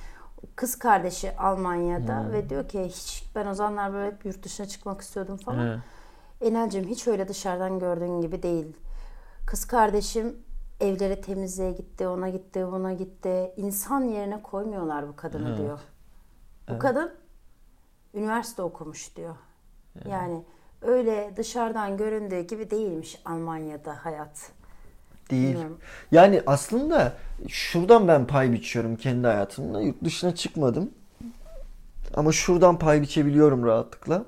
Kız 0.57 0.77
kardeşi 0.77 1.37
Almanya'da 1.37 2.21
hmm. 2.21 2.33
ve 2.33 2.49
diyor 2.49 2.69
ki 2.69 2.85
hiç 2.85 3.25
ben 3.35 3.47
o 3.47 3.55
zamanlar 3.55 3.93
böyle 3.93 4.07
hep 4.07 4.25
yurt 4.25 4.43
dışına 4.43 4.67
çıkmak 4.67 5.01
istiyordum 5.01 5.37
falan. 5.37 5.75
Hmm. 5.75 5.83
Enel'cim 6.49 6.85
hiç 6.85 7.07
öyle 7.07 7.29
dışarıdan 7.29 7.79
gördüğün 7.79 8.21
gibi 8.21 8.43
değil. 8.43 8.67
Kız 9.47 9.65
kardeşim 9.65 10.37
evlere 10.81 11.21
temizliğe 11.21 11.73
gitti, 11.73 12.09
ona 12.09 12.29
gitti, 12.29 12.67
buna 12.73 12.93
gitti. 12.93 13.53
İnsan 13.57 14.01
yerine 14.01 14.43
koymuyorlar 14.43 15.09
bu 15.09 15.17
kadını 15.17 15.49
evet. 15.49 15.59
diyor. 15.59 15.79
Bu 16.69 16.73
evet. 16.73 16.83
kadın 16.83 17.15
üniversite 18.15 18.63
okumuş 18.63 19.17
diyor. 19.17 19.35
Evet. 20.03 20.13
Yani 20.13 20.43
öyle 20.83 21.31
dışarıdan 21.37 21.97
göründüğü 21.97 22.41
gibi 22.41 22.71
değilmiş 22.71 23.19
Almanya'da 23.25 24.05
hayat. 24.05 24.51
Değil. 25.31 25.49
Bilmiyorum. 25.49 25.79
Yani 26.13 26.43
aslında 26.47 27.13
şuradan 27.49 28.09
ben 28.09 28.27
pay 28.27 28.53
biçiyorum 28.53 28.97
kendi 28.97 29.27
hayatımda. 29.27 29.81
Yurt 29.81 30.05
dışına 30.05 30.35
çıkmadım. 30.35 30.91
Ama 32.15 32.33
şuradan 32.33 32.79
pay 32.79 33.03
biçebiliyorum 33.03 33.67
rahatlıkla. 33.67 34.25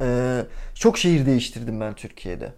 Ee, 0.00 0.42
çok 0.74 0.98
şehir 0.98 1.26
değiştirdim 1.26 1.80
ben 1.80 1.94
Türkiye'de. 1.94 2.52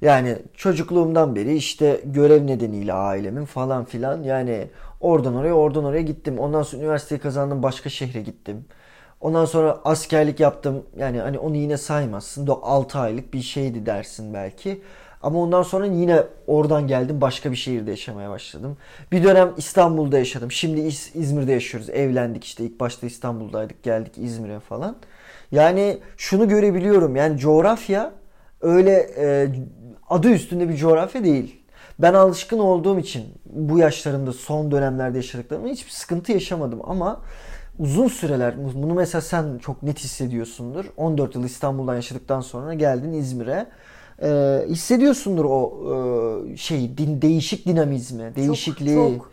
Yani 0.00 0.38
çocukluğumdan 0.54 1.36
beri 1.36 1.54
işte 1.54 2.00
görev 2.04 2.46
nedeniyle 2.46 2.92
ailemin 2.92 3.44
falan 3.44 3.84
filan 3.84 4.22
yani 4.22 4.68
oradan 5.00 5.34
oraya 5.34 5.54
oradan 5.54 5.84
oraya 5.84 6.02
gittim. 6.02 6.38
Ondan 6.38 6.62
sonra 6.62 6.82
üniversiteyi 6.82 7.20
kazandım 7.20 7.62
başka 7.62 7.90
şehre 7.90 8.22
gittim. 8.22 8.64
Ondan 9.20 9.44
sonra 9.44 9.80
askerlik 9.84 10.40
yaptım. 10.40 10.82
Yani 10.98 11.20
hani 11.20 11.38
onu 11.38 11.56
yine 11.56 11.76
saymazsın. 11.76 12.46
Da 12.46 12.52
6 12.62 12.98
aylık 12.98 13.34
bir 13.34 13.42
şeydi 13.42 13.86
dersin 13.86 14.34
belki. 14.34 14.80
Ama 15.22 15.38
ondan 15.38 15.62
sonra 15.62 15.86
yine 15.86 16.22
oradan 16.46 16.86
geldim 16.86 17.20
başka 17.20 17.50
bir 17.50 17.56
şehirde 17.56 17.90
yaşamaya 17.90 18.30
başladım. 18.30 18.76
Bir 19.12 19.24
dönem 19.24 19.52
İstanbul'da 19.56 20.18
yaşadım. 20.18 20.52
Şimdi 20.52 20.80
İz- 20.80 21.10
İzmir'de 21.14 21.52
yaşıyoruz. 21.52 21.90
Evlendik 21.90 22.44
işte 22.44 22.64
ilk 22.64 22.80
başta 22.80 23.06
İstanbul'daydık 23.06 23.82
geldik 23.82 24.12
İzmir'e 24.16 24.60
falan. 24.60 24.96
Yani 25.52 25.98
şunu 26.16 26.48
görebiliyorum 26.48 27.16
yani 27.16 27.38
coğrafya 27.38 28.12
öyle 28.60 29.10
e, 29.18 29.48
adı 30.10 30.28
üstünde 30.30 30.68
bir 30.68 30.76
coğrafya 30.76 31.24
değil. 31.24 31.60
Ben 31.98 32.14
alışkın 32.14 32.58
olduğum 32.58 32.98
için 32.98 33.24
bu 33.46 33.78
yaşlarımda 33.78 34.32
son 34.32 34.70
dönemlerde 34.70 35.16
yaşadıklarımda 35.16 35.68
hiçbir 35.68 35.90
sıkıntı 35.90 36.32
yaşamadım 36.32 36.80
ama 36.84 37.20
uzun 37.78 38.08
süreler 38.08 38.54
bunu 38.74 38.94
mesela 38.94 39.22
sen 39.22 39.58
çok 39.58 39.82
net 39.82 39.98
hissediyorsundur. 39.98 40.84
14 40.96 41.34
yıl 41.34 41.44
İstanbul'dan 41.44 41.94
yaşadıktan 41.94 42.40
sonra 42.40 42.74
geldin 42.74 43.12
İzmir'e. 43.12 43.66
Ee, 44.22 44.64
hissediyorsundur 44.68 45.44
o 45.44 45.72
e, 46.52 46.56
şey 46.56 46.98
din, 46.98 47.22
değişik 47.22 47.66
dinamizmi, 47.66 48.36
değişikliği. 48.36 48.94
Çok, 48.94 49.30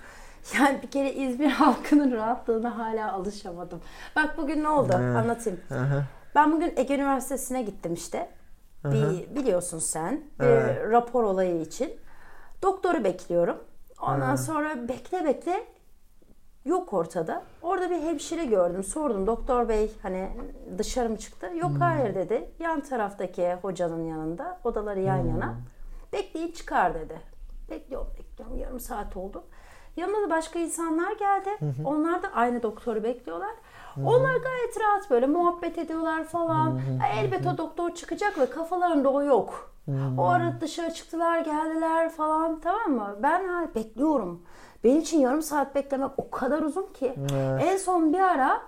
çok. 0.51 0.59
Yani 0.59 0.79
bir 0.83 0.87
kere 0.87 1.13
İzmir 1.13 1.49
halkının 1.51 2.11
rahatlığına 2.11 2.77
hala 2.77 3.13
alışamadım. 3.13 3.81
Bak 4.15 4.37
bugün 4.37 4.63
ne 4.63 4.69
oldu? 4.69 4.91
Ee, 4.93 4.95
Anlatayım. 4.95 5.59
Aha. 5.71 6.03
Ben 6.35 6.51
bugün 6.51 6.73
Ege 6.75 6.95
Üniversitesi'ne 6.95 7.61
gittim 7.61 7.93
işte 7.93 8.29
bir 8.85 9.35
biliyorsun 9.35 9.79
sen 9.79 10.21
bir 10.39 10.91
rapor 10.91 11.23
olayı 11.23 11.61
için. 11.61 11.93
Doktoru 12.63 13.03
bekliyorum. 13.03 13.57
Ondan 14.01 14.33
Hı. 14.33 14.37
sonra 14.37 14.87
bekle 14.87 15.25
bekle 15.25 15.63
yok 16.65 16.93
ortada. 16.93 17.43
Orada 17.61 17.89
bir 17.89 18.01
hemşire 18.01 18.45
gördüm. 18.45 18.83
Sordum 18.83 19.27
doktor 19.27 19.69
bey 19.69 19.91
hani 20.01 20.29
dışarı 20.77 21.09
mı 21.09 21.17
çıktı? 21.17 21.51
Yok 21.55 21.69
hmm. 21.69 21.79
hayır 21.79 22.15
dedi. 22.15 22.49
Yan 22.59 22.81
taraftaki 22.81 23.53
hocanın 23.61 24.03
yanında 24.03 24.59
odaları 24.63 24.99
yan 24.99 25.21
hmm. 25.21 25.29
yana. 25.29 25.55
Bekleyin 26.13 26.51
çıkar 26.51 26.93
dedi. 26.93 27.19
Bekliyorum 27.69 28.07
bekliyorum 28.19 28.57
yarım 28.57 28.79
saat 28.79 29.17
oldu. 29.17 29.43
Yanına 29.97 30.25
da 30.25 30.29
başka 30.29 30.59
insanlar 30.59 31.11
geldi. 31.11 31.49
Hı 31.59 31.73
Onlar 31.85 32.23
da 32.23 32.27
aynı 32.33 32.63
doktoru 32.63 33.03
bekliyorlar. 33.03 33.55
Onlar 34.05 34.35
gayet 34.35 34.79
rahat 34.79 35.09
böyle 35.09 35.27
muhabbet 35.27 35.77
ediyorlar 35.77 36.23
falan. 36.23 36.81
Elbet 37.15 37.47
o 37.47 37.57
doktor 37.57 37.95
çıkacak 37.95 38.39
ve 38.39 38.49
kafalarında 38.49 39.09
o 39.09 39.23
yok. 39.23 39.75
O 40.17 40.25
arada 40.25 40.61
dışarı 40.61 40.93
çıktılar 40.93 41.39
geldiler 41.39 42.09
falan 42.09 42.59
tamam 42.59 42.91
mı? 42.91 43.15
Ben 43.23 43.75
bekliyorum. 43.75 44.41
Benim 44.85 44.99
için 45.01 45.19
yarım 45.19 45.41
saat 45.41 45.75
beklemek 45.75 46.11
o 46.17 46.29
kadar 46.29 46.61
uzun 46.61 46.93
ki. 46.93 47.15
Evet. 47.19 47.63
En 47.63 47.77
son 47.77 48.13
bir 48.13 48.19
ara 48.19 48.61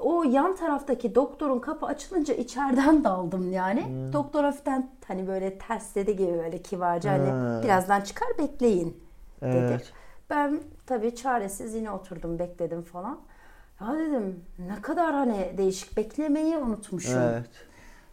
o 0.00 0.24
yan 0.24 0.56
taraftaki 0.56 1.14
doktorun 1.14 1.58
kapı 1.58 1.86
açılınca 1.86 2.34
içeriden 2.34 3.04
daldım 3.04 3.52
yani. 3.52 3.86
Hmm. 3.86 4.12
Doktor 4.12 4.44
hafiften 4.44 4.90
hani 5.08 5.26
böyle 5.26 5.58
ters 5.58 5.94
dedi 5.94 6.16
gibi 6.16 6.32
böyle 6.32 6.62
kibarca 6.62 7.12
hani 7.12 7.30
hmm. 7.30 7.62
birazdan 7.62 8.00
çıkar 8.00 8.28
bekleyin 8.38 9.04
dedi. 9.42 9.56
Evet. 9.56 9.92
Ben 10.30 10.60
tabii 10.86 11.14
çaresiz 11.14 11.74
yine 11.74 11.90
oturdum 11.90 12.38
bekledim 12.38 12.82
falan. 12.82 13.18
Ya 13.80 13.98
dedim 13.98 14.44
ne 14.58 14.82
kadar 14.82 15.14
hani 15.14 15.54
değişik 15.58 15.96
beklemeyi 15.96 16.58
unutmuşum. 16.58 17.20
Evet. 17.22 17.50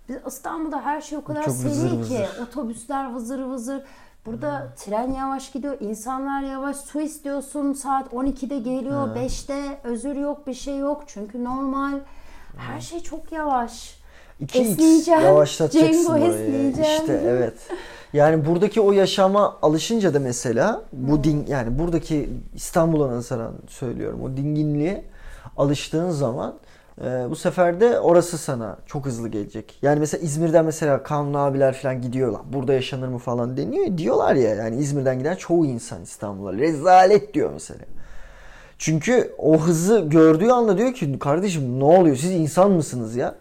Biz 0.10 0.18
İstanbul'da 0.28 0.82
her 0.82 1.02
şey 1.02 1.18
o 1.18 1.24
kadar 1.24 1.44
Çok 1.44 1.54
seri 1.54 1.70
vızır 1.70 1.90
ki 1.90 1.96
vızır. 1.98 2.44
otobüsler 2.48 3.14
vızır 3.14 3.40
vızır. 3.40 3.84
Burada 4.28 4.60
hmm. 4.60 4.68
tren 4.76 5.14
yavaş 5.14 5.52
gidiyor, 5.52 5.78
insanlar 5.80 6.42
yavaş. 6.42 6.78
Su 6.78 7.02
istiyorsun 7.02 7.74
saat 7.74 8.14
12'de 8.14 8.58
geliyor, 8.60 9.08
hmm. 9.08 9.16
5'te 9.16 9.80
özür 9.84 10.16
yok, 10.16 10.48
bir 10.48 10.54
şey 10.54 10.78
yok. 10.78 11.04
Çünkü 11.08 11.44
normal. 11.44 12.00
Her 12.58 12.82
şey 12.82 13.00
çok 13.00 13.32
yavaş. 13.32 13.98
2x 14.46 15.10
yavaşlatacaksın 15.10 16.04
Cengo 16.04 16.18
esneyeceğim. 16.18 17.02
İşte 17.02 17.22
evet. 17.26 17.54
Yani 18.14 18.46
buradaki 18.46 18.82
o 18.82 18.92
yaşama 18.92 19.58
alışınca 19.62 20.14
da 20.14 20.20
mesela 20.20 20.82
bu 20.94 21.16
hmm. 21.16 21.24
din 21.24 21.46
yani 21.48 21.80
buradaki 21.80 22.30
İstanbul'a 22.56 23.08
nazaran 23.08 23.54
söylüyorum 23.68 24.22
o 24.24 24.38
dinginliğe 24.38 25.06
alıştığın 25.58 26.10
zaman 26.10 26.56
e, 27.02 27.30
bu 27.30 27.36
sefer 27.36 27.80
de 27.82 28.00
orası 28.00 28.38
sana 28.38 28.78
çok 28.86 29.06
hızlı 29.06 29.30
gelecek. 29.30 29.80
Yani 29.82 30.00
mesela 30.00 30.24
İzmir'den 30.24 30.66
mesela 30.66 31.04
Kanun 31.04 31.34
abiler 31.34 31.74
falan 31.74 32.02
gidiyorlar. 32.02 32.42
Burada 32.54 32.74
yaşanır 32.74 33.08
mı 33.08 33.18
falan 33.18 33.58
deniyor. 33.58 33.98
Diyorlar 33.98 34.36
ya 34.36 34.56
yani 34.56 34.76
İzmir'den 34.76 35.20
giden 35.20 35.36
çoğu 35.36 35.66
insan 35.66 36.04
İstanbul'a. 36.04 36.54
Rezalet 36.54 37.34
diyor 37.34 37.50
mesela. 37.54 37.86
Çünkü 38.78 39.36
o 39.38 39.58
hızı 39.58 40.00
gördüğü 40.00 40.50
anda 40.50 40.78
diyor 40.78 40.94
ki 40.94 41.20
kardeşim 41.20 41.80
ne 41.80 41.84
oluyor 41.84 42.16
siz 42.16 42.32
insan 42.32 42.72
mısınız 42.72 43.16
ya? 43.16 43.36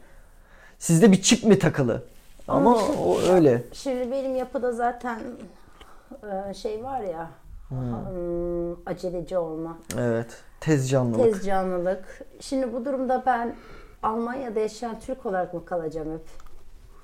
Sizde 0.79 1.13
bir 1.13 1.23
çip 1.23 1.45
mi 1.45 1.59
takılı? 1.59 2.03
Ama 2.49 2.75
o 3.05 3.21
öyle. 3.21 3.63
Şimdi 3.73 4.11
benim 4.11 4.37
yapıda 4.37 4.73
zaten 4.73 5.21
e, 6.51 6.55
şey 6.55 6.85
var 6.85 7.01
ya 7.01 7.31
hmm, 7.69 8.73
aceleci 8.87 9.39
olma, 9.39 9.79
Evet. 9.99 10.27
Tez 10.61 10.91
canlılık. 10.91 11.35
tez 11.35 11.47
canlılık. 11.47 12.05
Şimdi 12.41 12.73
bu 12.73 12.85
durumda 12.85 13.23
ben 13.27 13.55
Almanya'da 14.03 14.61
yaşayan 14.61 15.01
Türk 15.07 15.27
olarak 15.27 15.55
mı 15.55 15.65
kalacağım 15.65 16.09
hep? 16.13 16.47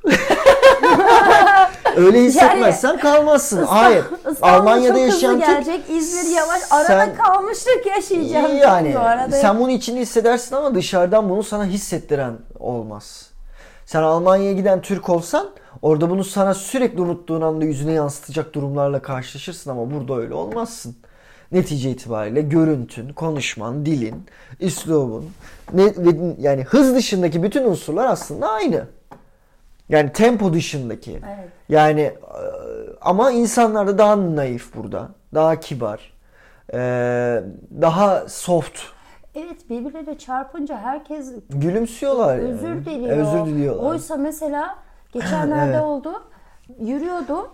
Öyle 1.97 2.21
hissetmezsen 2.25 2.99
kalmazsın. 2.99 3.63
Hayır. 3.65 4.05
İstanbul 4.33 4.57
Almanya'da 4.59 4.95
çok 4.95 5.01
yaşayan 5.07 5.35
hızlı 5.35 5.47
Türk 5.47 5.65
gelecek. 5.65 5.91
İzmir 5.91 6.37
yavaş. 6.37 6.61
Arada 6.71 6.87
Sen- 6.87 7.15
kalmışlık 7.15 7.87
yaşayacağım. 7.87 8.57
yani 8.57 8.95
bu 8.95 8.99
arada. 8.99 9.37
sen 9.37 9.61
bunu 9.61 9.71
içinde 9.71 10.01
hissedersin 10.01 10.57
ama 10.57 10.75
dışarıdan 10.75 11.29
bunu 11.31 11.43
sana 11.43 11.65
hissettiren 11.65 12.39
olmaz. 12.61 13.31
Sen 13.87 14.03
Almanya'ya 14.03 14.53
giden 14.53 14.83
Türk 14.83 15.09
olsan 15.09 15.47
orada 15.83 16.11
bunu 16.11 16.25
sana 16.25 16.55
sürekli 16.55 17.01
unuttuğun 17.01 17.41
anda 17.41 17.65
yüzüne 17.65 17.93
yansıtacak 17.93 18.55
durumlarla 18.55 19.03
karşılaşırsın 19.03 19.71
ama 19.71 19.91
burada 19.91 20.17
öyle 20.17 20.35
olmazsın. 20.35 20.97
Netice 21.53 21.91
itibariyle 21.91 22.43
görüntün, 22.43 23.13
konuşman, 23.13 23.87
dilin, 23.87 24.27
üslubun 24.61 25.31
ne, 25.73 25.93
yani 26.39 26.63
hız 26.65 26.95
dışındaki 26.95 27.43
bütün 27.43 27.65
unsurlar 27.65 28.07
aslında 28.07 28.51
aynı. 28.51 28.87
Yani 29.89 30.13
tempo 30.13 30.53
dışındaki. 30.53 31.13
Evet. 31.13 31.49
Yani 31.69 32.01
e, 32.01 32.15
ama 33.01 33.31
insanlar 33.31 33.87
da 33.87 33.99
daha 33.99 34.37
naif 34.37 34.75
burada. 34.77 35.09
Daha 35.35 35.61
kibar. 35.61 36.13
e, 36.73 36.79
Daha 37.81 38.29
soft. 38.29 38.79
Evet 39.35 39.71
birbirleriyle 39.71 40.19
çarpınca 40.19 40.77
herkes 40.79 41.33
Gülümsüyorlar 41.51 42.37
yani. 42.39 42.49
özür 42.49 42.85
diliyor. 42.85 43.17
Özür 43.17 43.47
diliyorlar. 43.55 43.91
Oysa 43.91 44.17
mesela 44.17 44.79
geçenlerde 45.13 45.73
Evet. 45.73 45.83
oldu. 45.83 46.23
Yürüyordum. 46.81 47.47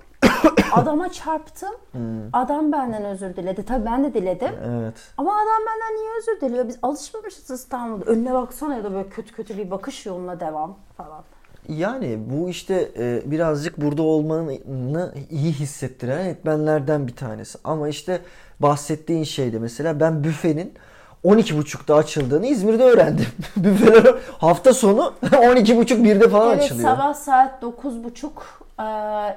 Adama 0.73 1.12
çarptım. 1.12 1.75
Hmm. 1.92 2.01
Adam 2.33 2.73
benden 2.73 3.05
özür 3.05 3.37
diledi. 3.37 3.64
Tabii 3.64 3.87
ben 3.87 4.05
de 4.05 4.14
diledim. 4.14 4.53
Evet. 4.66 4.94
Ama 5.16 5.33
adam 5.33 5.62
benden 5.66 5.97
niye 6.03 6.11
özür 6.18 6.40
diliyor? 6.40 6.68
Biz 6.68 6.79
alışmamışız 6.83 7.51
İstanbul'da. 7.51 8.05
Önüne 8.11 8.35
baksana 8.35 8.77
ya 8.77 8.85
da 8.85 8.92
böyle 8.92 9.09
kötü 9.09 9.33
kötü 9.35 9.57
bir 9.59 9.71
bakış 9.71 10.07
yoluna 10.07 10.40
devam 10.40 10.77
falan. 10.97 11.23
Yani 11.68 12.18
bu 12.31 12.49
işte 12.49 12.90
e, 12.99 13.23
birazcık 13.31 13.81
burada 13.81 14.03
olmanı 14.03 15.12
iyi 15.31 15.53
hissettiren 15.53 16.25
etmenlerden 16.27 17.07
bir 17.07 17.16
tanesi. 17.16 17.59
Ama 17.64 17.88
işte 17.88 18.21
bahsettiğin 18.61 19.25
şeyde 19.25 19.59
mesela 19.59 20.01
ben 20.01 20.25
büfenin 20.25 20.75
12.30'da 21.24 21.94
açıldığını 21.96 22.46
İzmir'de 22.46 22.85
öğrendim. 22.85 23.26
Büfeler 23.57 24.14
hafta 24.38 24.74
sonu 24.74 25.12
12.30 25.22 26.04
birde 26.04 26.28
falan 26.28 26.50
evet 26.52 26.62
açılıyor. 26.64 26.88
sabah 26.90 27.14
saat 27.14 27.62
9.30 27.62 28.28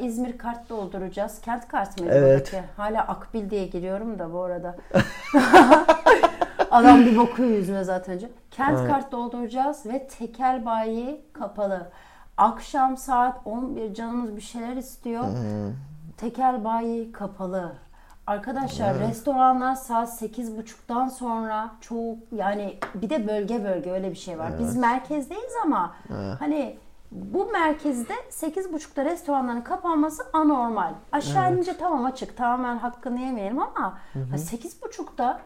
e, 0.02 0.06
İzmir 0.06 0.38
kart 0.38 0.70
dolduracağız. 0.70 1.42
Kent 1.42 1.68
kart 1.68 2.00
mıydı 2.02 2.14
Evet. 2.16 2.48
buradaki? 2.54 2.68
Hala 2.78 3.02
Akbil 3.02 3.50
diye 3.50 3.66
giriyorum 3.68 4.20
da 4.20 4.34
bu 4.34 4.42
arada. 4.42 4.76
Adam 6.72 7.06
bir 7.06 7.18
bakıyor 7.18 7.50
yüzüme 7.50 7.84
zaten 7.84 8.16
önce. 8.16 8.30
Kent 8.52 8.88
kart 8.88 9.12
dolduracağız 9.12 9.86
ve 9.86 10.08
tekel 10.08 10.66
bayi 10.66 11.22
kapalı. 11.34 11.90
Akşam 12.38 12.98
saat 12.98 13.36
11 13.46 13.94
canımız 13.94 14.36
bir 14.36 14.42
şeyler 14.42 14.76
istiyor. 14.76 15.24
Tekel 16.18 16.64
bayi 16.64 17.12
kapalı. 17.12 17.72
Arkadaşlar 18.28 19.00
restoranlar 19.00 19.76
saat 19.76 20.22
8.30'dan 20.22 21.08
sonra 21.08 21.72
çok 21.82 22.18
yani 22.32 22.78
bir 22.96 23.10
de 23.10 23.28
bölge 23.28 23.64
bölge 23.64 23.92
öyle 23.92 24.12
bir 24.12 24.16
şey 24.16 24.40
var. 24.40 24.60
Biz 24.60 24.78
merkezdeyiz 24.78 25.54
ama 25.64 25.96
hani 26.40 26.78
bu 27.12 27.46
merkezde 27.52 28.14
8.30'da 28.30 29.06
restoranların 29.06 29.62
kapanması 29.62 30.24
anormal. 30.34 30.94
Aşağı 31.12 31.54
inince 31.54 31.78
tamam 31.78 32.06
açık. 32.06 32.38
Tamamen 32.38 32.78
hakkını 32.78 33.20
yemeyelim 33.20 33.60
ama 33.62 33.74
ha, 33.74 33.94
8.30'da 34.36 35.40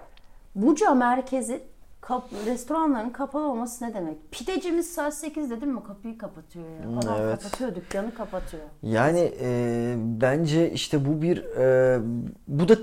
Buca 0.56 0.94
merkezi 0.94 1.64
kap- 2.08 2.46
restoranların 2.46 3.10
kapalı 3.10 3.44
olması 3.44 3.86
ne 3.86 3.94
demek? 3.94 4.32
Pidecimiz 4.32 4.94
saat 4.94 5.14
8 5.14 5.50
dedim 5.50 5.70
mi 5.70 5.84
kapıyı 5.88 6.18
kapatıyor 6.18 6.66
ya. 6.66 7.00
Adam 7.00 7.22
evet. 7.22 7.44
kapatıyor 7.44 7.76
dükkanı 7.76 8.14
kapatıyor. 8.14 8.64
Yani 8.84 9.34
e, 9.42 9.96
bence 9.98 10.72
işte 10.72 11.06
bu 11.06 11.22
bir 11.22 11.38
e, 11.38 12.00
bu 12.48 12.70
da 12.70 12.76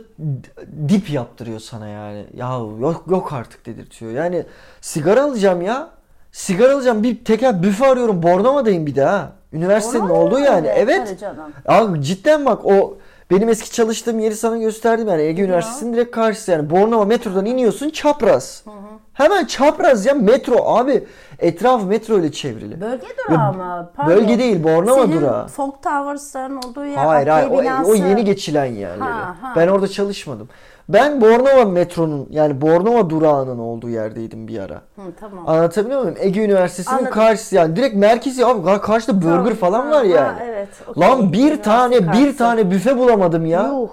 dip 0.89 1.11
yaptırıyor 1.11 1.61
sana 1.61 1.89
yani. 1.89 2.27
Ya 2.35 2.49
yok 2.81 3.05
yok 3.11 3.33
artık 3.33 3.67
dedirtiyor. 3.67 4.13
Yani 4.13 4.45
sigara 4.81 5.23
alacağım 5.23 5.63
ya. 5.63 5.91
Sigara 6.33 6.75
alacağım. 6.75 7.03
Bir 7.03 7.25
teker 7.25 7.63
büfe 7.63 7.87
arıyorum. 7.87 8.23
Bornova'dayım 8.23 8.87
bir 8.87 8.97
daha. 8.97 9.33
Üniversitenin 9.53 10.09
Bornova 10.09 10.25
olduğu 10.25 10.39
yani. 10.39 10.67
Evet. 10.67 11.25
Abi 11.67 12.03
cidden 12.03 12.47
bak 12.47 12.65
o 12.65 12.99
benim 13.33 13.49
eski 13.49 13.73
çalıştığım 13.73 14.19
yeri 14.19 14.37
sana 14.37 14.59
gösterdim 14.59 15.09
yani 15.09 15.23
Ege 15.23 15.43
Üniversitesi'nin 15.43 15.93
direkt 15.93 16.11
karşısı 16.11 16.51
yani 16.51 16.71
Bornova 16.71 17.05
metrodan 17.05 17.47
iniyorsun 17.47 17.91
çapraz. 17.91 18.65
Hemen 19.13 19.45
çapraz 19.45 20.07
ya 20.07 20.15
metro 20.15 20.57
abi 20.67 21.05
etraf 21.39 21.85
metro 21.85 22.19
ile 22.19 22.33
çevrili. 22.33 22.81
Bölge 22.81 23.07
durağı 23.29 23.53
mı? 23.53 23.91
Pardon. 23.97 24.17
Bölge 24.17 24.39
değil, 24.39 24.65
Bornova 24.65 25.03
Senin 25.03 25.21
durağı. 25.21 25.49
Fog 25.49 25.83
Towers'ların 25.83 26.57
olduğu 26.57 26.85
yer 26.85 26.97
Hayır 26.97 27.27
hayır 27.27 27.51
o, 27.51 27.63
binası. 27.63 27.91
o 27.91 27.95
yeni 27.95 28.25
geçilen 28.25 28.65
yerleri. 28.65 29.01
Ha, 29.01 29.37
ha. 29.41 29.53
Ben 29.57 29.69
orada 29.69 29.89
çalışmadım. 29.89 30.49
Ben 30.89 31.21
Bornova 31.21 31.65
metronun 31.65 32.27
yani 32.31 32.61
Bornova 32.61 33.11
durağının 33.11 33.59
olduğu 33.59 33.89
yerdeydim 33.89 34.49
bir 34.49 34.59
ara. 34.59 34.75
Hı, 34.75 35.03
tamam. 35.21 35.49
Anlatabiliyor 35.49 36.01
muyum? 36.01 36.17
Ege 36.21 36.45
Üniversitesi'nin 36.45 36.95
Anladım. 36.97 37.13
karşısı 37.13 37.55
yani 37.55 37.77
direkt 37.77 37.97
merkezi 37.97 38.47
abi 38.47 38.65
kar- 38.65 38.83
karşıda 38.83 39.23
burger 39.23 39.55
falan 39.55 39.81
Ha, 39.87 39.91
var 39.91 40.07
ha, 40.07 40.15
yani. 40.15 40.39
evet. 40.45 40.69
Okey. 40.89 41.03
Lan 41.03 41.33
bir 41.33 41.39
Üniversite 41.39 41.63
tane 41.63 42.01
bir 42.01 42.07
karşısı. 42.07 42.37
tane 42.39 42.71
büfe 42.71 42.99
bulamadım 42.99 43.47
ya. 43.47 43.67
Yuh. 43.69 43.89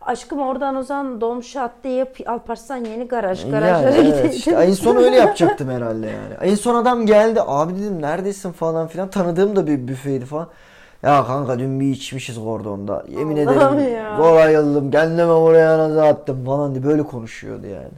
Aşkım 0.00 0.38
oradan 0.40 0.76
o 0.76 0.82
zaman 0.82 1.20
dolmuş 1.20 1.56
atlayıp 1.56 2.16
Alparslan 2.26 2.76
yeni 2.76 3.08
garaj. 3.08 3.40
Yani 3.44 3.50
Garajlara 3.50 3.90
evet, 3.94 4.06
gidelim. 4.06 4.30
işte 4.30 4.50
en 4.50 4.72
son 4.72 4.96
öyle 4.96 5.16
yapacaktım 5.16 5.70
herhalde 5.70 6.06
yani. 6.06 6.50
En 6.50 6.54
son 6.54 6.74
adam 6.74 7.06
geldi 7.06 7.40
abi 7.46 7.74
dedim 7.76 8.02
neredesin 8.02 8.52
falan 8.52 8.86
filan 8.86 9.08
tanıdığım 9.10 9.56
da 9.56 9.66
bir 9.66 9.88
büfeydi 9.88 10.24
falan. 10.24 10.48
Ya 11.02 11.26
kanka 11.26 11.58
dün 11.58 11.80
bir 11.80 11.86
içmişiz 11.90 12.38
kordonda. 12.38 13.04
Yemin 13.08 13.46
Allah'ım 13.46 13.78
ederim 13.78 13.94
ya. 13.94 14.16
gol 14.16 14.36
ayıldım 14.36 14.90
kendime 14.90 15.32
oraya 15.32 15.78
nazar 15.78 16.06
attım 16.06 16.44
falan 16.44 16.74
diye 16.74 16.84
böyle 16.84 17.02
konuşuyordu 17.02 17.66
yani. 17.66 17.88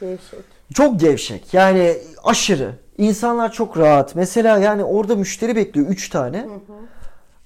Gevşek. 0.00 0.40
Çok 0.74 1.00
gevşek 1.00 1.54
yani 1.54 1.96
aşırı. 2.24 2.72
İnsanlar 2.98 3.52
çok 3.52 3.78
rahat. 3.78 4.14
Mesela 4.14 4.58
yani 4.58 4.84
orada 4.84 5.16
müşteri 5.16 5.56
bekliyor 5.56 5.86
3 5.86 6.08
tane. 6.08 6.46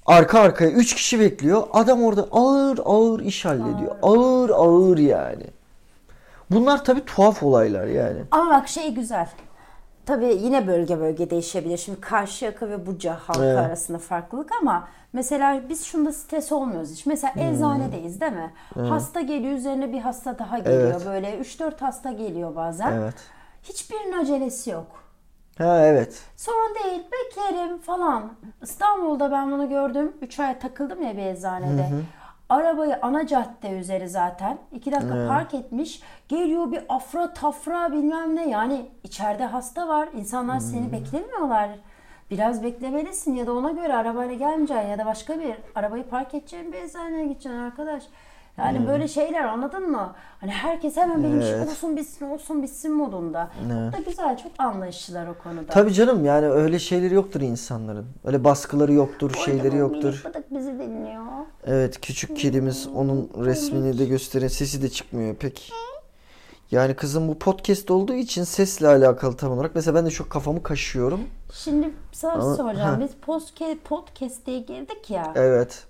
Arka 0.07 0.41
arkaya 0.41 0.71
3 0.71 0.95
kişi 0.95 1.21
bekliyor. 1.21 1.63
Adam 1.73 2.03
orada 2.05 2.27
ağır 2.33 2.79
ağır 2.85 3.21
iş 3.21 3.45
hallediyor. 3.45 3.97
Ağır 4.03 4.51
ağır 4.51 4.99
yani. 4.99 5.47
Bunlar 6.51 6.85
tabii 6.85 7.05
tuhaf 7.05 7.43
olaylar 7.43 7.87
yani. 7.87 8.19
Ama 8.31 8.51
bak 8.51 8.69
şey 8.69 8.95
güzel. 8.95 9.29
Tabii 10.07 10.27
yine 10.43 10.67
bölge 10.67 11.01
bölge 11.01 11.31
değişebilir. 11.31 11.77
Şimdi 11.77 12.01
Karşıyaka 12.01 12.69
ve 12.69 12.87
Buca 12.87 13.15
halkı 13.27 13.45
Evet. 13.45 13.59
arasında 13.59 13.99
farklılık 13.99 14.51
ama 14.63 14.89
mesela 15.13 15.61
biz 15.69 15.85
şunda 15.85 16.13
stres 16.13 16.53
olmuyoruz 16.53 16.91
hiç. 16.93 17.07
Mesela 17.07 17.35
Hmm. 17.35 17.43
eczanedeyiz 17.43 18.21
değil 18.21 18.33
mi? 18.33 18.53
Hasta 18.89 19.21
geliyor 19.21 19.53
üzerine 19.55 19.93
bir 19.93 20.01
hasta 20.01 20.39
daha 20.39 20.59
geliyor. 20.59 20.91
Evet. 20.93 21.07
Böyle 21.07 21.39
3-4 21.39 21.83
hasta 21.83 22.13
geliyor 22.13 22.57
bazen. 22.57 22.93
Evet. 22.93 23.15
Hiçbirinin 23.63 24.19
acelesi 24.19 24.71
yok. 24.71 24.87
Ha 25.59 25.81
evet. 25.87 26.23
Sorun 26.37 26.75
değil 26.85 27.03
beklerim 27.13 27.79
falan. 27.79 28.33
İstanbul'da 28.63 29.31
ben 29.33 29.53
bunu 29.53 29.69
gördüm. 29.69 30.13
3 30.23 30.41
ay 30.41 30.59
takıldım 30.59 31.03
ya 31.03 31.17
bir 31.17 31.23
eczanede. 31.27 31.89
Arabayı 32.53 32.99
ana 33.03 33.27
cadde 33.27 33.71
üzeri 33.71 34.09
zaten. 34.09 34.59
2 34.73 34.93
dakika 34.93 35.29
park 35.29 35.55
etmiş. 35.55 36.03
Geliyor 36.29 36.73
bir 36.73 36.83
afra 36.89 37.33
tafra 37.33 37.93
bilmem 37.93 38.37
ne. 38.37 38.49
Yani 38.49 38.87
içeride 39.03 39.45
hasta 39.45 39.89
var. 39.89 40.09
İnsanlar 40.15 40.59
seni 40.59 40.93
beklemiyorlar. 40.93 41.71
Biraz 42.31 42.63
beklemelisin 42.63 43.35
ya 43.35 43.47
da 43.47 43.53
ona 43.53 43.71
göre 43.71 43.95
arabayla 43.95 44.35
gelmeyeceksin 44.35 44.89
ya 44.89 44.99
da 44.99 45.07
başka 45.07 45.41
bir 45.41 45.55
arabayı 45.75 46.05
park 46.05 46.35
edeceğin 46.35 46.73
bir 46.73 46.79
eczaneye 46.79 47.25
gideceksin 47.27 47.59
arkadaş. 47.59 48.03
Yani 48.59 48.87
böyle 48.89 49.09
şeyler 49.09 49.45
anladın 49.45 49.91
mı? 49.91 50.15
Hani 50.41 50.51
herkes 50.51 50.97
hemen 50.97 51.25
benim 51.25 51.41
işim 51.41 51.55
Evet. 51.55 51.69
olsun 51.69 51.97
bitsin 51.97 52.27
olsun 52.31 52.63
bitsin 52.63 52.93
modunda. 52.93 53.51
Bu 53.65 53.93
da 53.93 53.99
güzel 54.07 54.37
çok 54.39 54.53
anlayışlılar 54.59 55.27
o 55.27 55.35
konuda. 55.43 55.67
Tabii 55.67 55.93
canım 55.93 56.25
yani 56.25 56.47
öyle 56.47 56.79
şeyleri 56.79 57.15
yoktur 57.15 57.41
insanların. 57.41 58.07
Öyle 58.25 58.45
baskıları 58.45 58.93
yoktur, 58.93 59.31
şeyleri 59.45 59.69
Minik 59.77 59.81
yoktur. 59.81 60.23
bıdık 60.25 60.51
bizi 60.55 60.73
dinliyor. 60.79 61.23
Evet 61.67 62.01
küçük 62.01 62.37
kedimiz 62.37 62.89
onun 62.95 63.31
resmini 63.45 63.99
de 63.99 64.05
gösterin. 64.07 64.49
Sesi 64.49 64.83
de 64.83 64.89
çıkmıyor 64.89 65.35
pek. 65.37 65.73
Yani 66.71 66.95
kızım 66.95 67.29
bu 67.29 67.39
podcast 67.39 67.91
olduğu 67.91 68.15
için 68.15 68.45
sesle 68.45 68.89
alakalı 68.89 69.37
tam 69.37 69.53
olarak. 69.53 69.75
Mesela 69.75 69.95
ben 69.95 70.07
de 70.07 70.11
çok 70.11 70.31
kafamı 70.31 70.63
kaşıyorum. 70.63 71.21
Şimdi 71.53 71.91
sana 72.13 72.33
şey 72.33 72.43
Ama- 72.43 72.55
soracağım. 72.57 72.95
ha. 72.95 73.01
Biz 73.01 73.11
podcast, 73.23 73.85
podcast 73.85 74.47
diye 74.47 74.59
girdik 74.61 75.11
ya. 75.11 75.33
Evet. 75.35 75.85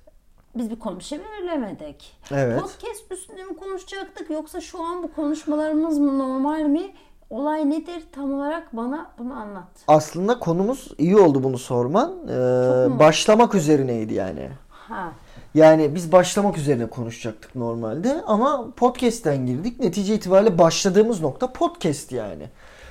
Biz 0.56 0.70
bir 0.70 0.78
konu 0.78 0.98
bir 0.98 1.04
şey 1.04 1.20
belirlemedik. 1.20 2.16
Evet. 2.30 2.60
Podcast 2.60 3.12
üstünde 3.12 3.44
mi 3.44 3.56
konuşacaktık 3.56 4.30
yoksa 4.30 4.60
şu 4.60 4.82
an 4.82 5.02
bu 5.02 5.12
konuşmalarımız 5.14 5.98
mı 5.98 6.18
normal 6.18 6.60
mi? 6.60 6.92
olay 7.32 7.70
nedir 7.70 8.02
tam 8.12 8.34
olarak 8.34 8.76
bana 8.76 9.10
bunu 9.18 9.34
anlat. 9.34 9.68
Aslında 9.88 10.38
konumuz 10.38 10.88
iyi 10.98 11.16
oldu 11.16 11.42
bunu 11.42 11.58
sorman. 11.58 12.14
Ee, 12.28 12.98
başlamak 12.98 13.54
üzerineydi 13.54 14.14
yani. 14.14 14.48
Ha. 14.70 15.12
Yani 15.54 15.94
biz 15.94 16.12
başlamak 16.12 16.58
üzerine 16.58 16.86
konuşacaktık 16.86 17.54
normalde 17.54 18.22
ama 18.26 18.70
podcast'ten 18.76 19.46
girdik. 19.46 19.80
Netice 19.80 20.14
itibariyle 20.14 20.58
başladığımız 20.58 21.20
nokta 21.20 21.52
podcast 21.52 22.12
yani. 22.12 22.44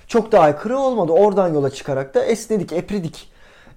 Çok 0.07 0.31
da 0.31 0.39
aykırı 0.39 0.79
olmadı. 0.79 1.11
Oradan 1.11 1.53
yola 1.53 1.69
çıkarak 1.69 2.13
da 2.13 2.25
esnedik, 2.25 2.73
epridik 2.73 3.30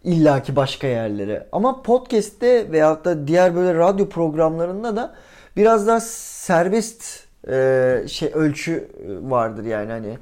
illaki 0.04 0.56
başka 0.56 0.86
yerlere. 0.86 1.46
Ama 1.52 1.82
podcast'te 1.82 2.72
veyahut 2.72 3.04
da 3.04 3.26
diğer 3.28 3.54
böyle 3.54 3.78
radyo 3.78 4.08
programlarında 4.08 4.96
da 4.96 5.14
biraz 5.56 5.86
daha 5.86 6.00
serbest 6.00 7.24
e, 7.48 8.04
şey 8.08 8.30
ölçü 8.34 8.88
vardır 9.22 9.64
yani 9.64 9.90
hani 9.90 10.18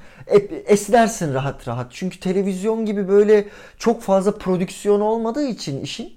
esnersin 0.66 1.34
rahat 1.34 1.68
rahat. 1.68 1.86
Çünkü 1.90 2.20
televizyon 2.20 2.86
gibi 2.86 3.08
böyle 3.08 3.44
çok 3.78 4.02
fazla 4.02 4.38
prodüksiyon 4.38 5.00
olmadığı 5.00 5.44
için 5.46 5.80
işin 5.80 6.12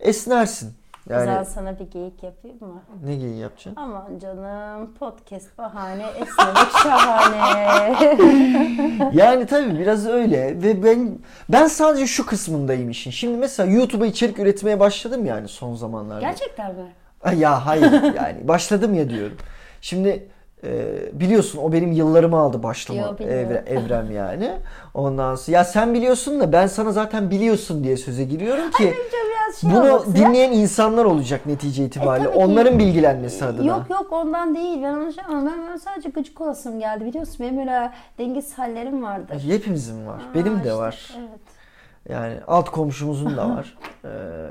esnersin. 0.00 0.77
Yani 1.08 1.20
Güzel 1.20 1.44
sana 1.44 1.78
bir 1.78 1.90
geyik 1.90 2.22
yapayım 2.22 2.56
mı? 2.60 2.82
ne 3.04 3.14
giyin 3.16 3.34
yapacaksın? 3.36 3.72
Aman 3.76 4.18
canım 4.18 4.94
podcast 4.94 5.58
bahane 5.58 6.02
esnemek 6.02 6.70
şahane. 6.82 7.94
Yani 9.12 9.46
tabii 9.46 9.78
biraz 9.78 10.06
öyle 10.06 10.62
ve 10.62 10.84
ben 10.84 11.18
ben 11.48 11.66
sadece 11.66 12.06
şu 12.06 12.26
kısmındayım 12.26 12.90
işin. 12.90 13.10
Şimdi 13.10 13.36
mesela 13.36 13.72
YouTube'a 13.72 14.06
içerik 14.06 14.38
üretmeye 14.38 14.80
başladım 14.80 15.26
yani 15.26 15.48
son 15.48 15.74
zamanlarda. 15.74 16.20
Gerçekten 16.20 16.74
mi? 16.74 16.92
Ya 17.36 17.66
hayır 17.66 17.92
yani 18.14 18.48
başladım 18.48 18.94
ya 18.94 19.10
diyorum. 19.10 19.36
Şimdi 19.80 20.28
e, 20.64 20.98
biliyorsun 21.12 21.58
o 21.62 21.72
benim 21.72 21.92
yıllarımı 21.92 22.36
aldı 22.36 22.62
başlama 22.62 23.00
Yo, 23.00 23.14
evre- 23.14 23.68
evrem 23.68 24.10
yani. 24.10 24.52
Ondan 24.94 25.34
sonra 25.34 25.56
ya 25.56 25.64
sen 25.64 25.94
biliyorsun 25.94 26.40
da 26.40 26.52
ben 26.52 26.66
sana 26.66 26.92
zaten 26.92 27.30
biliyorsun 27.30 27.84
diye 27.84 27.96
söze 27.96 28.24
giriyorum 28.24 28.70
ki 28.70 28.94
şey 29.60 29.70
bunu 29.70 29.80
olması 29.80 30.18
ya. 30.18 30.28
dinleyen 30.28 30.52
insanlar 30.52 31.04
olacak 31.04 31.46
netice 31.46 31.84
itibariyle. 31.84 32.32
ki. 32.32 32.38
Onların 32.38 32.78
bilgilenmesi 32.78 33.44
adına. 33.44 33.66
Yok 33.66 33.90
yok 33.90 34.12
ondan 34.12 34.54
değil. 34.54 34.82
Ben 34.82 34.94
onu 34.94 35.12
şey 35.12 35.24
ben, 35.32 35.46
ben 35.70 35.76
sadece 35.76 36.08
gıcık 36.08 36.40
olasım 36.40 36.78
geldi. 36.78 37.04
Biliyorsun 37.04 37.36
benim 37.40 37.58
öyle 37.58 37.90
dengesiz 38.18 38.58
hallerim 38.58 39.02
vardır. 39.02 39.42
Hepimizin 39.48 40.06
var. 40.06 40.22
Benim 40.34 40.52
Aa, 40.54 40.64
de 40.64 40.68
işte, 40.68 40.74
var. 40.74 41.12
Evet. 41.18 41.40
Yani 42.08 42.34
alt 42.46 42.70
komşumuzun 42.70 43.36
da 43.36 43.50
var. 43.50 43.76
Ee, 44.04 44.08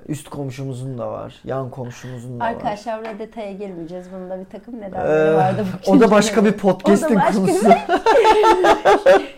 üst 0.07 0.29
komşumuzun 0.29 0.97
da 0.97 1.11
var. 1.11 1.35
Yan 1.43 1.69
komşumuzun 1.69 2.39
da 2.39 2.43
var. 2.43 2.49
Arkadaşlar 2.51 3.19
detaya 3.19 3.51
girmeyeceğiz. 3.53 4.07
Bunda 4.13 4.39
bir 4.39 4.45
takım 4.45 4.75
Ee, 4.75 4.81
nedenleri 4.81 5.35
vardı. 5.35 5.65
bu 5.87 5.91
o 5.91 5.99
da 5.99 6.11
başka 6.11 6.45
bir 6.45 6.51
podcast'in 6.51 7.15
başka 7.15 7.33
konusu. 7.33 7.65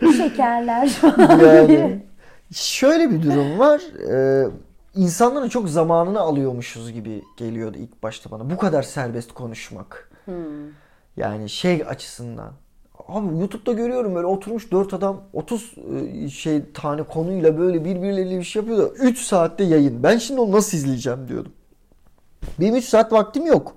bir- 0.00 0.12
Şekerler 0.16 0.88
falan. 0.88 1.38
yani 1.38 2.02
şöyle 2.52 3.10
bir 3.10 3.22
durum 3.22 3.58
var. 3.58 3.80
Ee, 4.12 4.48
insanların 4.94 5.48
çok 5.48 5.68
zamanını 5.68 6.20
alıyormuşuz 6.20 6.92
gibi 6.92 7.22
geliyordu 7.36 7.76
ilk 7.78 8.02
başta 8.02 8.30
bana. 8.30 8.50
Bu 8.50 8.56
kadar 8.58 8.82
serbest 8.82 9.32
konuşmak. 9.34 10.10
Hmm. 10.24 10.34
Yani 11.16 11.48
şey 11.48 11.84
açısından. 11.88 12.52
Abi 13.10 13.38
YouTube'da 13.38 13.72
görüyorum 13.72 14.14
böyle 14.14 14.26
oturmuş 14.26 14.72
4 14.72 14.94
adam 14.94 15.20
30 15.32 15.74
e, 16.24 16.28
şey 16.28 16.62
tane 16.74 17.02
konuyla 17.02 17.58
böyle 17.58 17.84
birbirleriyle 17.84 18.38
bir 18.38 18.44
şey 18.44 18.62
yapıyor 18.62 18.78
da 18.78 18.88
3 18.94 19.18
saatte 19.18 19.64
yayın. 19.64 20.02
Ben 20.02 20.18
şimdi 20.18 20.40
onu 20.40 20.52
nasıl 20.52 20.76
izleyeceğim 20.76 21.28
diyordum. 21.28 21.52
Benim 22.60 22.76
3 22.76 22.84
saat 22.84 23.12
vaktim 23.12 23.46
yok. 23.46 23.74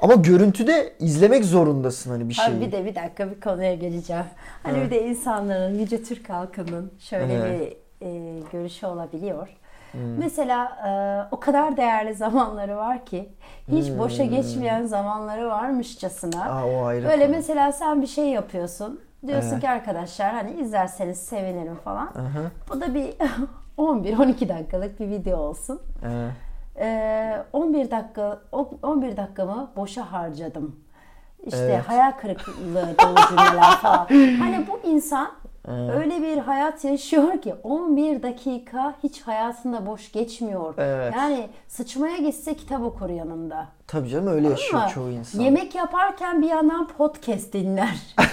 Ama 0.00 0.14
görüntüde 0.14 0.92
izlemek 1.00 1.44
zorundasın 1.44 2.10
hani 2.10 2.28
bir 2.28 2.34
şeyi. 2.34 2.48
Abi 2.48 2.60
bir 2.66 2.72
de 2.72 2.84
bir 2.84 2.94
dakika 2.94 3.30
bir 3.30 3.40
konuya 3.40 3.74
geleceğim. 3.74 4.24
Hani 4.62 4.84
bir 4.84 4.90
de 4.90 5.06
insanların, 5.06 5.78
Yüce 5.78 6.02
Türk 6.02 6.30
halkının 6.30 6.90
şöyle 6.98 7.34
Evet. 7.34 7.76
bir 8.00 8.06
e, 8.06 8.40
görüşü 8.52 8.86
olabiliyor. 8.86 9.48
Hmm. 9.96 10.18
Mesela 10.18 10.64
e, 10.86 10.90
o 11.34 11.40
kadar 11.40 11.76
değerli 11.76 12.14
zamanları 12.14 12.76
var 12.76 13.04
ki 13.06 13.28
hiç 13.68 13.98
boşa 13.98 14.24
Hmm. 14.24 14.30
geçmeyen 14.30 14.86
zamanları 14.86 15.48
varmışçasına. 15.48 16.44
Aa, 16.44 16.66
o 16.66 16.84
ayrı 16.84 17.08
Böyle 17.08 17.26
konu. 17.26 17.36
mesela 17.36 17.72
sen 17.72 18.02
bir 18.02 18.06
şey 18.06 18.28
yapıyorsun. 18.28 19.00
Diyorsun 19.26 19.50
Evet. 19.50 19.60
ki 19.60 19.68
arkadaşlar 19.70 20.32
hani 20.34 20.50
izlerseniz 20.60 21.18
sevinirim 21.18 21.74
falan. 21.84 22.06
Aha, 22.06 22.50
Bu 22.70 22.80
da 22.80 22.94
bir 22.94 23.14
11-12 23.78 24.48
dakikalık 24.48 25.00
bir 25.00 25.08
video 25.08 25.38
olsun. 25.38 25.80
evet. 26.04 26.32
Ee, 26.78 27.42
11 27.52 27.90
dakika 27.90 28.38
o- 28.52 28.70
11 28.82 29.16
dakikamı 29.16 29.70
boşa 29.76 30.12
harcadım. 30.12 30.76
İşte 31.44 31.58
Evet. 31.58 31.88
hayal 31.88 32.12
kırıklığı 32.12 32.94
dolu 33.02 33.16
cümleler 33.28 33.70
falan. 33.76 34.06
Hani 34.38 34.66
bu 34.68 34.88
insan 34.88 35.28
öyle 35.72 36.22
bir 36.22 36.38
hayat 36.38 36.84
yaşıyor 36.84 37.42
ki 37.42 37.54
11 37.62 38.22
dakika 38.22 38.94
hiç 39.02 39.22
hayatında 39.22 39.86
boş 39.86 40.12
geçmiyor. 40.12 40.74
Evet. 40.78 41.14
Yani 41.16 41.48
sıçmaya 41.68 42.16
gitse 42.16 42.54
kitap 42.54 42.82
okur 42.82 43.10
yanında. 43.10 43.66
Tabii 43.86 44.08
canım 44.08 44.26
öyle 44.26 44.48
yaşıyor 44.48 44.80
Ama 44.80 44.88
çoğu 44.88 45.10
insan. 45.10 45.40
yemek 45.40 45.74
yaparken 45.74 46.42
bir 46.42 46.48
yandan 46.48 46.88
podcast 46.88 47.52
dinler. 47.52 47.96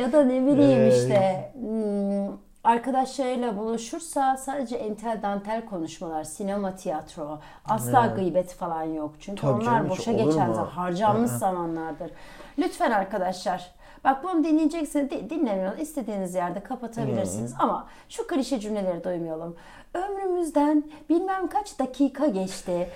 ya 0.00 0.12
da 0.12 0.24
ne 0.24 0.46
bileyim 0.46 0.80
Ee. 0.80 0.88
işte 0.96 1.52
hmm, 1.60 2.36
arkadaşlarıyla 2.64 3.56
buluşursa 3.58 4.36
sadece 4.36 4.76
entel 4.76 5.22
dantel 5.22 5.64
konuşmalar, 5.66 6.24
sinema, 6.24 6.76
tiyatro, 6.76 7.38
asla 7.68 8.06
gıybet 8.06 8.54
falan 8.54 8.82
yok. 8.82 9.14
Çünkü 9.20 9.40
Tabii 9.40 9.52
onlar 9.52 9.64
canım, 9.64 9.88
boşa 9.88 10.12
geçen 10.12 10.52
zaman, 10.52 10.66
harcanmış 10.66 11.30
hı. 11.30 11.38
zamanlardır. 11.38 12.10
Lütfen 12.58 12.90
arkadaşlar 12.90 13.70
Bak 14.04 14.24
bunu 14.24 14.44
dinleyeceksiniz, 14.44 15.10
di- 15.10 15.30
dinlemiyorsunuz. 15.30 15.82
istediğiniz 15.82 16.34
yerde 16.34 16.60
kapatabilirsiniz. 16.60 17.54
Ama 17.58 17.86
şu 18.08 18.26
klişe 18.26 18.60
cümleleri 18.60 19.04
duymayalım. 19.04 19.56
Ömrümüzden 19.94 20.84
bilmem 21.10 21.48
kaç 21.48 21.78
dakika 21.78 22.26
geçti. 22.26 22.88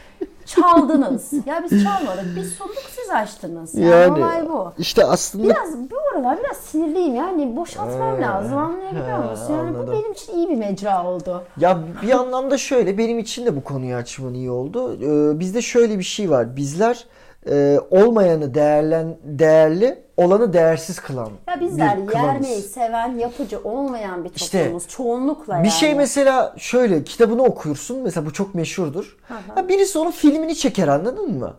Çaldınız. 0.47 1.33
ya 1.47 1.63
biz 1.71 1.85
çalmadık. 1.85 2.25
Biz 2.37 2.53
sunduk 2.53 2.83
siz 2.91 3.11
açtınız. 3.11 3.75
Yani, 3.75 4.13
olay 4.25 4.49
bu. 4.49 4.73
işte 4.79 5.05
aslında 5.05 5.45
Biraz 5.45 5.91
bu 5.91 5.97
aralar 6.13 6.39
biraz 6.45 6.57
sinirliyim 6.57 7.15
yani 7.15 7.57
boşaltmam 7.57 8.17
Ee, 8.17 8.21
lazım 8.21 8.59
anlayabiliyor 8.59 9.25
he, 9.25 9.31
musun? 9.31 9.53
Yani 9.55 9.75
bu 9.75 9.79
anladım. 9.79 9.95
benim 9.95 10.13
için 10.13 10.33
iyi 10.35 10.49
bir 10.49 10.57
mecra 10.57 11.07
oldu. 11.07 11.43
Ya 11.57 11.79
bir 12.03 12.11
anlamda 12.11 12.59
şöyle 12.59 12.99
benim 12.99 13.19
için 13.19 13.47
de 13.47 13.57
bu 13.57 13.65
konuyu 13.65 13.97
açman 13.97 14.35
iyi 14.35 14.51
oldu. 14.51 14.95
Ee, 14.95 15.41
bizde 15.41 15.63
şöyle 15.63 15.99
bir 15.99 16.05
şey 16.05 16.31
var. 16.31 16.57
Bizler 16.57 17.07
e, 17.51 17.79
olmayanı 17.91 18.55
değerlen 18.55 19.17
değerli, 19.25 20.04
olanı 20.17 20.53
değersiz 20.53 21.01
kılan 21.01 21.31
Ya 21.49 21.61
bizler 21.61 22.09
bir 22.09 22.15
yermeyi 22.15 22.63
seven, 22.63 23.19
yapıcı 23.19 23.59
olmayan 23.65 24.25
bir 24.25 24.31
İşte, 24.35 24.59
toplumuz 24.59 24.89
çoğunlukla 24.89 25.53
Bir 25.53 25.59
yani. 25.59 25.71
şey 25.71 25.95
mesela 25.95 26.55
şöyle 26.59 27.05
kitabını 27.05 27.43
okursun. 27.43 27.99
Mesela 28.03 28.27
bu 28.27 28.33
çok 28.33 28.55
meşhurdur. 28.55 29.17
Ha, 29.55 29.69
birisi 29.69 29.99
onun 29.99 30.11
filmini 30.11 30.57
çeker 30.57 30.89
anladın 30.89 31.39
mı? 31.39 31.55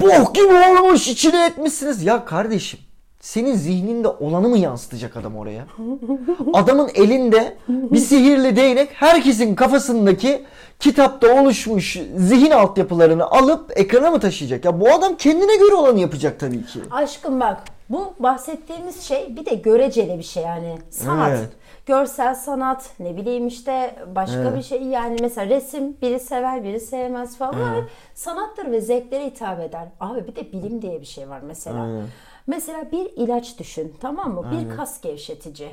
Bok 0.00 0.34
gibi 0.34 0.54
olmuş 0.80 1.08
içine 1.08 1.46
etmişsiniz. 1.46 2.02
Ya 2.02 2.24
kardeşim 2.24 2.80
senin 3.20 3.54
zihninde 3.54 4.08
olanı 4.08 4.48
mı 4.48 4.58
yansıtacak 4.58 5.16
adam 5.16 5.36
oraya? 5.36 5.66
Adamın 6.52 6.90
elinde 6.94 7.56
bir 7.68 7.98
sihirli 7.98 8.56
değnek 8.56 8.90
herkesin 8.94 9.54
kafasındaki 9.54 10.44
kitapta 10.80 11.40
oluşmuş 11.42 11.98
zihin 12.16 12.50
altyapılarını 12.50 13.24
alıp 13.26 13.72
ekrana 13.78 14.10
mı 14.10 14.20
taşıyacak? 14.20 14.64
Ya 14.64 14.80
bu 14.80 14.88
adam 14.90 15.16
kendine 15.16 15.56
göre 15.56 15.74
olanı 15.74 16.00
yapacak 16.00 16.40
tabii 16.40 16.66
ki. 16.66 16.80
Aşkım 16.90 17.40
bak 17.40 17.62
bu 17.90 18.14
bahsettiğimiz 18.18 19.02
şey 19.02 19.36
bir 19.36 19.46
de 19.46 19.54
göreceli 19.54 20.18
bir 20.18 20.22
şey 20.22 20.42
yani 20.42 20.78
sanat. 20.90 21.30
Evet. 21.30 21.48
Görsel 21.86 22.34
sanat 22.34 22.90
ne 23.00 23.16
bileyim 23.16 23.46
işte 23.46 23.96
başka 24.14 24.40
Evet. 24.40 24.56
bir 24.56 24.62
şey 24.62 24.82
yani 24.82 25.16
mesela 25.20 25.54
resim 25.56 25.96
biri 26.02 26.20
sever 26.20 26.64
biri 26.64 26.80
sevmez 26.80 27.38
falan 27.38 27.74
Evet. 27.74 27.84
sanattır 28.14 28.70
ve 28.70 28.80
zevklere 28.80 29.26
hitap 29.26 29.60
eder. 29.60 29.88
Abi 30.00 30.26
bir 30.26 30.36
de 30.36 30.52
bilim 30.52 30.82
diye 30.82 31.00
bir 31.00 31.06
şey 31.06 31.28
var 31.28 31.40
mesela. 31.40 31.82
Aynen. 31.82 32.04
Mesela 32.46 32.92
bir 32.92 33.10
ilaç 33.16 33.58
düşün 33.58 33.94
tamam 34.00 34.34
mı? 34.34 34.44
Bir 34.50 34.76
kas 34.76 35.00
gevşetici. 35.00 35.70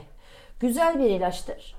Güzel 0.60 1.00
bir 1.00 1.10
ilaçtır. 1.10 1.76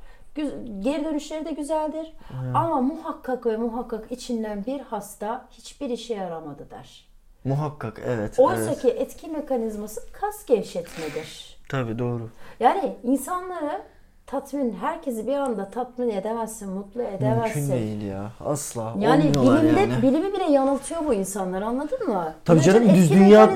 Geri 0.80 1.04
dönüşleri 1.04 1.44
de 1.44 1.50
güzeldir. 1.52 2.12
Ama 2.54 2.80
muhakkak 2.80 3.46
ve 3.46 3.56
muhakkak 3.56 4.12
içinden 4.12 4.66
bir 4.66 4.80
hasta 4.80 5.48
hiçbir 5.50 5.90
işe 5.90 6.14
yaramadı 6.14 6.70
der. 6.70 7.11
Muhakkak 7.44 8.00
evet. 8.06 8.38
Oysa 8.38 8.62
evet. 8.62 8.82
ki 8.82 8.88
etki 8.88 9.28
mekanizması 9.28 10.00
kas 10.12 10.46
gevşetmedir. 10.46 11.58
Tabii 11.68 11.98
doğru. 11.98 12.28
Yani 12.60 12.96
insanları 13.02 13.82
tatmin, 14.26 14.72
herkesi 14.72 15.26
bir 15.26 15.34
anda 15.34 15.70
tatmin 15.70 16.10
edemezsin, 16.10 16.70
mutlu 16.70 17.02
edemezsin. 17.02 17.62
Mümkün 17.62 17.76
değil 17.76 18.02
ya. 18.02 18.32
Asla. 18.40 18.94
Yani 18.98 19.22
bilimde 19.22 19.80
yani. 19.80 20.02
bilimi 20.02 20.32
bile 20.32 20.44
yanıltıyor 20.44 21.06
bu 21.06 21.14
insanlar 21.14 21.62
anladın 21.62 22.08
mı? 22.08 22.34
Tabii 22.44 22.60
canım 22.60 22.88
düz 22.88 23.10
dünya 23.12 23.50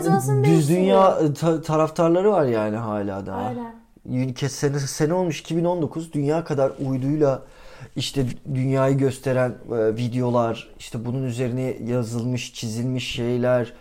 düz 0.45 0.69
dünya 0.69 1.19
e, 1.21 1.35
ta- 1.35 1.63
taraftarları 1.63 2.33
var 2.33 2.45
yani 2.45 2.77
hala 2.77 3.27
daha. 3.27 3.39
Aynen. 3.39 3.75
Sene, 4.49 4.79
sene 4.79 5.15
olmuş 5.15 5.41
2019 5.41 6.13
dünya 6.13 6.45
kadar 6.45 6.73
uyduyla 6.87 7.43
işte 7.97 8.27
dünyayı 8.55 8.99
gösteren 8.99 9.51
e, 9.51 9.97
videolar 9.97 10.69
işte 10.79 11.05
bunun 11.05 11.23
üzerine 11.23 11.77
yazılmış 11.87 12.55
çizilmiş 12.55 13.13
şeyler 13.13 13.73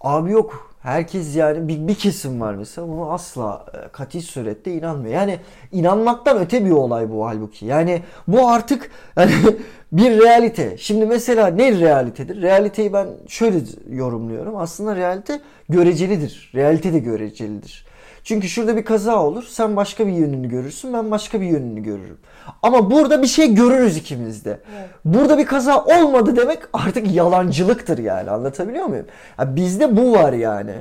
abi 0.00 0.30
yok 0.30 0.74
Herkes 0.84 1.36
yani 1.36 1.68
bir, 1.68 1.88
bir 1.88 1.94
kesim 1.94 2.40
var 2.40 2.54
mesela 2.54 2.88
bunu 2.88 3.12
asla 3.12 3.66
e, 3.74 3.88
kati 3.88 4.22
surette 4.22 4.72
inanmıyor. 4.72 5.14
Yani 5.14 5.38
inanmaktan 5.72 6.38
öte 6.38 6.64
bir 6.64 6.70
olay 6.70 7.10
bu 7.10 7.26
halbuki. 7.26 7.66
Yani 7.66 8.02
bu 8.28 8.48
artık 8.48 8.90
yani 9.16 9.32
bir 9.92 10.20
realite. 10.20 10.78
Şimdi 10.78 11.06
mesela 11.06 11.46
ne 11.46 11.78
realitedir? 11.78 12.42
Realiteyi 12.42 12.92
ben 12.92 13.06
şöyle 13.28 13.58
yorumluyorum. 13.90 14.56
Aslında 14.56 14.96
realite 14.96 15.40
görecelidir. 15.68 16.52
Realite 16.54 16.92
de 16.92 16.98
görecelidir. 16.98 17.86
Çünkü 18.24 18.48
şurada 18.48 18.76
bir 18.76 18.84
kaza 18.84 19.22
olur. 19.22 19.44
Sen 19.48 19.76
başka 19.76 20.06
bir 20.06 20.12
yönünü 20.12 20.48
görürsün. 20.48 20.92
Ben 20.92 21.10
başka 21.10 21.40
bir 21.40 21.46
yönünü 21.46 21.82
görürüm. 21.82 22.18
Ama 22.62 22.90
burada 22.90 23.22
bir 23.22 23.26
şey 23.26 23.54
görürüz 23.54 23.96
ikimiz 23.96 24.44
de. 24.44 24.60
Evet. 24.76 24.88
Burada 25.04 25.38
bir 25.38 25.46
kaza 25.46 25.84
olmadı 25.84 26.36
demek 26.36 26.58
artık 26.72 27.14
yalancılıktır 27.14 27.98
yani. 27.98 28.30
Anlatabiliyor 28.30 28.86
muyum? 28.86 29.06
Ya 29.38 29.56
bizde 29.56 29.96
bu 29.96 30.12
var 30.12 30.32
yani. 30.32 30.74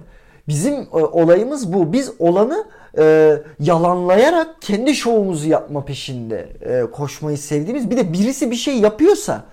Bizim 0.48 0.74
e, 0.74 0.86
olayımız 0.92 1.74
bu. 1.74 1.94
Biz 1.94 2.12
olanı 2.20 2.66
e, 2.98 3.36
yalanlayarak 3.60 4.62
kendi 4.62 4.96
şovumuzu 4.96 5.50
yapma 5.50 5.86
peşinde 5.86 6.50
e, 6.62 6.92
koşmayı 6.92 7.38
sevdiğimiz. 7.38 7.92
Bir 7.92 7.98
de 7.98 8.14
birisi 8.14 8.52
bir 8.52 8.56
şey 8.56 8.80
yapıyorsa 8.80 9.44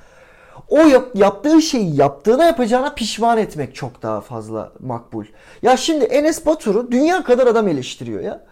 o 0.70 0.78
yap, 0.78 1.08
yaptığı 1.14 1.62
şeyi 1.62 1.96
yaptığına 1.96 2.44
yapacağına 2.44 2.94
pişman 2.94 3.38
etmek 3.38 3.74
çok 3.74 4.02
daha 4.02 4.20
fazla 4.20 4.72
makbul. 4.80 5.24
Ya 5.62 5.76
şimdi 5.76 6.04
Enes 6.04 6.46
Batur'u 6.46 6.92
dünya 6.92 7.24
kadar 7.24 7.46
adam 7.46 7.68
eleştiriyor 7.68 8.20
ya. 8.20 8.44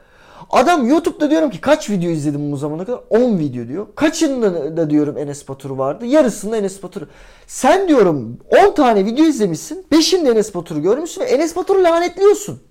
Adam 0.50 0.88
YouTube'da 0.88 1.30
diyorum 1.30 1.50
ki 1.50 1.60
kaç 1.60 1.90
video 1.90 2.10
izledim 2.10 2.52
bu 2.52 2.56
zamana 2.56 2.84
kadar? 2.84 3.00
10 3.10 3.38
video 3.38 3.68
diyor. 3.68 3.86
Kaçında 3.94 4.76
da 4.76 4.90
diyorum 4.90 5.18
Enes 5.18 5.48
Batur 5.48 5.70
vardı? 5.70 6.06
Yarısında 6.06 6.56
Enes 6.56 6.82
Batur. 6.82 7.02
Sen 7.46 7.88
diyorum 7.88 8.38
10 8.66 8.74
tane 8.74 9.04
video 9.04 9.24
izlemişsin. 9.24 9.86
5'inde 9.92 10.30
Enes 10.32 10.54
Batur'u 10.54 10.82
görmüşsün 10.82 11.20
ve 11.20 11.24
Enes 11.24 11.56
Batur'u 11.56 11.84
lanetliyorsun. 11.84 12.62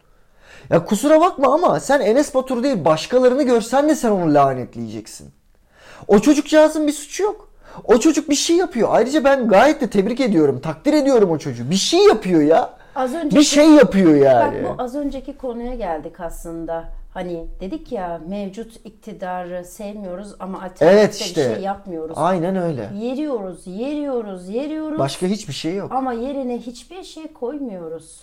Ya 0.69 0.85
kusura 0.85 1.21
bakma 1.21 1.53
ama 1.53 1.79
sen 1.79 2.01
Enes 2.01 2.35
Batur 2.35 2.63
değil 2.63 2.85
başkalarını 2.85 3.43
görsen 3.43 3.89
de 3.89 3.95
sen 3.95 4.11
onu 4.11 4.33
lanetleyeceksin. 4.33 5.29
O 6.07 6.19
çocukcağızın 6.19 6.87
bir 6.87 6.93
suçu 6.93 7.23
yok. 7.23 7.46
O 7.83 7.99
çocuk 7.99 8.29
bir 8.29 8.35
şey 8.35 8.55
yapıyor. 8.55 8.87
Ayrıca 8.91 9.23
ben 9.23 9.47
gayet 9.47 9.81
de 9.81 9.89
tebrik 9.89 10.19
ediyorum, 10.19 10.59
takdir 10.59 10.93
ediyorum 10.93 11.31
o 11.31 11.37
çocuğu. 11.37 11.69
Bir 11.69 11.75
şey 11.75 12.05
yapıyor 12.05 12.41
ya. 12.41 12.77
Az 12.95 13.13
önceki, 13.13 13.35
Bir 13.35 13.43
şey 13.43 13.69
yapıyor 13.69 14.15
yani. 14.15 14.63
Bak 14.63 14.77
bu 14.77 14.81
az 14.83 14.95
önceki 14.95 15.37
konuya 15.37 15.75
geldik 15.75 16.19
aslında. 16.19 16.83
Hani 17.13 17.47
dedik 17.61 17.91
ya 17.91 18.21
mevcut 18.27 18.71
iktidarı 18.85 19.65
sevmiyoruz 19.65 20.33
ama 20.39 20.57
alternatifte 20.57 20.85
Evet 20.85 21.15
işte. 21.15 21.49
bir 21.49 21.55
şey 21.55 21.63
yapmıyoruz. 21.63 22.17
Aynen 22.17 22.55
öyle. 22.55 22.89
Yeriyoruz, 22.99 23.67
yeriyoruz, 23.67 24.49
yeriyoruz. 24.49 24.99
Başka 24.99 25.27
hiçbir 25.27 25.53
şey 25.53 25.75
yok. 25.75 25.91
Ama 25.91 26.13
yerine 26.13 26.57
hiçbir 26.57 27.03
şey 27.03 27.27
koymuyoruz. 27.33 28.21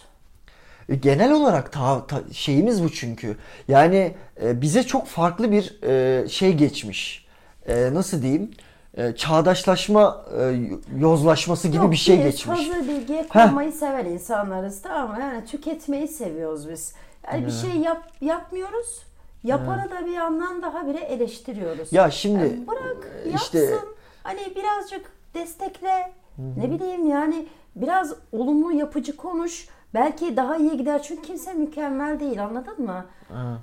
E, 0.89 0.95
Genel 0.95 1.33
olarak 1.33 1.73
ta, 1.73 2.07
ta- 2.07 2.33
şeyimiz 2.33 2.85
bu 2.85 2.93
çünkü. 2.93 3.37
Yani 3.69 4.15
e, 4.43 4.61
bize 4.61 4.83
çok 4.83 5.07
farklı 5.07 5.53
bir 5.53 5.83
e, 5.83 6.29
şey 6.29 6.53
geçmiş. 6.53 7.27
E, 7.69 7.95
nasıl 7.95 8.23
diyeyim? 8.23 8.51
E, 8.97 9.17
çağdaşlaşma, 9.17 10.25
e, 10.41 10.57
yozlaşması 10.99 11.69
gibi 11.69 11.77
Yok, 11.77 11.93
bir 11.93 11.97
şey 11.97 12.19
biz 12.19 12.25
geçmiş. 12.25 12.71
hazır 12.71 12.89
bilgiye 12.89 13.29
konmayı 13.29 13.73
seven 13.73 14.05
insanlarız 14.05 14.83
tamam 14.83 15.11
mı? 15.11 15.21
Yani 15.21 15.45
tüketmeyi 15.45 16.09
seviyoruz 16.09 16.69
biz. 16.69 16.95
Yani 17.33 17.47
bir 17.47 17.51
şey 17.51 17.71
yap, 17.81 18.11
yapmıyoruz. 18.21 19.03
Yapanı 19.45 19.91
da 19.91 20.07
bir 20.07 20.13
yandan 20.13 20.63
daha 20.63 20.87
bile 20.87 21.01
eleştiriyoruz. 21.01 21.93
Ya 21.93 22.11
şimdi 22.11 22.43
Yani 22.43 22.67
bırak 22.67 23.11
e, 23.25 23.29
yapsın. 23.29 23.59
işte 23.59 23.75
Hani 24.23 24.41
birazcık 24.57 25.13
destekle. 25.35 26.13
Ne 26.57 26.71
bileyim 26.71 27.11
yani 27.11 27.47
biraz 27.77 28.15
olumlu 28.33 28.73
yapıcı 28.73 29.17
konuş. 29.17 29.69
Belki 29.95 30.37
daha 30.37 30.57
iyi 30.57 30.77
gider. 30.77 31.03
Çünkü 31.03 31.23
kimse 31.23 31.53
mükemmel 31.53 32.21
değil 32.21 32.45
anladın 32.45 32.85
mı? 32.85 33.05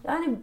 Yani 0.08 0.40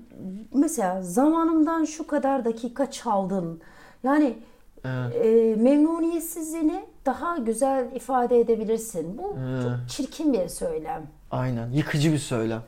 mesela 0.54 1.02
zamanımdan 1.02 1.84
şu 1.84 2.06
kadar 2.06 2.44
dakika 2.44 2.90
çaldın. 2.90 3.60
Yani 4.02 4.38
e, 4.84 5.54
memnuniyetsizliğini 5.56 6.84
daha 7.06 7.36
güzel 7.36 7.86
ifade 7.94 8.40
edebilirsin. 8.40 9.18
Bu 9.18 9.36
çok 9.62 9.88
çirkin 9.88 10.32
bir 10.32 10.48
söylem. 10.48 11.06
aynen 11.30 11.70
yıkıcı 11.70 12.12
bir 12.12 12.18
söylem. 12.18 12.62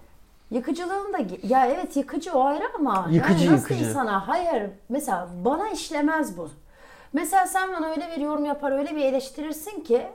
Yıkıcılığın 0.50 1.12
da 1.12 1.18
ya 1.48 1.66
evet 1.66 1.96
yıkıcı 1.96 2.32
o 2.32 2.44
ayrı 2.44 2.64
ama 2.78 3.06
Yıkıcı, 3.10 3.44
yani 3.44 3.54
nasıl 3.54 3.62
yıkıcı. 3.74 3.90
insana 3.90 4.28
hayır 4.28 4.70
mesela 4.88 5.28
bana 5.44 5.68
işlemez 5.70 6.36
bu. 6.38 6.48
Mesela 7.12 7.46
sen 7.46 7.72
bana 7.72 7.90
öyle 7.90 8.08
bir 8.16 8.20
yorum 8.22 8.44
yapar 8.44 8.72
öyle 8.72 8.96
bir 8.96 9.04
eleştirirsin 9.04 9.80
ki 9.80 10.06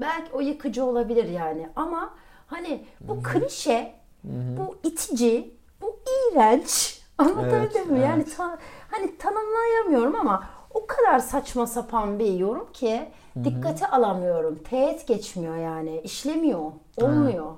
belki 0.00 0.32
o 0.32 0.40
yıkıcı 0.40 0.84
olabilir 0.84 1.24
yani 1.28 1.68
ama 1.76 2.10
hani 2.46 2.84
bu 3.00 3.22
klişe 3.22 3.94
bu 4.24 4.76
itici 4.82 5.54
bu 5.82 5.96
iğrenç 6.32 7.00
anlatabildim 7.18 7.80
Evet, 7.82 7.90
mi? 7.90 8.00
Yani 8.00 8.24
ta- 8.36 8.58
hani 8.90 9.16
tanımlayamıyorum 9.18 10.14
ama 10.20 10.44
o 10.78 10.86
kadar 10.86 11.18
saçma 11.18 11.66
sapan 11.66 12.18
bir 12.18 12.32
yorum 12.32 12.72
ki 12.72 13.08
dikkate 13.44 13.86
alamıyorum. 13.86 14.58
Teğet 14.70 15.06
geçmiyor 15.06 15.56
yani. 15.56 16.00
işlemiyor. 16.04 16.72
Olmuyor. 16.96 17.52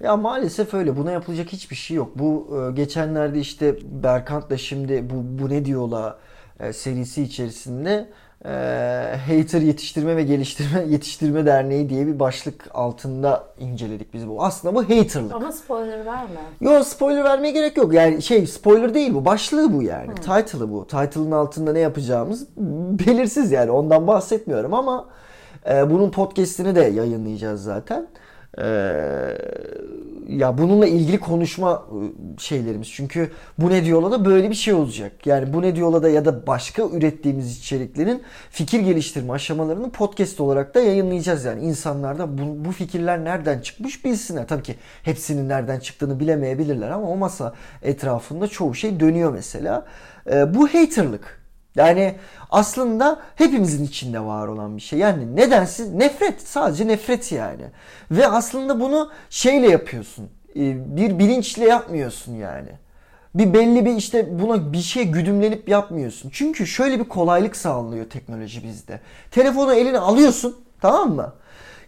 Ya 0.00 0.16
maalesef 0.16 0.74
öyle. 0.74 0.96
Buna 0.96 1.10
yapılacak 1.10 1.52
hiçbir 1.52 1.76
şey 1.76 1.96
yok. 1.96 2.10
Bu 2.14 2.48
e, 2.56 2.72
geçenlerde 2.72 3.38
işte 3.38 3.76
Berkant'la 4.02 4.56
şimdi 4.56 5.10
bu 5.10 5.42
bu 5.42 5.50
ne 5.50 5.64
diyorlar 5.64 6.16
e, 6.60 6.72
serisi 6.72 7.22
içerisinde 7.22 8.08
e, 8.44 8.50
Hater 9.26 9.60
Yetiştirme 9.60 10.16
ve 10.16 10.22
Geliştirme 10.22 10.84
Yetiştirme 10.88 11.46
Derneği 11.46 11.88
diye 11.88 12.06
bir 12.06 12.20
başlık 12.20 12.68
altında 12.74 13.44
inceledik 13.58 14.14
biz 14.14 14.28
bu. 14.28 14.44
Aslında 14.44 14.74
bu 14.74 14.82
haterlık. 14.82 15.34
Ama 15.34 15.52
spoiler 15.52 16.06
verme. 16.06 16.40
Yo 16.60 16.84
spoiler 16.84 17.24
vermeye 17.24 17.50
gerek 17.50 17.76
yok. 17.76 17.94
Yani 17.94 18.22
şey 18.22 18.46
spoiler 18.46 18.94
değil 18.94 19.14
bu. 19.14 19.24
Başlığı 19.24 19.72
bu 19.72 19.82
yani. 19.82 20.14
Title'ı 20.14 20.70
bu. 20.70 20.86
Title'ın 20.86 21.30
altında 21.30 21.72
ne 21.72 21.80
yapacağımız 21.80 22.46
belirsiz 23.06 23.52
yani. 23.52 23.70
Ondan 23.70 24.06
bahsetmiyorum 24.06 24.74
ama 24.74 25.06
e, 25.70 25.90
bunun 25.90 26.10
podcast'ini 26.10 26.74
de 26.74 26.80
yayınlayacağız 26.80 27.62
zaten. 27.62 28.06
E, 28.58 28.64
ya 30.28 30.58
bununla 30.58 30.86
ilgili 30.86 31.20
konuşma 31.20 31.86
e, 31.90 32.40
şeylerimiz. 32.40 32.88
Çünkü 32.92 33.30
bu 33.58 33.70
ne 33.70 33.84
diyorla 33.84 34.10
da 34.10 34.24
böyle 34.24 34.50
bir 34.50 34.54
şey 34.54 34.74
olacak. 34.74 35.26
Yani 35.26 35.52
bu 35.52 35.62
ne 35.62 35.76
diyorla 35.76 36.02
da 36.02 36.08
ya 36.08 36.24
da 36.24 36.46
başka 36.46 36.82
ürettiğimiz 36.82 37.58
içeriklerin 37.58 38.22
fikir 38.50 38.80
geliştirme 38.80 39.32
aşamalarını 39.32 39.90
podcast 39.90 40.40
olarak 40.40 40.74
da 40.74 40.80
yayınlayacağız. 40.80 41.44
Yani 41.44 41.62
insanlar 41.62 42.18
da 42.18 42.38
bu, 42.38 42.64
bu 42.64 42.72
fikirler 42.72 43.24
nereden 43.24 43.60
çıkmış 43.60 44.04
bilsinler. 44.04 44.48
Tabii 44.48 44.62
ki 44.62 44.74
hepsinin 45.02 45.48
nereden 45.48 45.80
çıktığını 45.80 46.20
bilemeyebilirler 46.20 46.90
ama 46.90 47.10
o 47.10 47.16
masa 47.16 47.54
etrafında 47.82 48.48
çoğu 48.48 48.74
şey 48.74 49.00
dönüyor 49.00 49.32
mesela. 49.32 49.86
E, 50.32 50.54
bu 50.54 50.68
haterlık. 50.68 51.39
Yani 51.76 52.14
aslında 52.50 53.20
hepimizin 53.36 53.84
içinde 53.84 54.20
var 54.20 54.48
olan 54.48 54.76
bir 54.76 54.82
şey. 54.82 54.98
Yani 54.98 55.36
nedensiz 55.36 55.92
nefret. 55.94 56.40
Sadece 56.42 56.86
nefret 56.86 57.32
yani. 57.32 57.62
Ve 58.10 58.26
aslında 58.28 58.80
bunu 58.80 59.10
şeyle 59.30 59.68
yapıyorsun. 59.70 60.28
Ee, 60.56 60.96
Bir 60.96 61.18
bilinçle 61.18 61.64
yapmıyorsun 61.64 62.34
yani. 62.34 62.68
Bir 63.34 63.54
belli 63.54 63.84
bir 63.84 63.96
işte 63.96 64.40
buna 64.40 64.72
bir 64.72 64.78
şey 64.78 65.04
güdümlenip 65.04 65.68
yapmıyorsun. 65.68 66.30
Çünkü 66.32 66.66
şöyle 66.66 66.98
bir 67.00 67.04
kolaylık 67.04 67.56
sağlanıyor 67.56 68.10
teknoloji 68.10 68.64
bizde. 68.64 69.00
Telefonu 69.30 69.74
eline 69.74 69.98
alıyorsun 69.98 70.56
tamam 70.80 71.14
mı? 71.14 71.32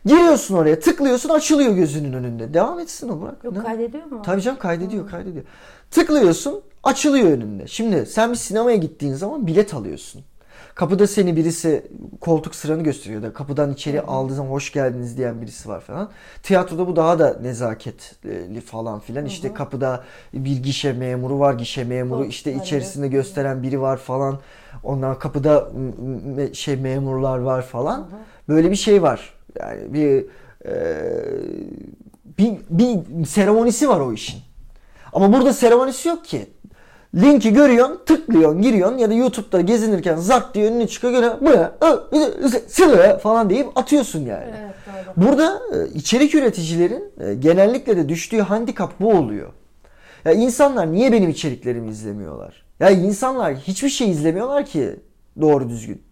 Giriyorsun 0.04 0.56
oraya 0.56 0.80
tıklıyorsun 0.80 1.28
açılıyor 1.28 1.72
gözünün 1.72 2.12
önünde. 2.12 2.54
Devam 2.54 2.80
etsin 2.80 3.08
o 3.08 3.20
bırak. 3.22 3.44
Yok 3.44 3.56
Ne? 3.56 3.62
kaydediyor 3.62 4.04
mu? 4.06 4.22
Tabii 4.24 4.42
canım 4.42 4.58
kaydediyor 4.58 5.10
kaydediyor. 5.10 5.44
Tıklıyorsun 5.90 6.62
açılıyor 6.82 7.30
önünde. 7.30 7.66
Şimdi 7.66 8.06
sen 8.06 8.30
bir 8.30 8.36
sinemaya 8.36 8.76
gittiğin 8.76 9.14
zaman 9.14 9.46
bilet 9.46 9.74
alıyorsun. 9.74 10.22
Kapıda 10.74 11.06
seni 11.06 11.36
birisi 11.36 11.86
koltuk 12.20 12.54
sıranı 12.54 12.82
gösteriyor 12.82 13.22
da 13.22 13.32
kapıdan 13.32 13.72
içeri 13.72 14.00
aldığı 14.02 14.34
zaman 14.34 14.50
hoş 14.50 14.72
geldiniz 14.72 15.16
diyen 15.16 15.42
birisi 15.42 15.68
var 15.68 15.80
falan. 15.80 16.10
Tiyatroda 16.42 16.86
bu 16.86 16.96
daha 16.96 17.18
da 17.18 17.38
nezaketli 17.42 18.60
falan 18.60 19.00
filan. 19.00 19.24
İşte 19.26 19.54
kapıda 19.54 20.04
bir 20.34 20.62
gişe 20.62 20.92
memuru 20.92 21.38
var. 21.38 21.54
Gişe 21.54 21.84
memuru 21.84 22.24
işte 22.24 22.54
içerisinde 22.54 23.08
gösteren 23.08 23.62
biri 23.62 23.80
var 23.80 23.96
falan. 23.96 24.38
Ondan 24.82 25.18
kapıda 25.18 25.68
şey 26.52 26.76
memurlar 26.76 27.38
var 27.38 27.62
falan. 27.62 28.08
Böyle 28.48 28.70
bir 28.70 28.76
şey 28.76 29.02
var. 29.02 29.34
Yani 29.60 29.92
bir 29.94 30.26
e, 30.64 30.74
bir, 32.38 32.52
bir 32.70 33.24
seremonisi 33.24 33.88
var 33.88 34.00
o 34.00 34.12
işin. 34.12 34.40
Ama 35.12 35.32
burada 35.32 35.52
seremonisi 35.52 36.08
yok 36.08 36.24
ki. 36.24 36.46
Linki 37.14 37.52
görüyorsun, 37.52 38.00
tıklıyorsun, 38.06 38.62
giriyorsun 38.62 38.98
ya 38.98 39.10
da 39.10 39.14
YouTube'da 39.14 39.60
gezinirken 39.60 40.16
zart 40.16 40.54
diye 40.54 40.66
önüne 40.66 40.88
çıkıyor 40.88 41.12
göre 41.12 41.32
bu 41.40 41.50
ne? 41.50 41.70
Sıra 42.68 43.18
falan 43.18 43.50
deyip 43.50 43.78
atıyorsun 43.78 44.20
yani. 44.20 44.54
Evet 44.64 44.74
doğru. 45.16 45.26
Burada 45.26 45.60
e, 45.74 45.88
içerik 45.88 46.34
üreticilerin 46.34 47.12
e, 47.20 47.34
genellikle 47.34 47.96
de 47.96 48.08
düştüğü 48.08 48.40
handikap 48.40 49.00
bu 49.00 49.12
oluyor. 49.12 49.52
Ya 50.24 50.32
insanlar 50.32 50.92
niye 50.92 51.12
benim 51.12 51.30
içeriklerimi 51.30 51.90
izlemiyorlar? 51.90 52.64
Ya 52.80 52.90
insanlar 52.90 53.54
hiçbir 53.54 53.88
şey 53.88 54.10
izlemiyorlar 54.10 54.66
ki 54.66 54.96
doğru 55.40 55.68
düzgün. 55.68 56.02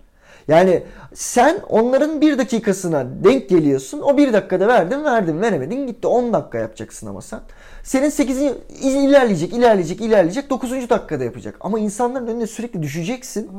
Yani 0.48 0.82
sen 1.14 1.60
onların 1.68 2.20
bir 2.20 2.38
dakikasına 2.38 3.06
denk 3.24 3.48
geliyorsun. 3.48 4.00
O 4.00 4.16
bir 4.16 4.32
dakikada 4.32 4.68
verdin 4.68 5.04
verdin 5.04 5.40
veremedin 5.40 5.86
gitti 5.86 6.06
10 6.06 6.32
dakika 6.32 6.58
yapacaksın 6.58 7.06
ama 7.06 7.22
sen. 7.22 7.40
Senin 7.82 8.08
8. 8.08 8.38
ilerleyecek 8.82 9.52
ilerleyecek 9.52 10.00
ilerleyecek 10.00 10.50
9. 10.50 10.70
dakikada 10.90 11.24
yapacak. 11.24 11.56
Ama 11.60 11.78
insanların 11.78 12.26
önüne 12.26 12.46
sürekli 12.46 12.82
düşeceksin. 12.82 13.50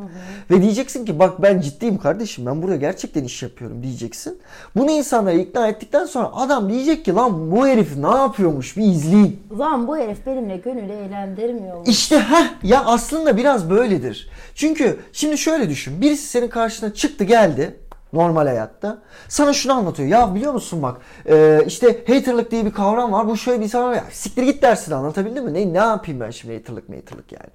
Ve 0.51 0.61
diyeceksin 0.61 1.05
ki 1.05 1.19
bak 1.19 1.41
ben 1.41 1.59
ciddiyim 1.61 1.97
kardeşim 1.97 2.45
ben 2.45 2.61
burada 2.61 2.75
gerçekten 2.75 3.23
iş 3.23 3.43
yapıyorum 3.43 3.83
diyeceksin. 3.83 4.39
Bunu 4.75 4.91
insanlara 4.91 5.35
ikna 5.35 5.67
ettikten 5.67 6.05
sonra 6.05 6.31
adam 6.35 6.69
diyecek 6.69 7.05
ki 7.05 7.13
lan 7.13 7.51
bu 7.51 7.67
herif 7.67 7.97
ne 7.97 8.17
yapıyormuş 8.17 8.77
bir 8.77 8.83
izleyin. 8.83 9.39
Lan 9.59 9.87
bu 9.87 9.97
herif 9.97 10.25
benimle 10.25 10.57
gönül 10.57 10.89
eğlendirmiyor. 10.89 11.87
İşte 11.87 12.17
ha 12.17 12.43
ya 12.63 12.85
aslında 12.85 13.37
biraz 13.37 13.69
böyledir. 13.69 14.29
Çünkü 14.55 14.99
şimdi 15.13 15.37
şöyle 15.37 15.69
düşün. 15.69 16.01
Birisi 16.01 16.27
senin 16.27 16.47
karşına 16.47 16.93
çıktı 16.93 17.23
geldi 17.23 17.75
normal 18.13 18.47
hayatta. 18.47 18.97
Sana 19.27 19.53
şunu 19.53 19.73
anlatıyor. 19.73 20.09
Ya 20.09 20.35
biliyor 20.35 20.53
musun 20.53 20.81
bak 20.83 20.97
e, 21.29 21.63
işte 21.67 21.87
haterlık 22.07 22.51
diye 22.51 22.65
bir 22.65 22.71
kavram 22.71 23.11
var. 23.11 23.27
Bu 23.27 23.37
şöyle 23.37 23.59
bir 23.59 23.63
insan 23.63 23.83
var. 23.83 23.93
Ya, 23.93 24.03
siktir 24.11 24.43
git 24.43 24.61
dersin 24.61 24.91
anlatabildim 24.91 25.45
mi? 25.45 25.53
Ne, 25.53 25.73
ne 25.73 25.77
yapayım 25.77 26.19
ben 26.19 26.29
şimdi 26.29 26.57
haterlık 26.57 26.89
haterlık 26.89 27.31
yani. 27.31 27.49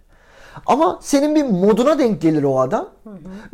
Ama 0.67 0.99
senin 1.03 1.35
bir 1.35 1.43
moduna 1.43 1.99
denk 1.99 2.23
gelir 2.23 2.43
o 2.43 2.61
adam. 2.61 2.89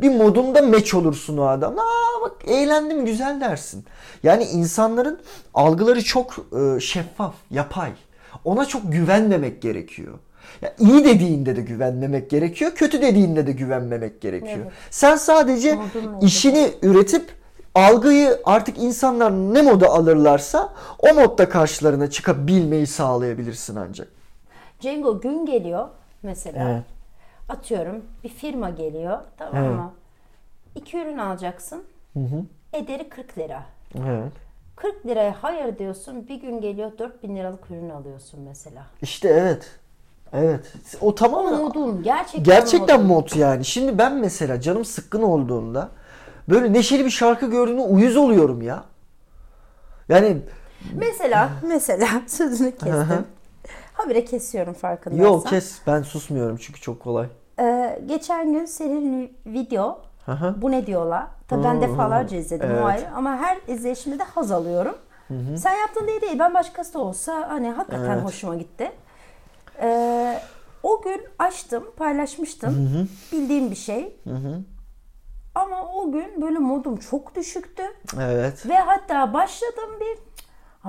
Bir 0.01 0.15
modunda 0.15 0.61
meç 0.61 0.93
olursun 0.93 1.37
o 1.37 1.43
adam. 1.47 1.79
Aa 1.79 2.21
bak 2.21 2.31
eğlendim 2.47 3.05
güzel 3.05 3.41
dersin. 3.41 3.85
Yani 4.23 4.43
insanların 4.43 5.19
algıları 5.53 6.03
çok 6.03 6.35
e, 6.37 6.79
şeffaf, 6.79 7.33
yapay. 7.51 7.91
Ona 8.45 8.65
çok 8.65 8.91
güvenmemek 8.91 9.61
gerekiyor. 9.61 10.19
Ya 10.61 10.73
iyi 10.79 11.05
dediğinde 11.05 11.55
de 11.55 11.61
güvenmemek 11.61 12.29
gerekiyor, 12.29 12.71
kötü 12.75 13.01
dediğinde 13.01 13.47
de 13.47 13.51
güvenmemek 13.51 14.21
gerekiyor. 14.21 14.59
Evet. 14.63 14.71
Sen 14.89 15.15
sadece 15.15 15.79
işini 16.21 16.71
üretip 16.81 17.31
algıyı 17.75 18.41
artık 18.45 18.77
insanlar 18.77 19.31
ne 19.31 19.61
moda 19.61 19.87
alırlarsa 19.89 20.73
o 20.99 21.13
modda 21.13 21.49
karşılarına 21.49 22.09
çıkabilmeyi 22.09 22.87
sağlayabilirsin 22.87 23.75
ancak. 23.75 24.07
Cengo 24.79 25.21
gün 25.21 25.45
geliyor 25.45 25.87
mesela. 26.23 26.69
Evet. 26.69 26.83
Atıyorum 27.49 28.05
bir 28.23 28.29
firma 28.29 28.69
geliyor 28.69 29.17
tamam 29.37 29.55
Evet. 29.63 29.75
mı? 29.75 29.91
İki 30.75 30.97
ürün 30.97 31.17
alacaksın. 31.17 31.83
Ederi 32.73 33.09
40 33.09 33.37
lira. 33.37 33.63
Evet. 33.95 34.31
40 34.75 35.05
liraya 35.05 35.35
hayır 35.41 35.77
diyorsun. 35.79 36.27
Bir 36.27 36.35
gün 36.35 36.61
geliyor 36.61 36.91
4000 36.97 37.35
liralık 37.35 37.71
ürün 37.71 37.89
alıyorsun 37.89 38.39
mesela. 38.41 38.85
İşte 39.01 39.29
evet. 39.29 39.71
Evet. 40.33 40.73
O 41.01 41.15
tamamen 41.15 41.61
Modun 41.61 42.03
gerçekten 42.03 42.43
gerçekten 42.43 43.01
modun. 43.03 43.15
mod 43.15 43.35
yani. 43.35 43.65
Şimdi 43.65 43.97
ben 43.97 44.15
mesela 44.15 44.61
canım 44.61 44.85
sıkkın 44.85 45.21
olduğunda 45.21 45.89
böyle 46.49 46.73
neşeli 46.73 47.05
bir 47.05 47.09
şarkı 47.09 47.45
gördüğümde 47.51 47.81
uyuz 47.81 48.17
oluyorum 48.17 48.61
ya. 48.61 48.83
Yani 50.09 50.37
Mesela 50.93 51.49
mesela 51.67 52.07
sözünü 52.27 52.71
kestim. 52.71 53.25
Habire 53.93 54.25
kesiyorum 54.25 54.73
farkındaysan. 54.73 55.25
yok 55.25 55.47
kes 55.47 55.77
ben 55.87 56.01
susmuyorum 56.01 56.57
çünkü 56.57 56.81
çok 56.81 56.99
kolay. 56.99 57.27
Ee, 57.59 57.99
geçen 58.05 58.53
gün 58.53 58.65
senin 58.65 59.37
video 59.45 60.01
Aha. 60.27 60.55
bu 60.61 60.71
ne 60.71 60.85
diyorlar. 60.87 61.23
Tabii 61.47 61.63
ben 61.63 61.81
defalarca 61.81 62.37
izledim 62.37 62.69
o 62.69 62.73
evet. 62.73 62.85
ayrı 62.85 63.05
ama 63.15 63.37
her 63.37 63.57
izleyişimde 63.67 64.19
de 64.19 64.23
haz 64.23 64.51
alıyorum. 64.51 64.95
Sen 65.57 65.73
yaptın 65.73 66.07
diye 66.07 66.21
değil 66.21 66.39
ben 66.39 66.53
başkası 66.53 66.93
da 66.93 66.99
olsa 66.99 67.49
hani 67.49 67.69
hakikaten 67.71 68.13
Evet. 68.13 68.23
hoşuma 68.23 68.55
gitti. 68.55 68.91
Ee, 69.83 70.39
o 70.83 71.01
gün 71.01 71.21
açtım 71.39 71.83
paylaşmıştım 71.97 73.07
bildiğim 73.31 73.71
bir 73.71 73.75
şey. 73.75 74.15
Ama 75.55 75.93
o 75.93 76.11
gün 76.11 76.41
böyle 76.41 76.59
modum 76.59 76.97
çok 76.97 77.35
düşüktü. 77.35 77.83
Evet. 78.21 78.69
Ve 78.69 78.77
hatta 78.77 79.33
başladım 79.33 79.89
bir 79.99 80.17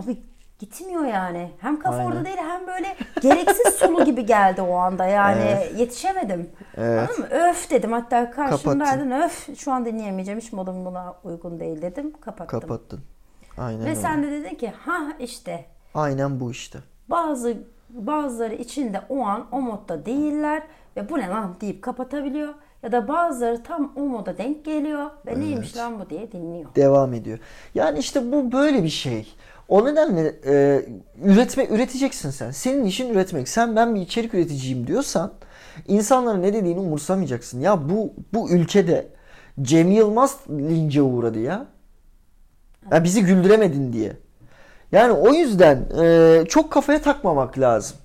abi 0.01 0.23
gitmiyor 0.59 1.05
yani. 1.05 1.51
Hem 1.59 1.79
kafa 1.79 1.97
Aynen. 1.97 2.11
orada 2.11 2.25
değil 2.25 2.37
hem 2.37 2.67
böyle 2.67 2.97
gereksiz 3.21 3.75
sulu 3.75 4.05
gibi 4.05 4.27
geldi 4.27 4.63
o 4.63 4.75
anda. 4.75 5.05
Yani 5.07 5.43
Evet. 5.43 5.79
yetişemedim. 5.79 6.51
Evet. 6.77 6.99
Anladın 6.99 7.21
mı? 7.21 7.27
Öf 7.51 7.71
dedim. 7.71 7.93
Hatta 7.93 8.31
karşımdaydın 8.31 9.11
öf 9.11 9.59
şu 9.59 9.73
an 9.73 9.85
dinleyemeyeceğim. 9.85 10.41
Hiç 10.41 10.53
modum 10.53 10.85
buna 10.85 11.15
uygun 11.25 11.61
değil 11.61 11.83
dedim. 11.83 12.13
Kapattım. 12.21 12.61
Kapattın. 12.61 13.01
Aynen 13.59 13.81
Ve 13.81 13.85
öyle. 13.91 13.95
sen 13.97 14.23
de 14.23 14.31
dedin 14.31 14.55
ki 14.55 14.73
ha 14.79 14.99
işte 15.19 15.65
Aynen 15.95 16.41
bu 16.41 16.51
işte. 16.51 16.79
bazı 17.11 17.57
bazıları 17.91 18.55
içinde 18.55 19.01
o 19.09 19.20
an 19.24 19.47
o 19.53 19.61
modda 19.61 20.07
değiller 20.07 20.62
ve 20.97 21.09
bu 21.09 21.18
ne 21.18 21.28
lan 21.28 21.57
deyip 21.61 21.82
kapatabiliyor. 21.82 22.55
Ya 22.82 22.93
da 22.93 23.09
bazıları 23.09 23.62
tam 23.62 23.93
o 23.97 24.01
moda 24.01 24.39
denk 24.39 24.64
geliyor 24.64 25.11
ve 25.26 25.41
neymiş 25.41 25.76
lan 25.76 26.01
bu 26.01 26.11
diye 26.11 26.32
dinliyor. 26.32 26.74
Devam 26.74 27.14
ediyor. 27.14 27.39
Yani 27.74 27.99
işte 27.99 28.32
bu 28.32 28.53
böyle 28.53 28.82
bir 28.85 28.89
şey. 28.89 29.35
O 29.68 29.85
nedenle 29.85 30.35
e, 30.47 30.87
üretme 31.24 31.66
üreteceksin 31.70 32.30
sen. 32.30 32.51
Senin 32.51 32.85
işin 32.85 33.14
üretmek. 33.14 33.49
Sen 33.49 33.76
ben 33.76 33.95
bir 33.95 34.01
içerik 34.01 34.35
üreticiyim 34.35 34.87
diyorsan 34.87 35.32
insanların 35.89 36.43
ne 36.43 36.53
dediğini 36.53 36.78
umursamayacaksın. 36.78 37.61
Ya 37.61 37.89
bu 37.89 38.12
bu 38.35 38.51
ülkede 38.51 39.09
Cem 39.62 39.91
Yılmaz 39.91 40.41
lince 40.51 41.03
uğradı 41.03 41.39
ya. 41.39 41.66
ya 42.93 43.05
bizi 43.05 43.24
güldüremedin 43.24 43.93
diye. 43.93 44.16
Yani 44.95 45.13
o 45.13 45.33
yüzden 45.33 45.85
e, 46.03 46.45
çok 46.49 46.73
kafaya 46.73 47.03
takmamak 47.03 47.59
lazım. 47.59 47.97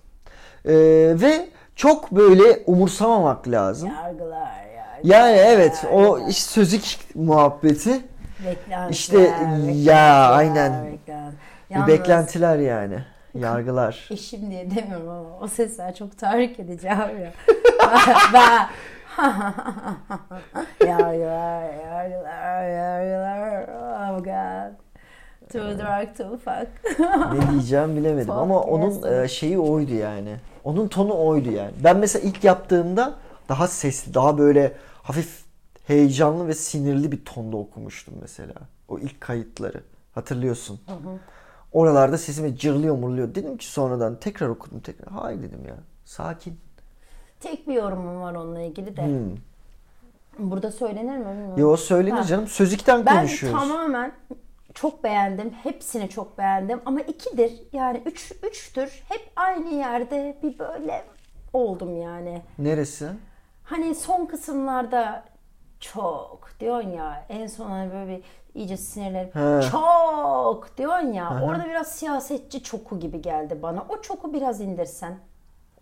E, 0.66 0.74
ve 1.22 1.50
çok 1.76 2.12
böyle 2.12 2.60
umursamamak 2.66 3.48
lazım. 3.48 3.90
Yargılar 3.90 4.40
yargılar. 4.40 5.00
Yani 5.04 5.38
evet 5.38 5.86
o 5.92 6.02
yargılar. 6.02 6.30
iş 6.30 6.44
sözlük 6.44 6.84
muhabbeti 7.16 8.02
Beklentiler, 8.46 8.90
İşte 8.90 9.18
beklentiler, 9.18 9.74
ya, 9.94 10.30
aynen. 10.30 10.72
beklent- 10.72 11.32
bir 11.70 11.76
Yalnız 11.76 11.88
beklentiler 11.88 12.58
yani. 12.60 13.04
Yargılar. 13.34 14.08
eşim 14.12 14.52
diye 14.52 14.72
demiyorum 14.72 15.10
ama 15.10 15.38
o 15.42 15.48
sesler 15.48 15.96
çok 15.96 16.18
tahrik 16.18 16.60
edici 16.60 16.92
abi 16.92 17.22
ya. 17.22 17.32
ben 18.34 18.68
yargılar, 20.88 21.64
yargılar, 21.74 22.70
yargılar. 22.70 23.70
Oh 23.70 24.18
god. 24.24 24.89
Too 25.52 25.80
dark, 25.80 26.18
too 26.18 26.38
fuck. 26.38 27.00
ne 27.34 27.52
diyeceğim 27.52 27.96
bilemedim 27.96 28.32
ama 28.32 28.62
onun 28.62 29.14
e, 29.24 29.28
şeyi 29.28 29.60
oydu 29.60 29.94
yani. 29.94 30.36
Onun 30.64 30.88
tonu 30.88 31.26
oydu 31.26 31.52
yani. 31.52 31.72
Ben 31.84 31.98
mesela 31.98 32.30
ilk 32.30 32.44
yaptığımda 32.44 33.14
daha 33.50 33.68
sesli, 33.68 34.14
daha 34.14 34.38
böyle 34.38 34.74
hafif 35.04 35.44
heyecanlı 35.88 36.48
ve 36.48 36.54
sinirli 36.54 37.12
bir 37.12 37.26
tonda 37.26 37.58
okumuştum 37.58 38.14
mesela. 38.22 38.54
O 38.88 39.00
ilk 39.00 39.22
kayıtları. 39.22 39.84
Hatırlıyorsun. 40.16 40.80
Oralarda 41.72 42.18
sesime 42.18 42.56
cırlıyor 42.56 42.96
murluyor. 42.98 43.36
Dedim 43.36 43.58
ki 43.58 43.66
sonradan 43.66 44.16
tekrar 44.16 44.48
okudum 44.50 44.80
tekrar. 44.80 45.10
Hayır 45.14 45.42
dedim 45.42 45.60
ya. 45.68 45.76
Sakin. 46.06 46.60
Tek 47.40 47.68
bir 47.68 47.74
yorumum 47.74 48.22
var 48.22 48.36
onunla 48.36 48.62
ilgili 48.62 48.98
de. 48.98 49.10
Burada 50.40 50.72
söylenir 50.72 51.18
mi 51.18 51.26
bilmiyorum. 51.26 51.58
Yo 51.58 51.78
söylenir 51.78 52.18
Ha. 52.18 52.24
canım. 52.24 52.48
Sözlükten 52.48 53.06
Ben 53.06 53.18
konuşuyoruz. 53.18 53.60
tamamen 53.60 54.12
çok 54.74 55.04
beğendim. 55.04 55.52
Hepsini 55.64 56.10
çok 56.10 56.38
beğendim. 56.38 56.82
Ama 56.86 57.02
ikidir 57.02 57.54
yani 57.74 58.02
üç, 58.06 58.32
üçtür. 58.44 59.04
Hep 59.10 59.32
aynı 59.36 59.74
yerde 59.74 60.38
bir 60.44 60.60
böyle 60.60 61.06
oldum 61.54 62.02
yani. 62.02 62.42
Neresi? 62.60 63.10
Hani 63.64 63.96
son 63.96 64.26
kısımlarda 64.26 65.24
çok 65.80 66.50
diyorsun 66.60 66.90
ya 66.90 67.26
en 67.30 67.48
son 67.48 67.70
hani 67.70 67.94
böyle 67.94 68.18
bir 68.18 68.24
iyice 68.56 68.78
sinirlenip 68.78 69.36
He. 69.36 69.62
çok 69.72 70.78
diyorsun 70.78 71.14
ya 71.14 71.42
orada 71.44 71.66
biraz 71.66 71.92
siyasetçi 71.92 72.64
çoku 72.64 73.00
gibi 73.00 73.22
geldi 73.22 73.60
bana. 73.62 73.86
O 73.90 74.02
çoku 74.02 74.34
biraz 74.34 74.62
indirsen. 74.62 75.20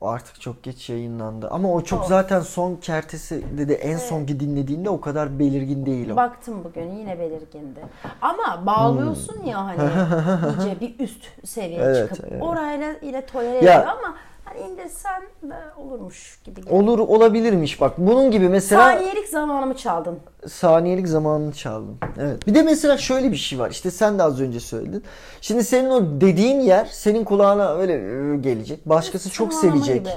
O 0.01 0.07
artık 0.07 0.41
çok 0.41 0.63
geç 0.63 0.89
yayınlandı. 0.89 1.47
Ama 1.49 1.73
o 1.73 1.81
çok 1.81 2.05
zaten 2.05 2.39
son 2.39 2.75
kertesi 2.75 3.43
dedi 3.57 3.73
en 3.73 3.97
sonki 3.97 4.39
dinlediğinde 4.39 4.89
o 4.89 5.01
kadar 5.01 5.39
belirgin 5.39 5.85
değil 5.85 6.09
o. 6.09 6.15
Baktım 6.15 6.63
bugün 6.63 6.95
yine 6.95 7.19
belirgindi. 7.19 7.79
Ama 8.21 8.65
bağlıyorsun 8.65 9.43
ya 9.43 9.65
hani 9.65 9.77
iyice 10.59 10.79
bir 10.81 10.99
üst 10.99 11.23
seviyeye 11.45 11.83
Hmm. 11.83 11.89
Evet, 11.95 12.09
çıkıp 12.15 12.31
evet. 12.31 12.43
orayla 12.43 12.93
ile 12.93 13.25
tolere 13.25 13.57
ediyor 13.57 13.73
ama 13.73 14.15
indirsen 14.57 15.21
de 15.43 15.55
olurmuş 15.77 16.39
gibi 16.43 16.61
geldi. 16.61 16.73
Olur 16.73 16.99
olabilirmiş 16.99 17.81
bak. 17.81 17.93
Bunun 17.97 18.31
gibi 18.31 18.49
mesela 18.49 18.81
Saniyelik 18.81 19.27
zamanımı 19.27 19.73
çaldın. 19.77 20.19
saniyelik 20.47 21.07
zamanını 21.07 21.53
çaldın. 21.53 21.97
Evet. 22.19 22.47
Bir 22.47 22.55
de 22.55 22.61
mesela 22.61 22.97
şöyle 22.97 23.31
bir 23.31 23.37
şey 23.37 23.59
var. 23.59 23.69
İşte 23.71 23.91
sen 23.91 24.19
de 24.19 24.23
az 24.23 24.41
önce 24.41 24.59
söyledin. 24.59 25.03
Şimdi 25.41 25.63
senin 25.63 25.89
o 25.89 26.21
dediğin 26.21 26.59
yer 26.59 26.85
senin 26.85 27.23
kulağına 27.23 27.73
öyle 27.75 27.93
"Ü" 27.93 28.41
gelecek. 28.41 28.89
Başkası 28.89 29.29
çok 29.29 29.53
sevecek. 29.53 29.99
gibi, 29.99 30.09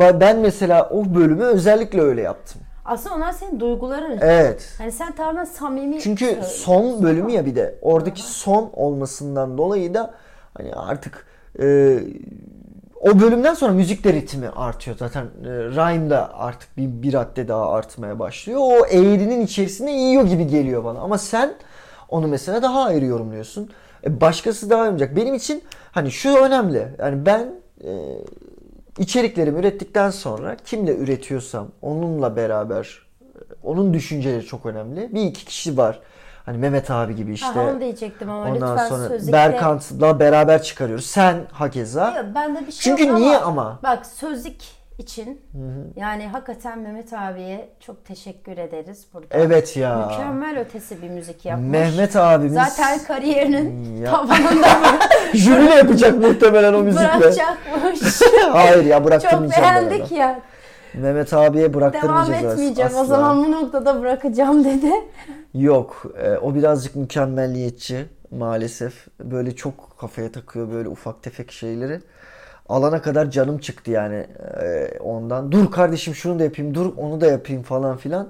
evet. 0.00 0.20
Ben 0.20 0.38
mesela 0.38 0.90
o 0.90 1.14
bölümü 1.14 1.44
özellikle 1.44 2.00
öyle 2.00 2.22
yaptım. 2.22 2.60
Aslında 2.84 3.14
onlar 3.14 3.32
senin 3.32 3.60
duyguların. 3.60 4.18
Evet. 4.20 4.74
Hani 4.78 4.92
sen 4.92 5.12
tamamen 5.12 5.44
samimi 5.44 6.00
Çünkü 6.00 6.38
son 6.44 7.02
bölümü 7.02 7.32
ya 7.32 7.46
bir 7.46 7.56
de 7.56 7.78
oradaki 7.82 8.22
son 8.22 8.70
olmasından 8.72 9.58
dolayı 9.58 9.94
da 9.94 10.14
hani 10.54 10.74
artık 10.74 11.26
e, 11.62 11.98
o 13.00 13.20
bölümden 13.20 13.54
sonra 13.54 13.72
müzik 13.72 14.06
ritmi 14.06 14.48
artıyor 14.48 14.96
zaten. 14.96 15.22
E, 15.22 15.48
rhyme 15.48 16.10
da 16.10 16.34
artık 16.34 16.76
bir, 16.76 17.02
bir 17.02 17.12
radde 17.12 17.48
daha 17.48 17.72
artmaya 17.72 18.18
başlıyor. 18.18 18.60
O 18.62 18.86
eğrinin 18.86 19.40
içerisine 19.40 19.92
yiyor 19.92 20.24
gibi 20.24 20.46
geliyor 20.46 20.84
bana. 20.84 21.00
Ama 21.00 21.18
sen 21.18 21.54
onu 22.08 22.28
mesela 22.28 22.62
daha 22.62 22.84
ayrı 22.84 23.04
yorumluyorsun. 23.04 23.70
E, 24.04 24.20
başkası 24.20 24.70
daha 24.70 24.78
yorumlayacak. 24.78 25.16
Benim 25.16 25.34
için 25.34 25.62
hani 25.92 26.10
şu 26.10 26.36
önemli. 26.36 26.88
Yani 26.98 27.26
ben 27.26 27.54
e, 27.84 27.90
içeriklerimi 28.98 29.58
ürettikten 29.58 30.10
sonra 30.10 30.56
kimle 30.64 30.96
üretiyorsam 30.96 31.68
onunla 31.82 32.36
beraber 32.36 33.06
e, 33.20 33.26
onun 33.62 33.94
düşünceleri 33.94 34.46
çok 34.46 34.66
önemli. 34.66 35.14
Bir 35.14 35.22
iki 35.22 35.44
kişi 35.44 35.76
var. 35.76 36.00
Hani 36.48 36.58
Mehmet 36.58 36.90
abi 36.90 37.16
gibi 37.16 37.32
işte. 37.32 37.46
Ha, 37.46 37.60
onu 37.60 37.80
diyecektim 37.80 38.30
ama 38.30 38.50
Ondan 38.50 38.72
lütfen 38.72 38.88
sonra 38.88 39.08
sözlükte... 39.08 39.32
Berkant'la 39.32 40.20
beraber 40.20 40.62
çıkarıyoruz. 40.62 41.06
Sen 41.06 41.36
hakeza. 41.52 42.06
Yok, 42.16 42.26
bende 42.34 42.66
bir 42.66 42.72
şey 42.72 42.80
Çünkü 42.96 43.06
yok 43.08 43.18
niye 43.18 43.38
ama? 43.38 43.78
Bak 43.82 44.06
sözlük 44.06 44.56
için 44.98 45.40
yani 45.96 46.26
hakikaten 46.26 46.78
Mehmet 46.78 47.12
abiye 47.12 47.68
çok 47.80 48.04
teşekkür 48.04 48.58
ederiz 48.58 49.06
burada. 49.14 49.26
Evet 49.30 49.76
ya. 49.76 50.06
Mükemmel 50.10 50.58
ötesi 50.60 51.02
bir 51.02 51.08
müzik 51.08 51.44
yapmış. 51.44 51.70
Mehmet 51.70 52.16
abimiz 52.16 52.54
Zaten 52.54 52.98
kariyerinin 52.98 53.96
Ya. 53.96 54.10
tavanında 54.10 54.68
jüriyle 55.34 55.74
yapacak 55.74 56.18
muhtemelen 56.18 56.74
o 56.74 56.78
müzikle. 56.82 57.04
bırakacakmış. 57.06 58.00
Hayır 58.52 58.84
ya 58.84 58.98
çok 58.98 59.06
bıraktırmayacağım. 59.06 59.62
ben 59.64 59.90
beğendik 59.90 60.12
ya. 60.12 60.40
Mehmet 60.94 61.32
abiye 61.32 61.62
Devam 61.62 61.74
bıraktırmayacağız 61.74 62.52
etmeyeceğim 62.52 62.90
asla. 62.90 63.00
o 63.00 63.04
zaman 63.04 63.44
bu 63.44 63.52
noktada 63.52 64.00
bırakacağım 64.00 64.64
dedi. 64.64 64.90
Yok. 65.58 66.02
e, 66.22 66.36
o 66.36 66.54
birazcık 66.54 66.96
mükemmelliyetçi 66.96 68.06
maalesef. 68.30 69.06
Böyle 69.20 69.56
çok 69.56 69.98
kafaya 69.98 70.32
takıyor 70.32 70.70
böyle 70.72 70.88
ufak 70.88 71.22
tefek 71.22 71.52
şeyleri. 71.52 72.00
Alana 72.68 73.02
kadar 73.02 73.30
canım 73.30 73.58
çıktı 73.58 73.90
yani 73.90 74.26
e, 74.62 74.90
ondan. 75.00 75.52
Dur 75.52 75.70
kardeşim 75.70 76.14
şunu 76.14 76.38
da 76.38 76.44
yapayım, 76.44 76.74
dur 76.74 76.92
onu 76.96 77.20
da 77.20 77.26
yapayım 77.26 77.62
falan 77.62 77.96
filan. 77.96 78.28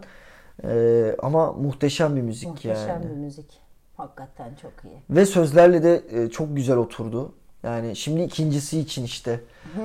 E, 0.64 1.16
ama 1.22 1.52
muhteşem 1.52 2.16
bir 2.16 2.22
müzik 2.22 2.48
Muhteşem 2.48 2.88
yani. 2.88 3.04
bir 3.04 3.16
müzik. 3.16 3.60
Hakikaten 3.96 4.54
çok 4.62 4.72
iyi. 4.84 5.02
Ve 5.10 5.26
sözlerle 5.26 5.82
de 5.82 6.02
e, 6.10 6.30
çok 6.30 6.56
güzel 6.56 6.76
oturdu. 6.76 7.32
Yani 7.62 7.96
şimdi 7.96 8.22
ikincisi 8.22 8.80
için 8.80 9.04
işte. 9.04 9.40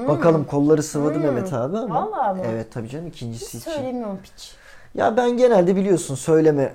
Bakalım 0.08 0.46
kolları 0.46 0.84
sıvadı 0.84 1.20
Mehmet 1.20 1.54
abi 1.54 1.78
ama. 1.78 2.06
Hmm. 2.06 2.12
Vallahi 2.12 2.40
mi? 2.40 2.48
Evet 2.52 2.72
tabii 2.72 2.90
canım 2.90 3.08
ikincisi 3.08 3.58
için. 3.58 3.72
Söylemiyorum 3.72 4.20
piç. 4.24 4.56
Ya 4.96 5.18
ben 5.18 5.38
genelde 5.38 5.76
biliyorsun 5.76 6.16
söyleme 6.16 6.74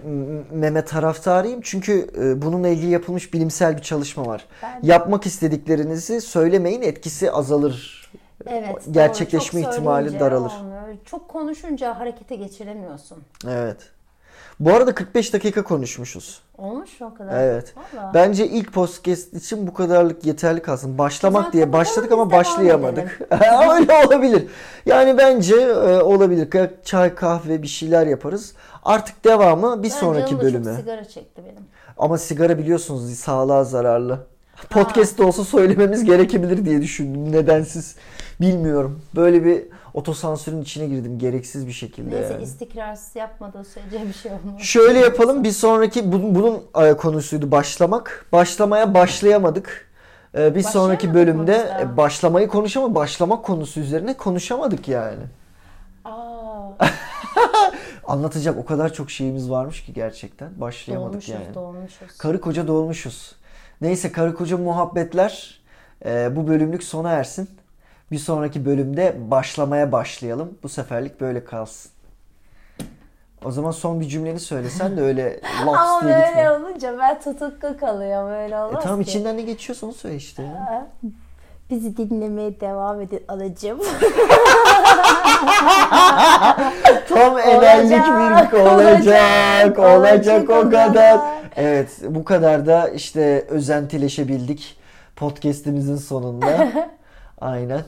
meme 0.52 0.84
taraftarıyım. 0.84 1.60
Çünkü 1.62 2.06
e, 2.18 2.42
bununla 2.42 2.68
ilgili 2.68 2.90
yapılmış 2.90 3.34
bilimsel 3.34 3.76
bir 3.76 3.82
çalışma 3.82 4.26
var. 4.26 4.44
Ben- 4.62 4.80
Yapmak 4.82 5.26
istediklerinizi 5.26 6.20
söylemeyin 6.20 6.82
etkisi 6.82 7.32
azalır. 7.32 7.98
Evet. 8.46 8.68
doğru. 8.86 8.92
Gerçekleşme 8.92 9.62
Çok 9.62 9.72
ihtimali 9.72 10.20
daralır. 10.20 10.50
olmuyor. 10.60 10.82
Çok 11.04 11.28
konuşunca 11.28 11.98
harekete 12.00 12.36
geçiremiyorsun. 12.36 13.18
Evet. 13.48 13.76
Bu 14.61 14.74
arada 14.74 14.94
45 14.94 15.32
dakika 15.32 15.62
konuşmuşuz. 15.64 16.40
Olmuş 16.59 17.00
mu 17.00 17.12
o 17.14 17.18
kadar? 17.18 17.40
Evet. 17.40 17.74
Vallahi. 17.76 18.14
Bence 18.14 18.46
ilk 18.46 18.72
podcast 18.72 19.34
için 19.34 19.66
bu 19.66 19.74
kadarlık 19.74 20.26
yeterli 20.26 20.62
kalsın. 20.62 20.98
Başlamak 20.98 21.44
Zaten 21.44 21.52
diye 21.52 21.72
başladık 21.72 22.12
ama 22.12 22.30
başlayamadık. 22.30 23.20
Öyle 23.72 24.06
olabilir. 24.06 24.46
Yani 24.86 25.18
bence 25.18 25.54
e, 25.56 26.02
olabilir. 26.02 26.48
Çay, 26.84 27.14
kahve 27.14 27.62
bir 27.62 27.68
şeyler 27.68 28.06
yaparız. 28.06 28.54
Artık 28.84 29.24
devamı 29.24 29.82
bir 29.82 29.90
Ben 29.90 29.94
sonraki 29.94 30.40
bölüme. 30.40 30.64
Çok 30.64 30.74
sigara 30.74 31.04
çekti 31.04 31.42
benim. 31.44 31.62
Ama 31.98 32.18
sigara 32.18 32.59
biliyorsunuz 32.59 33.14
sağlığa 33.14 33.64
zararlı. 33.64 34.26
Podcast 34.70 35.20
olsa 35.20 35.44
söylememiz 35.44 36.04
gerekebilir 36.04 36.64
diye 36.64 36.82
düşündüm. 36.82 37.32
Nedensiz 37.32 37.96
bilmiyorum. 38.40 39.00
Böyle 39.16 39.44
bir 39.44 39.62
otosansürün 39.99 40.62
içine 40.62 40.86
girdim 40.86 41.18
gereksiz 41.18 41.66
bir 41.66 41.72
şekilde. 41.72 42.16
Neyse 42.16 42.32
yani. 42.32 42.42
istikrarsız 42.42 43.16
yapmadığı 43.16 43.64
sürece 43.64 44.09
bir 44.09 44.12
şey 44.12 44.32
olmaz. 44.32 44.61
Şöyle 44.61 44.99
yapalım. 44.99 45.44
Bir 45.44 45.51
sonraki 45.51 46.12
bu- 46.12 46.34
bunun 46.34 46.86
e, 46.86 46.96
konusuydu 46.96 47.51
başlamak. 47.51 48.26
Başlamaya 48.32 48.94
başlayamadık. 48.94 49.88
E, 50.34 50.55
Bir 50.55 50.62
sonraki 50.62 51.14
bölümde 51.14 51.66
daha? 51.68 51.80
e, 51.80 51.96
başlamayı 51.96 52.49
konuşamadık. 52.49 52.94
Başlamak 52.94 53.44
konusu 53.44 53.80
üzerine 53.80 54.16
konuşamadık 54.16 54.88
yani. 54.88 55.20
Aa, 56.05 56.68
Anlatacak 58.07 58.59
o 58.59 58.64
kadar 58.64 58.92
çok 58.92 59.11
şeyimiz 59.11 59.51
varmış 59.51 59.84
ki 59.84 59.92
gerçekten. 59.92 60.49
Başlayamadık 60.61 61.12
dolmuşuz 61.12 61.34
yani. 61.34 61.55
dolmuşuz. 61.55 62.18
Karı 62.18 62.40
koca 62.40 62.66
dolmuşuz. 62.66 63.32
Neyse 63.80 64.12
karı 64.12 64.34
koca 64.34 64.57
muhabbetler 64.59 65.61
e, 66.05 66.36
bu 66.36 66.49
bölümlük 66.49 66.82
sona 66.84 67.11
ersin. 67.11 67.49
Bir 68.12 68.18
sonraki 68.18 68.64
bölümde 68.66 69.16
başlamaya 69.30 69.92
başlayalım. 69.92 70.59
Bu 70.62 70.68
seferlik 70.68 71.20
böyle 71.20 71.44
kalsın. 71.44 71.90
O 73.44 73.50
zaman 73.50 73.70
son 73.70 74.00
bir 74.00 74.09
cümleni 74.09 74.40
söylesen 74.40 74.96
de 74.96 75.00
öyle 75.00 75.40
laps 75.66 75.78
Ama 75.78 76.00
diye 76.04 76.14
böyle 76.14 76.26
gitme. 76.26 76.50
olunca 76.50 76.98
ben 76.98 77.20
tutuklu 77.20 77.76
kalıyorum. 77.80 78.30
Öyle 78.30 78.54
E 78.54 78.59
olmaz 78.59 78.82
tamam 78.84 79.02
ki. 79.02 79.11
içinden 79.11 79.36
ne 79.36 79.42
geçiyorsa 79.42 79.86
onu 79.86 79.92
söyle 79.94 80.16
işte. 80.16 80.42
ya. 80.42 80.86
Bizi 81.70 81.96
dinlemeye 81.96 82.61
devam 82.61 83.00
edin 83.00 83.22
alacağım. 83.28 83.78
Tam 87.09 87.38
enerjik 87.38 88.04
bir 88.06 88.59
olacak, 88.59 89.78
olacak 89.78 90.50
o 90.50 90.70
kadar. 90.70 91.20
Evet 91.56 91.88
bu 92.09 92.24
kadar 92.24 92.66
da 92.66 92.88
işte 92.88 93.44
özentileşebildik 93.48 94.76
podcast'imizin 95.16 95.96
sonunda. 95.96 96.68
Aynen. 97.40 97.80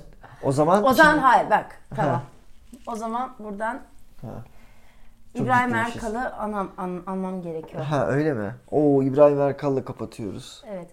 O 0.43 0.53
zaman 0.53 0.85
O 0.85 0.93
zaman 0.93 1.19
hayır 1.19 1.51
bak 1.51 1.81
tamam. 1.97 2.15
Ha. 2.15 2.23
O 2.87 2.97
zaman 2.97 3.31
buradan 3.39 3.81
Ha. 4.21 4.29
Çok 5.37 5.43
İbrahim 5.47 5.69
ciddiymişiz. 5.69 6.05
Erkal'ı 6.05 6.35
anam, 6.35 6.71
an, 6.79 7.03
anmam 7.07 7.43
gerekiyor. 7.43 7.83
Ha 7.83 8.07
öyle 8.07 8.33
mi? 8.33 8.55
Oo 8.71 9.03
İbrahim 9.03 9.41
Erkal'la 9.41 9.85
kapatıyoruz. 9.85 10.63
Evet. 10.67 10.91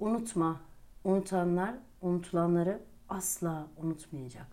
Unutma. 0.00 0.56
Unutanlar 1.04 1.70
unutulanları 2.02 2.78
asla 3.08 3.66
unutmayacak. 3.82 4.46